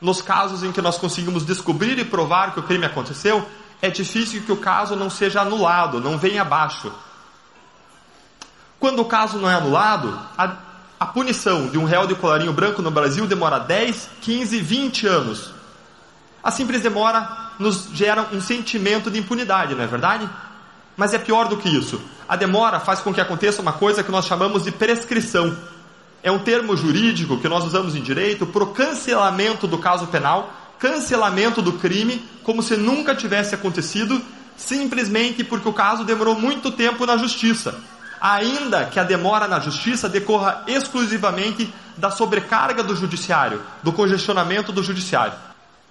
Nos 0.00 0.22
casos 0.22 0.62
em 0.62 0.72
que 0.72 0.80
nós 0.80 0.96
conseguimos 0.96 1.44
descobrir 1.44 1.98
e 1.98 2.04
provar 2.04 2.54
que 2.54 2.60
o 2.60 2.62
crime 2.62 2.86
aconteceu, 2.86 3.46
é 3.82 3.90
difícil 3.90 4.42
que 4.42 4.52
o 4.52 4.56
caso 4.56 4.96
não 4.96 5.10
seja 5.10 5.42
anulado, 5.42 6.00
não 6.00 6.16
venha 6.16 6.40
abaixo. 6.40 6.90
Quando 8.80 9.00
o 9.00 9.04
caso 9.04 9.36
não 9.36 9.50
é 9.50 9.54
anulado, 9.54 10.18
a, 10.36 10.56
a 10.98 11.06
punição 11.06 11.68
de 11.68 11.76
um 11.76 11.84
réu 11.84 12.06
de 12.06 12.14
colarinho 12.14 12.54
branco 12.54 12.80
no 12.80 12.90
Brasil 12.90 13.26
demora 13.26 13.58
10, 13.58 14.08
15, 14.22 14.60
20 14.60 15.06
anos. 15.06 15.52
A 16.42 16.50
simples 16.50 16.80
demora 16.80 17.47
nos 17.58 17.88
gera 17.92 18.28
um 18.32 18.40
sentimento 18.40 19.10
de 19.10 19.18
impunidade, 19.18 19.74
não 19.74 19.82
é 19.82 19.86
verdade? 19.86 20.28
Mas 20.96 21.14
é 21.14 21.18
pior 21.18 21.48
do 21.48 21.56
que 21.56 21.68
isso. 21.68 22.00
A 22.28 22.36
demora 22.36 22.80
faz 22.80 23.00
com 23.00 23.12
que 23.12 23.20
aconteça 23.20 23.62
uma 23.62 23.72
coisa 23.72 24.02
que 24.02 24.10
nós 24.10 24.26
chamamos 24.26 24.64
de 24.64 24.72
prescrição. 24.72 25.56
É 26.22 26.30
um 26.30 26.38
termo 26.38 26.76
jurídico 26.76 27.38
que 27.38 27.48
nós 27.48 27.64
usamos 27.64 27.94
em 27.94 28.02
direito 28.02 28.46
para 28.46 28.64
o 28.64 28.68
cancelamento 28.68 29.66
do 29.66 29.78
caso 29.78 30.08
penal, 30.08 30.52
cancelamento 30.78 31.62
do 31.62 31.74
crime, 31.74 32.24
como 32.42 32.62
se 32.62 32.76
nunca 32.76 33.14
tivesse 33.14 33.54
acontecido, 33.54 34.20
simplesmente 34.56 35.44
porque 35.44 35.68
o 35.68 35.72
caso 35.72 36.04
demorou 36.04 36.34
muito 36.34 36.70
tempo 36.70 37.06
na 37.06 37.16
justiça. 37.16 37.78
Ainda 38.20 38.86
que 38.86 38.98
a 38.98 39.04
demora 39.04 39.46
na 39.46 39.60
justiça 39.60 40.08
decorra 40.08 40.64
exclusivamente 40.66 41.72
da 41.96 42.10
sobrecarga 42.10 42.82
do 42.82 42.96
judiciário, 42.96 43.62
do 43.82 43.92
congestionamento 43.92 44.72
do 44.72 44.82
judiciário. 44.82 45.34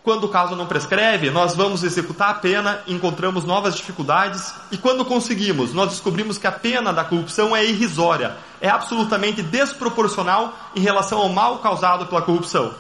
Quando 0.08 0.24
o 0.24 0.30
caso 0.30 0.56
não 0.56 0.66
prescreve, 0.66 1.30
nós 1.30 1.54
vamos 1.54 1.84
executar 1.84 2.30
a 2.30 2.36
pena, 2.36 2.80
encontramos 2.88 3.44
novas 3.44 3.76
dificuldades 3.76 4.54
e 4.72 4.78
quando 4.78 5.04
conseguimos, 5.04 5.74
nós 5.74 5.90
descobrimos 5.90 6.38
que 6.38 6.48
a 6.48 6.52
pena 6.54 6.94
da 6.94 7.04
corrupção 7.04 7.54
é 7.54 7.66
irrisória, 7.66 8.38
é 8.62 8.70
absolutamente 8.70 9.42
desproporcional 9.42 10.58
em 10.74 10.80
relação 10.80 11.20
ao 11.20 11.28
mal 11.28 11.58
causado 11.58 12.06
pela 12.06 12.22
corrupção. 12.22 12.74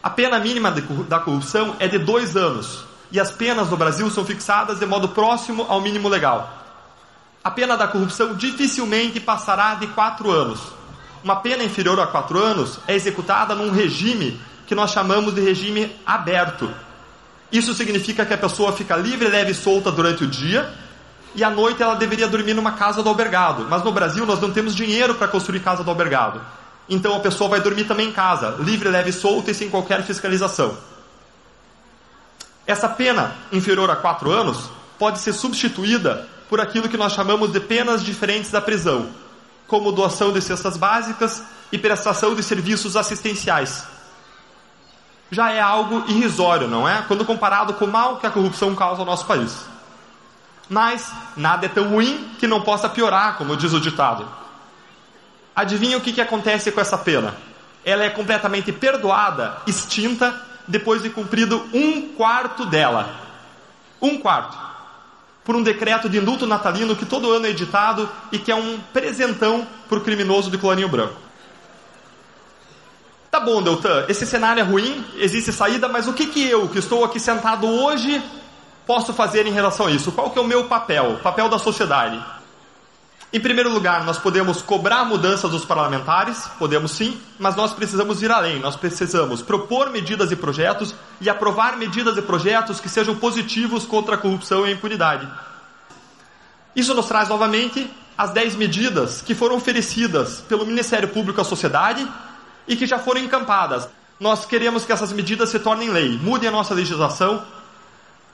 A 0.00 0.08
pena 0.08 0.38
mínima 0.38 0.70
da 0.70 1.18
corrupção 1.18 1.74
é 1.80 1.88
de 1.88 1.98
dois 1.98 2.36
anos 2.36 2.84
e 3.10 3.18
as 3.18 3.32
penas 3.32 3.68
no 3.68 3.76
Brasil 3.76 4.08
são 4.08 4.24
fixadas 4.24 4.78
de 4.78 4.86
modo 4.86 5.08
próximo 5.08 5.66
ao 5.68 5.80
mínimo 5.80 6.08
legal. 6.08 6.56
A 7.42 7.50
pena 7.50 7.76
da 7.76 7.88
corrupção 7.88 8.36
dificilmente 8.36 9.18
passará 9.18 9.74
de 9.74 9.88
quatro 9.88 10.30
anos. 10.30 10.60
Uma 11.24 11.34
pena 11.34 11.64
inferior 11.64 11.98
a 11.98 12.06
quatro 12.06 12.38
anos 12.38 12.78
é 12.86 12.94
executada 12.94 13.56
num 13.56 13.72
regime 13.72 14.40
que 14.68 14.74
nós 14.74 14.90
chamamos 14.90 15.34
de 15.34 15.40
regime 15.40 15.90
aberto. 16.04 16.70
Isso 17.50 17.72
significa 17.72 18.26
que 18.26 18.34
a 18.34 18.38
pessoa 18.38 18.70
fica 18.70 18.94
livre, 18.94 19.26
leve 19.26 19.52
e 19.52 19.54
solta 19.54 19.90
durante 19.90 20.24
o 20.24 20.26
dia 20.26 20.70
e 21.34 21.42
à 21.42 21.48
noite 21.48 21.82
ela 21.82 21.94
deveria 21.94 22.28
dormir 22.28 22.52
numa 22.52 22.72
casa 22.72 23.02
do 23.02 23.08
albergado. 23.08 23.66
Mas 23.68 23.82
no 23.82 23.90
Brasil 23.90 24.26
nós 24.26 24.38
não 24.40 24.50
temos 24.50 24.76
dinheiro 24.76 25.14
para 25.14 25.26
construir 25.26 25.60
casa 25.60 25.82
do 25.82 25.88
albergado. 25.88 26.42
Então 26.86 27.16
a 27.16 27.20
pessoa 27.20 27.48
vai 27.48 27.60
dormir 27.60 27.84
também 27.84 28.08
em 28.08 28.12
casa, 28.12 28.56
livre, 28.60 28.90
leve 28.90 29.08
e 29.08 29.12
solta 29.12 29.50
e 29.50 29.54
sem 29.54 29.70
qualquer 29.70 30.02
fiscalização. 30.02 30.76
Essa 32.66 32.90
pena 32.90 33.34
inferior 33.50 33.90
a 33.90 33.96
4 33.96 34.30
anos 34.30 34.68
pode 34.98 35.18
ser 35.20 35.32
substituída 35.32 36.28
por 36.50 36.60
aquilo 36.60 36.90
que 36.90 36.96
nós 36.98 37.14
chamamos 37.14 37.52
de 37.52 37.60
penas 37.60 38.04
diferentes 38.04 38.50
da 38.50 38.60
prisão, 38.60 39.08
como 39.66 39.92
doação 39.92 40.30
de 40.30 40.42
cestas 40.42 40.76
básicas 40.76 41.42
e 41.72 41.78
prestação 41.78 42.34
de 42.34 42.42
serviços 42.42 42.96
assistenciais 42.96 43.96
já 45.30 45.50
é 45.50 45.60
algo 45.60 46.04
irrisório, 46.08 46.68
não 46.68 46.88
é? 46.88 47.04
Quando 47.06 47.24
comparado 47.24 47.74
com 47.74 47.84
o 47.84 47.92
mal 47.92 48.16
que 48.16 48.26
a 48.26 48.30
corrupção 48.30 48.74
causa 48.74 49.02
ao 49.02 49.06
nosso 49.06 49.26
país. 49.26 49.66
Mas 50.68 51.12
nada 51.36 51.66
é 51.66 51.68
tão 51.68 51.88
ruim 51.88 52.30
que 52.38 52.46
não 52.46 52.60
possa 52.60 52.88
piorar, 52.88 53.36
como 53.36 53.56
diz 53.56 53.72
o 53.72 53.80
ditado. 53.80 54.28
Adivinha 55.54 55.96
o 55.96 56.00
que, 56.00 56.12
que 56.12 56.20
acontece 56.20 56.70
com 56.70 56.80
essa 56.80 56.96
pena? 56.96 57.34
Ela 57.84 58.04
é 58.04 58.10
completamente 58.10 58.70
perdoada, 58.70 59.56
extinta, 59.66 60.34
depois 60.66 61.02
de 61.02 61.10
cumprido 61.10 61.66
um 61.72 62.08
quarto 62.14 62.66
dela. 62.66 63.14
Um 64.00 64.18
quarto. 64.18 64.56
Por 65.44 65.56
um 65.56 65.62
decreto 65.62 66.08
de 66.08 66.18
indulto 66.18 66.46
natalino 66.46 66.94
que 66.94 67.06
todo 67.06 67.32
ano 67.32 67.46
é 67.46 67.50
editado 67.50 68.08
e 68.30 68.38
que 68.38 68.52
é 68.52 68.54
um 68.54 68.78
presentão 68.92 69.66
para 69.88 69.98
o 69.98 70.02
criminoso 70.02 70.50
de 70.50 70.58
colarinho 70.58 70.88
branco. 70.88 71.27
Tá 73.30 73.40
bom, 73.40 73.62
Deltan, 73.62 74.06
esse 74.08 74.24
cenário 74.24 74.60
é 74.60 74.64
ruim, 74.64 75.04
existe 75.16 75.52
saída, 75.52 75.86
mas 75.86 76.08
o 76.08 76.14
que, 76.14 76.26
que 76.26 76.48
eu, 76.48 76.66
que 76.68 76.78
estou 76.78 77.04
aqui 77.04 77.20
sentado 77.20 77.66
hoje, 77.66 78.22
posso 78.86 79.12
fazer 79.12 79.46
em 79.46 79.52
relação 79.52 79.86
a 79.86 79.90
isso? 79.90 80.10
Qual 80.12 80.30
que 80.30 80.38
é 80.38 80.42
o 80.42 80.46
meu 80.46 80.64
papel, 80.64 81.12
o 81.12 81.18
papel 81.18 81.46
da 81.48 81.58
sociedade? 81.58 82.24
Em 83.30 83.38
primeiro 83.38 83.70
lugar, 83.70 84.02
nós 84.04 84.16
podemos 84.16 84.62
cobrar 84.62 85.04
mudanças 85.04 85.50
dos 85.50 85.62
parlamentares, 85.62 86.48
podemos 86.58 86.92
sim, 86.92 87.20
mas 87.38 87.54
nós 87.54 87.74
precisamos 87.74 88.22
ir 88.22 88.30
além, 88.30 88.58
nós 88.60 88.76
precisamos 88.76 89.42
propor 89.42 89.90
medidas 89.90 90.32
e 90.32 90.36
projetos 90.36 90.94
e 91.20 91.28
aprovar 91.28 91.76
medidas 91.76 92.16
e 92.16 92.22
projetos 92.22 92.80
que 92.80 92.88
sejam 92.88 93.14
positivos 93.14 93.84
contra 93.84 94.14
a 94.14 94.18
corrupção 94.18 94.66
e 94.66 94.70
a 94.70 94.72
impunidade. 94.72 95.28
Isso 96.74 96.94
nos 96.94 97.04
traz 97.04 97.28
novamente 97.28 97.90
as 98.16 98.30
10 98.30 98.54
medidas 98.54 99.20
que 99.20 99.34
foram 99.34 99.56
oferecidas 99.56 100.40
pelo 100.48 100.64
Ministério 100.64 101.08
Público 101.08 101.42
à 101.42 101.44
sociedade 101.44 102.08
e 102.68 102.76
que 102.76 102.86
já 102.86 102.98
foram 102.98 103.20
encampadas. 103.20 103.88
Nós 104.20 104.44
queremos 104.44 104.84
que 104.84 104.92
essas 104.92 105.12
medidas 105.12 105.48
se 105.48 105.58
tornem 105.58 105.90
lei, 105.90 106.18
mudem 106.18 106.48
a 106.48 106.52
nossa 106.52 106.74
legislação 106.74 107.42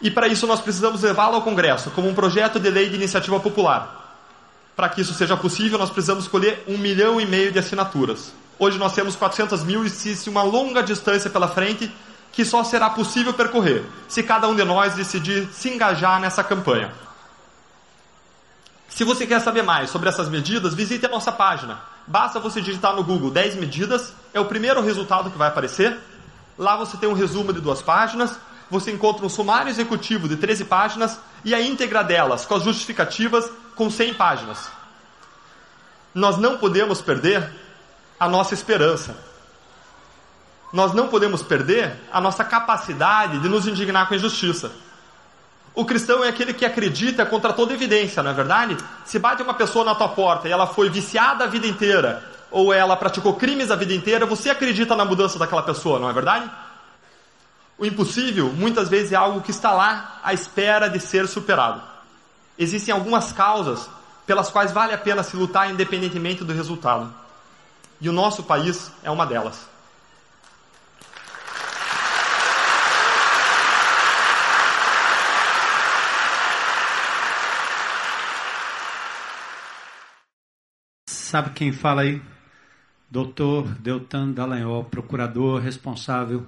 e 0.01 0.11
para 0.11 0.27
isso 0.27 0.47
nós 0.47 0.61
precisamos 0.61 1.03
levá-la 1.03 1.37
ao 1.37 1.43
Congresso 1.43 1.91
como 1.93 2.09
um 2.09 2.15
projeto 2.15 2.59
de 2.59 2.69
lei 2.69 2.89
de 2.89 2.97
iniciativa 2.97 3.39
popular. 3.39 4.03
Para 4.75 4.89
que 4.89 5.01
isso 5.01 5.15
seja 5.15 5.37
possível, 5.37 5.79
nós 5.79 5.91
precisamos 5.91 6.25
escolher 6.25 6.65
um 6.67 6.77
milhão 6.77 7.21
e 7.21 7.25
meio 7.27 7.53
de 7.53 7.61
assinaturas. 7.61 8.33
Hoje 8.59 8.77
nós 8.77 8.93
temos 8.93 9.15
400 9.15 9.63
mil 9.63 9.85
e 9.85 9.87
existe 9.87 10.29
uma 10.29 10.43
longa 10.43 10.83
distância 10.83 11.31
pela 11.31 11.47
frente 11.47 11.91
que 12.33 12.45
só 12.45 12.65
será 12.65 12.91
possível 12.91 13.33
percorrer 13.33 13.85
se 14.09 14.23
cada 14.23 14.49
um 14.49 14.57
de 14.57 14.65
nós 14.65 14.95
decidir 14.95 15.49
se 15.53 15.69
engajar 15.69 16.21
nessa 16.21 16.43
campanha. 16.43 16.93
Se 18.89 19.05
você 19.05 19.27
quer 19.27 19.41
saber 19.41 19.63
mais 19.63 19.91
sobre 19.91 20.09
essas 20.09 20.29
medidas, 20.29 20.75
visite 20.75 21.07
a 21.07 21.09
nossa 21.09 21.31
página 21.31 21.95
Basta 22.07 22.39
você 22.39 22.61
digitar 22.61 22.95
no 22.95 23.03
Google 23.03 23.31
10 23.31 23.57
medidas, 23.57 24.13
é 24.35 24.41
o 24.41 24.45
primeiro 24.45 24.83
resultado 24.83 25.31
que 25.31 25.39
vai 25.39 25.49
aparecer. 25.49 25.97
Lá 26.59 26.77
você 26.77 26.97
tem 26.97 27.09
um 27.09 27.15
resumo 27.15 27.53
de 27.53 27.61
duas 27.61 27.81
páginas, 27.81 28.37
você 28.69 28.91
encontra 28.91 29.25
um 29.25 29.29
sumário 29.29 29.71
executivo 29.71 30.29
de 30.29 30.37
13 30.37 30.65
páginas 30.65 31.19
e 31.45 31.55
a 31.55 31.61
íntegra 31.61 32.03
delas, 32.03 32.45
com 32.45 32.57
as 32.57 32.65
justificativas, 32.65 33.49
com 33.77 33.89
100 33.89 34.15
páginas. 34.15 34.69
Nós 36.13 36.37
não 36.37 36.59
podemos 36.59 37.01
perder 37.01 37.49
a 38.19 38.29
nossa 38.29 38.55
esperança. 38.55 39.17
Nós 40.73 40.93
não 40.93 41.07
podemos 41.07 41.43
perder 41.43 41.95
a 42.13 42.21
nossa 42.21 42.45
capacidade 42.45 43.39
de 43.39 43.49
nos 43.49 43.69
indignar 43.69 44.09
com 44.09 44.15
a 44.15 44.17
injustiça. 44.17 44.73
O 45.73 45.85
cristão 45.85 46.25
é 46.25 46.29
aquele 46.29 46.55
que 46.55 46.65
acredita 46.65 47.27
contra 47.27 47.53
toda 47.53 47.73
evidência, 47.73 48.23
não 48.23 48.31
é 48.31 48.35
verdade? 48.35 48.77
Se 49.05 49.19
bate 49.19 49.43
uma 49.43 49.55
pessoa 49.55 49.85
na 49.85 49.95
tua 49.95 50.09
porta 50.09 50.49
e 50.49 50.53
ela 50.53 50.67
foi 50.67 50.89
viciada 50.89 51.45
a 51.45 51.47
vida 51.49 51.67
inteira, 51.67 52.34
ou 52.55 52.73
ela 52.73 52.97
praticou 52.97 53.35
crimes 53.35 53.73
a 53.73 53.75
vida 53.75 53.93
inteira, 53.93 54.25
você 54.25 54.49
acredita 54.49 54.95
na 54.95 55.05
mudança 55.05 55.41
daquela 55.41 55.65
pessoa, 55.65 55.99
não 55.99 56.09
é 56.09 56.13
verdade? 56.13 56.49
O 57.77 57.85
impossível 57.85 58.53
muitas 58.53 58.89
vezes 58.89 59.11
é 59.11 59.17
algo 59.17 59.41
que 59.41 59.51
está 59.51 59.73
lá 59.73 60.21
à 60.23 60.33
espera 60.33 60.89
de 60.89 61.01
ser 61.01 61.27
superado. 61.27 61.83
Existem 62.57 62.95
algumas 62.95 63.33
causas 63.33 63.91
pelas 64.25 64.51
quais 64.51 64.71
vale 64.71 64.95
a 64.95 64.99
pena 64.99 65.25
se 65.25 65.37
lutar 65.37 65.69
independentemente 65.69 66.45
do 66.45 66.53
resultado. 66.53 67.13
E 68.01 68.09
o 68.09 68.13
nosso 68.13 68.45
país 68.45 68.93
é 69.03 69.11
uma 69.11 69.27
delas. 69.27 69.67
Sabe 81.09 81.51
quem 81.51 81.73
fala 81.73 82.03
aí? 82.03 82.34
Doutor 83.15 83.79
Deltan 83.79 84.33
Dallagnol, 84.33 84.87
procurador 84.87 85.61
responsável 85.61 86.45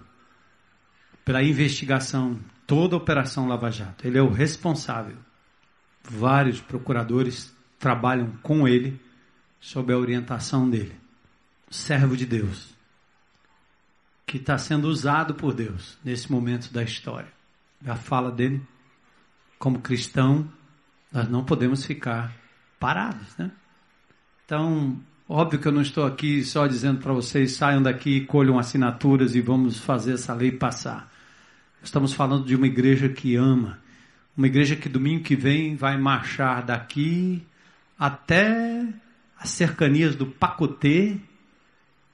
pela 1.24 1.40
investigação, 1.40 2.40
toda 2.66 2.96
a 2.96 2.98
Operação 2.98 3.46
Lava 3.46 3.70
Jato. 3.70 4.04
Ele 4.04 4.18
é 4.18 4.20
o 4.20 4.32
responsável. 4.32 5.16
Vários 6.02 6.60
procuradores 6.60 7.56
trabalham 7.78 8.32
com 8.42 8.66
ele, 8.66 9.00
sob 9.60 9.92
a 9.92 9.96
orientação 9.96 10.68
dele. 10.68 10.98
Servo 11.70 12.16
de 12.16 12.26
Deus, 12.26 12.74
que 14.26 14.36
está 14.36 14.58
sendo 14.58 14.88
usado 14.88 15.34
por 15.36 15.54
Deus 15.54 15.96
nesse 16.02 16.32
momento 16.32 16.72
da 16.72 16.82
história. 16.82 17.32
A 17.86 17.94
fala 17.94 18.32
dele, 18.32 18.60
como 19.56 19.80
cristão, 19.80 20.50
nós 21.12 21.28
não 21.28 21.44
podemos 21.44 21.86
ficar 21.86 22.34
parados, 22.80 23.36
né? 23.36 23.52
Então, 24.44 25.00
óbvio 25.28 25.58
que 25.58 25.66
eu 25.66 25.72
não 25.72 25.82
estou 25.82 26.06
aqui 26.06 26.44
só 26.44 26.66
dizendo 26.66 27.00
para 27.00 27.12
vocês 27.12 27.52
saiam 27.52 27.82
daqui, 27.82 28.22
colham 28.22 28.58
assinaturas 28.58 29.34
e 29.34 29.40
vamos 29.40 29.78
fazer 29.78 30.14
essa 30.14 30.32
lei 30.32 30.52
passar. 30.52 31.12
Estamos 31.82 32.12
falando 32.12 32.44
de 32.44 32.54
uma 32.54 32.66
igreja 32.66 33.08
que 33.08 33.34
ama, 33.36 33.78
uma 34.36 34.46
igreja 34.46 34.76
que 34.76 34.88
domingo 34.88 35.24
que 35.24 35.34
vem 35.34 35.76
vai 35.76 35.96
marchar 35.96 36.62
daqui 36.62 37.42
até 37.98 38.86
as 39.38 39.50
cercanias 39.50 40.14
do 40.14 40.26
Pacotê. 40.26 41.16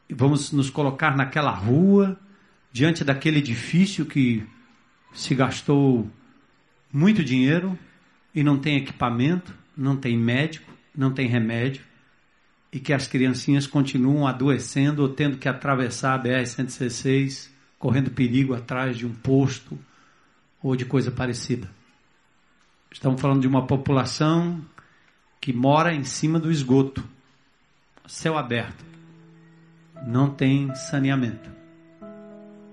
E 0.08 0.14
vamos 0.14 0.52
nos 0.52 0.68
colocar 0.68 1.16
naquela 1.16 1.50
rua, 1.50 2.18
diante 2.70 3.04
daquele 3.04 3.38
edifício 3.38 4.04
que 4.04 4.44
se 5.12 5.34
gastou 5.34 6.10
muito 6.92 7.24
dinheiro 7.24 7.78
e 8.34 8.42
não 8.42 8.58
tem 8.58 8.76
equipamento, 8.76 9.54
não 9.76 9.96
tem 9.96 10.18
médico, 10.18 10.70
não 10.94 11.10
tem 11.10 11.26
remédio 11.26 11.82
e 12.72 12.80
que 12.80 12.92
as 12.92 13.06
criancinhas 13.06 13.66
continuam 13.66 14.26
adoecendo 14.26 15.02
ou 15.02 15.08
tendo 15.10 15.36
que 15.36 15.48
atravessar 15.48 16.14
a 16.14 16.22
BR-116, 16.22 17.50
correndo 17.78 18.10
perigo 18.10 18.54
atrás 18.54 18.96
de 18.96 19.06
um 19.06 19.12
posto 19.12 19.78
ou 20.62 20.74
de 20.74 20.86
coisa 20.86 21.10
parecida. 21.10 21.68
Estamos 22.90 23.20
falando 23.20 23.42
de 23.42 23.48
uma 23.48 23.66
população 23.66 24.64
que 25.40 25.52
mora 25.52 25.92
em 25.92 26.04
cima 26.04 26.38
do 26.38 26.50
esgoto, 26.50 27.04
céu 28.06 28.38
aberto, 28.38 28.84
não 30.06 30.30
tem 30.30 30.74
saneamento. 30.74 31.50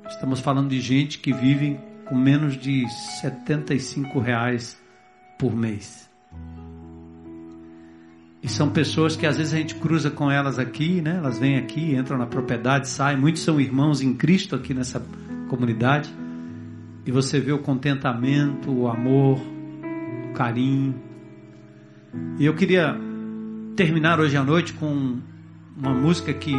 Estamos 0.08 0.40
falando 0.40 0.70
de 0.70 0.80
gente 0.80 1.20
que 1.20 1.34
vive 1.34 1.80
com 2.06 2.16
menos 2.16 2.58
de 2.58 2.88
75 2.90 4.20
reais 4.20 4.82
por 5.38 5.56
mês. 5.56 6.09
E 8.42 8.48
são 8.48 8.70
pessoas 8.70 9.16
que 9.16 9.26
às 9.26 9.38
vezes 9.38 9.54
a 9.54 9.58
gente 9.58 9.76
cruza 9.76 10.10
com 10.10 10.32
elas 10.32 10.58
aqui, 10.58 11.02
né? 11.02 11.18
Elas 11.18 11.38
vêm 11.38 11.58
aqui, 11.58 11.96
entram 11.96 12.18
na 12.18 12.26
propriedade, 12.26 12.88
saem. 12.88 13.18
Muitos 13.18 13.42
são 13.42 13.60
irmãos 13.60 14.02
em 14.02 14.14
Cristo 14.14 14.56
aqui 14.56 14.74
nessa 14.74 15.06
comunidade. 15.50 16.10
E 17.06 17.12
você 17.12 17.40
vê 17.40 17.52
o 17.52 17.60
contentamento, 17.60 18.72
o 18.72 18.88
amor, 18.88 19.40
o 20.30 20.34
carinho. 20.34 20.96
E 22.38 22.46
eu 22.46 22.56
queria 22.56 22.96
terminar 23.76 24.20
hoje 24.20 24.38
à 24.38 24.44
noite 24.44 24.74
com 24.74 25.20
uma 25.76 25.94
música 25.94 26.34
que, 26.34 26.54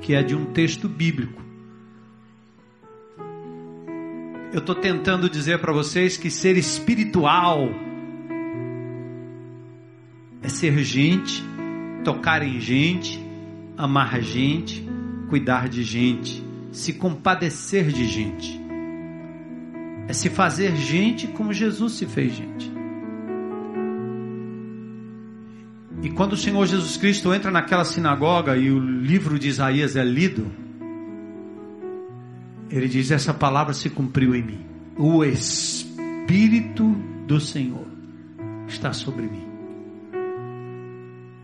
que 0.00 0.14
é 0.14 0.22
de 0.22 0.34
um 0.34 0.46
texto 0.46 0.88
bíblico. 0.88 1.42
Eu 4.52 4.58
estou 4.58 4.74
tentando 4.74 5.28
dizer 5.28 5.58
para 5.58 5.72
vocês 5.72 6.16
que 6.16 6.30
ser 6.30 6.56
espiritual 6.56 7.68
é 10.42 10.48
ser 10.48 10.76
gente, 10.82 11.42
tocar 12.04 12.42
em 12.42 12.60
gente, 12.60 13.22
amar 13.76 14.20
gente, 14.20 14.86
cuidar 15.28 15.68
de 15.68 15.82
gente, 15.82 16.44
se 16.72 16.92
compadecer 16.92 17.88
de 17.88 18.06
gente. 18.06 18.60
É 20.08 20.12
se 20.12 20.28
fazer 20.28 20.74
gente 20.76 21.28
como 21.28 21.52
Jesus 21.52 21.92
se 21.92 22.06
fez 22.06 22.34
gente. 22.34 22.72
E 26.02 26.10
quando 26.10 26.32
o 26.32 26.36
Senhor 26.36 26.66
Jesus 26.66 26.96
Cristo 26.96 27.32
entra 27.32 27.50
naquela 27.50 27.84
sinagoga 27.84 28.56
e 28.56 28.70
o 28.72 28.80
livro 28.80 29.38
de 29.38 29.48
Isaías 29.48 29.94
é 29.94 30.02
lido, 30.02 30.50
ele 32.68 32.88
diz: 32.88 33.12
Essa 33.12 33.32
palavra 33.32 33.72
se 33.72 33.88
cumpriu 33.88 34.34
em 34.34 34.42
mim. 34.42 34.66
O 34.98 35.24
Espírito 35.24 36.84
do 37.26 37.38
Senhor 37.38 37.86
está 38.66 38.92
sobre 38.92 39.22
mim. 39.22 39.51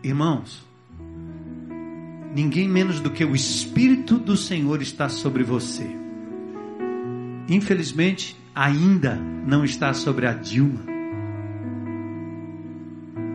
Irmãos, 0.03 0.65
ninguém 2.33 2.69
menos 2.69 2.99
do 3.01 3.09
que 3.09 3.25
o 3.25 3.35
Espírito 3.35 4.17
do 4.17 4.37
Senhor 4.37 4.81
está 4.81 5.09
sobre 5.09 5.43
você. 5.43 5.85
Infelizmente, 7.49 8.37
ainda 8.55 9.15
não 9.15 9.65
está 9.65 9.93
sobre 9.93 10.25
a 10.25 10.33
Dilma 10.33 10.85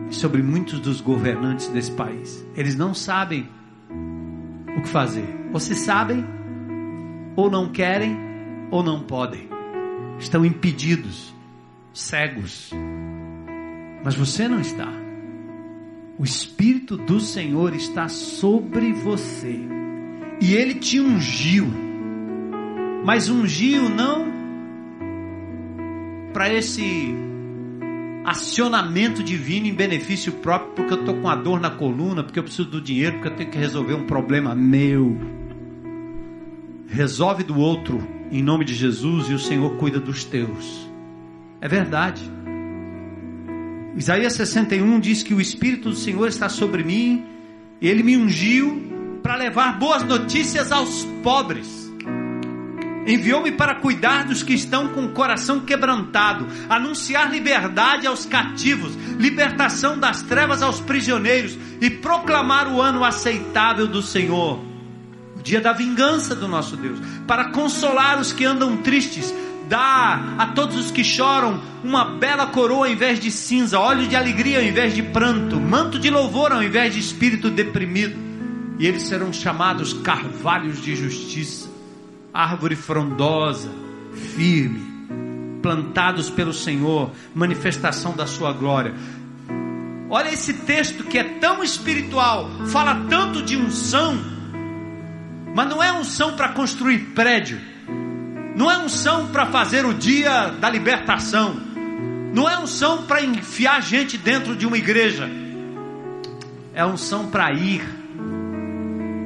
e 0.09 0.15
sobre 0.15 0.41
muitos 0.41 0.79
dos 0.79 1.01
governantes 1.01 1.67
desse 1.67 1.91
país. 1.91 2.45
Eles 2.55 2.75
não 2.75 2.93
sabem 2.93 3.47
o 4.77 4.81
que 4.81 4.89
fazer. 4.89 5.27
Ou 5.53 5.59
sabem, 5.59 6.25
ou 7.35 7.49
não 7.49 7.69
querem, 7.69 8.17
ou 8.71 8.81
não 8.81 9.01
podem. 9.01 9.47
Estão 10.17 10.45
impedidos, 10.45 11.33
cegos. 11.93 12.71
Mas 14.03 14.15
você 14.15 14.47
não 14.47 14.59
está. 14.59 15.04
O 16.17 16.23
Espírito 16.23 16.95
do 16.95 17.19
Senhor 17.19 17.75
está 17.75 18.07
sobre 18.07 18.93
você. 18.93 19.59
E 20.41 20.53
ele 20.53 20.75
te 20.75 20.99
ungiu. 20.99 21.67
Mas 23.03 23.29
ungiu 23.29 23.89
não 23.89 24.33
para 26.33 26.53
esse 26.53 27.13
acionamento 28.25 29.23
divino 29.23 29.67
em 29.67 29.73
benefício 29.73 30.31
próprio, 30.33 30.73
porque 30.73 30.93
eu 30.93 30.99
estou 30.99 31.15
com 31.21 31.29
a 31.29 31.35
dor 31.35 31.59
na 31.59 31.69
coluna, 31.69 32.23
porque 32.23 32.39
eu 32.39 32.43
preciso 32.43 32.69
do 32.69 32.81
dinheiro, 32.81 33.13
porque 33.13 33.27
eu 33.27 33.35
tenho 33.35 33.51
que 33.51 33.57
resolver 33.57 33.93
um 33.93 34.05
problema 34.05 34.55
meu. 34.55 35.17
Resolve 36.87 37.43
do 37.43 37.57
outro 37.57 38.05
em 38.31 38.41
nome 38.41 38.65
de 38.65 38.73
Jesus 38.73 39.29
e 39.29 39.33
o 39.33 39.39
Senhor 39.39 39.77
cuida 39.77 39.99
dos 39.99 40.23
teus. 40.23 40.89
É 41.61 41.67
verdade. 41.67 42.21
Isaías 43.95 44.33
61 44.33 44.99
diz 44.99 45.23
que 45.23 45.33
o 45.33 45.39
Espírito 45.39 45.89
do 45.89 45.95
Senhor 45.95 46.27
está 46.27 46.49
sobre 46.49 46.83
mim, 46.83 47.25
ele 47.81 48.03
me 48.03 48.17
ungiu 48.17 49.19
para 49.23 49.37
levar 49.37 49.79
boas 49.79 50.03
notícias 50.03 50.71
aos 50.71 51.05
pobres. 51.23 51.85
Enviou-me 53.07 53.51
para 53.51 53.75
cuidar 53.75 54.25
dos 54.25 54.43
que 54.43 54.53
estão 54.53 54.89
com 54.89 55.05
o 55.05 55.11
coração 55.11 55.61
quebrantado, 55.61 56.45
anunciar 56.67 57.31
liberdade 57.31 58.05
aos 58.05 58.25
cativos, 58.25 58.95
libertação 59.17 59.97
das 59.97 60.21
trevas 60.23 60.61
aos 60.61 60.81
prisioneiros 60.81 61.57
e 61.79 61.89
proclamar 61.89 62.67
o 62.67 62.81
ano 62.81 63.03
aceitável 63.03 63.87
do 63.87 64.01
Senhor, 64.01 64.59
o 65.37 65.41
dia 65.41 65.61
da 65.61 65.71
vingança 65.71 66.35
do 66.35 66.47
nosso 66.47 66.75
Deus, 66.75 66.99
para 67.25 67.51
consolar 67.51 68.19
os 68.19 68.33
que 68.33 68.43
andam 68.43 68.77
tristes, 68.77 69.33
dá 69.67 70.35
a 70.37 70.47
todos 70.47 70.75
os 70.77 70.91
que 70.91 71.03
choram 71.03 71.61
uma 71.83 72.05
bela 72.05 72.47
coroa 72.47 72.87
ao 72.87 72.91
invés 72.91 73.19
de 73.19 73.31
cinza, 73.31 73.79
óleo 73.79 74.07
de 74.07 74.15
alegria 74.15 74.59
ao 74.59 74.63
invés 74.63 74.93
de 74.93 75.03
pranto, 75.03 75.59
manto 75.59 75.99
de 75.99 76.09
louvor 76.09 76.51
ao 76.51 76.63
invés 76.63 76.93
de 76.93 76.99
espírito 76.99 77.49
deprimido. 77.49 78.15
E 78.77 78.85
eles 78.85 79.03
serão 79.03 79.31
chamados 79.31 79.93
carvalhos 79.93 80.81
de 80.81 80.95
justiça, 80.95 81.69
árvore 82.33 82.75
frondosa, 82.75 83.71
firme, 84.35 84.81
plantados 85.61 86.29
pelo 86.29 86.53
Senhor, 86.53 87.11
manifestação 87.33 88.15
da 88.15 88.27
sua 88.27 88.51
glória. 88.51 88.93
Olha 90.09 90.29
esse 90.29 90.53
texto 90.53 91.03
que 91.03 91.17
é 91.17 91.23
tão 91.23 91.63
espiritual, 91.63 92.49
fala 92.67 93.05
tanto 93.09 93.41
de 93.41 93.57
unção, 93.57 94.17
mas 95.55 95.67
não 95.67 95.81
é 95.81 95.91
unção 95.93 96.35
para 96.35 96.49
construir 96.49 96.99
prédio, 97.15 97.59
não 98.55 98.71
é 98.71 98.77
unção 98.77 99.27
para 99.27 99.45
fazer 99.47 99.85
o 99.85 99.93
dia 99.93 100.47
da 100.59 100.69
libertação, 100.69 101.55
não 102.33 102.49
é 102.49 102.57
unção 102.57 103.03
para 103.03 103.21
enfiar 103.21 103.81
gente 103.81 104.17
dentro 104.17 104.55
de 104.55 104.65
uma 104.65 104.77
igreja, 104.77 105.29
é 106.73 106.85
unção 106.85 107.27
para 107.27 107.51
ir, 107.51 107.83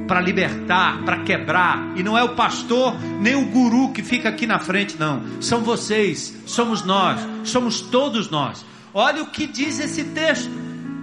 para 0.08 0.20
libertar, 0.20 1.04
para 1.04 1.20
quebrar, 1.20 1.94
e 1.96 2.02
não 2.02 2.18
é 2.18 2.24
o 2.24 2.36
pastor 2.36 2.96
nem 3.22 3.36
o 3.36 3.46
guru 3.46 3.92
que 3.92 4.02
fica 4.02 4.30
aqui 4.30 4.48
na 4.48 4.58
frente, 4.58 4.98
não, 5.00 5.22
são 5.40 5.62
vocês, 5.62 6.36
somos 6.48 6.84
nós, 6.84 7.20
somos 7.44 7.82
todos 7.82 8.30
nós. 8.30 8.66
Olha 8.92 9.22
o 9.22 9.28
que 9.28 9.46
diz 9.46 9.80
esse 9.80 10.04
texto. 10.06 10.50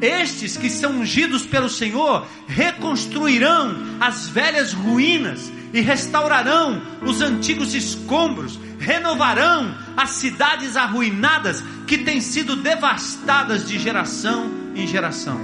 Estes 0.00 0.56
que 0.56 0.68
são 0.68 0.98
ungidos 0.98 1.46
pelo 1.46 1.70
Senhor 1.70 2.26
reconstruirão 2.46 3.74
as 3.98 4.28
velhas 4.28 4.74
ruínas 4.74 5.50
e 5.76 5.80
restaurarão 5.80 6.80
os 7.02 7.20
antigos 7.20 7.74
escombros, 7.74 8.58
renovarão 8.78 9.74
as 9.96 10.10
cidades 10.10 10.76
arruinadas 10.76 11.62
que 11.86 11.98
têm 11.98 12.20
sido 12.20 12.56
devastadas 12.56 13.68
de 13.68 13.78
geração 13.78 14.50
em 14.74 14.86
geração. 14.86 15.38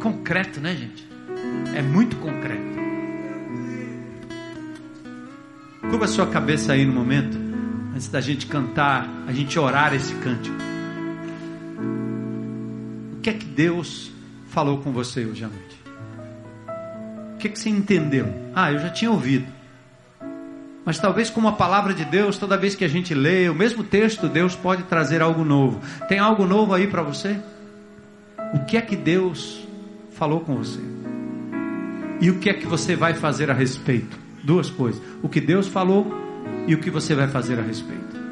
Concreto, 0.00 0.60
né, 0.60 0.76
gente? 0.76 1.08
É 1.74 1.82
muito 1.82 2.16
concreto. 2.16 2.74
Curva 5.88 6.06
sua 6.06 6.26
cabeça 6.26 6.74
aí 6.74 6.84
no 6.84 6.92
momento, 6.92 7.38
antes 7.94 8.08
da 8.08 8.20
gente 8.20 8.46
cantar, 8.46 9.08
a 9.26 9.32
gente 9.32 9.58
orar 9.58 9.94
esse 9.94 10.14
cântico 10.16 10.74
que 13.24 13.30
é 13.30 13.32
que 13.32 13.46
Deus 13.46 14.10
falou 14.48 14.82
com 14.82 14.92
você 14.92 15.24
hoje 15.24 15.42
à 15.42 15.48
noite? 15.48 15.73
Que 17.44 17.50
que 17.50 17.58
você 17.58 17.68
entendeu? 17.68 18.26
Ah, 18.54 18.72
eu 18.72 18.78
já 18.78 18.88
tinha 18.88 19.10
ouvido. 19.10 19.44
Mas 20.82 20.98
talvez 20.98 21.28
com 21.28 21.38
uma 21.38 21.52
palavra 21.52 21.92
de 21.92 22.02
Deus, 22.02 22.38
toda 22.38 22.56
vez 22.56 22.74
que 22.74 22.86
a 22.86 22.88
gente 22.88 23.12
lê 23.12 23.50
o 23.50 23.54
mesmo 23.54 23.84
texto, 23.84 24.30
Deus 24.30 24.56
pode 24.56 24.84
trazer 24.84 25.20
algo 25.20 25.44
novo. 25.44 25.78
Tem 26.08 26.18
algo 26.18 26.46
novo 26.46 26.72
aí 26.72 26.86
para 26.86 27.02
você? 27.02 27.38
O 28.54 28.60
que 28.60 28.78
é 28.78 28.80
que 28.80 28.96
Deus 28.96 29.62
falou 30.12 30.40
com 30.40 30.56
você? 30.56 30.80
E 32.18 32.30
o 32.30 32.38
que 32.38 32.48
é 32.48 32.54
que 32.54 32.66
você 32.66 32.96
vai 32.96 33.12
fazer 33.12 33.50
a 33.50 33.54
respeito? 33.54 34.18
Duas 34.42 34.70
coisas: 34.70 35.02
o 35.22 35.28
que 35.28 35.38
Deus 35.38 35.68
falou 35.68 36.14
e 36.66 36.74
o 36.74 36.78
que 36.78 36.88
você 36.88 37.14
vai 37.14 37.28
fazer 37.28 37.58
a 37.58 37.62
respeito. 37.62 38.23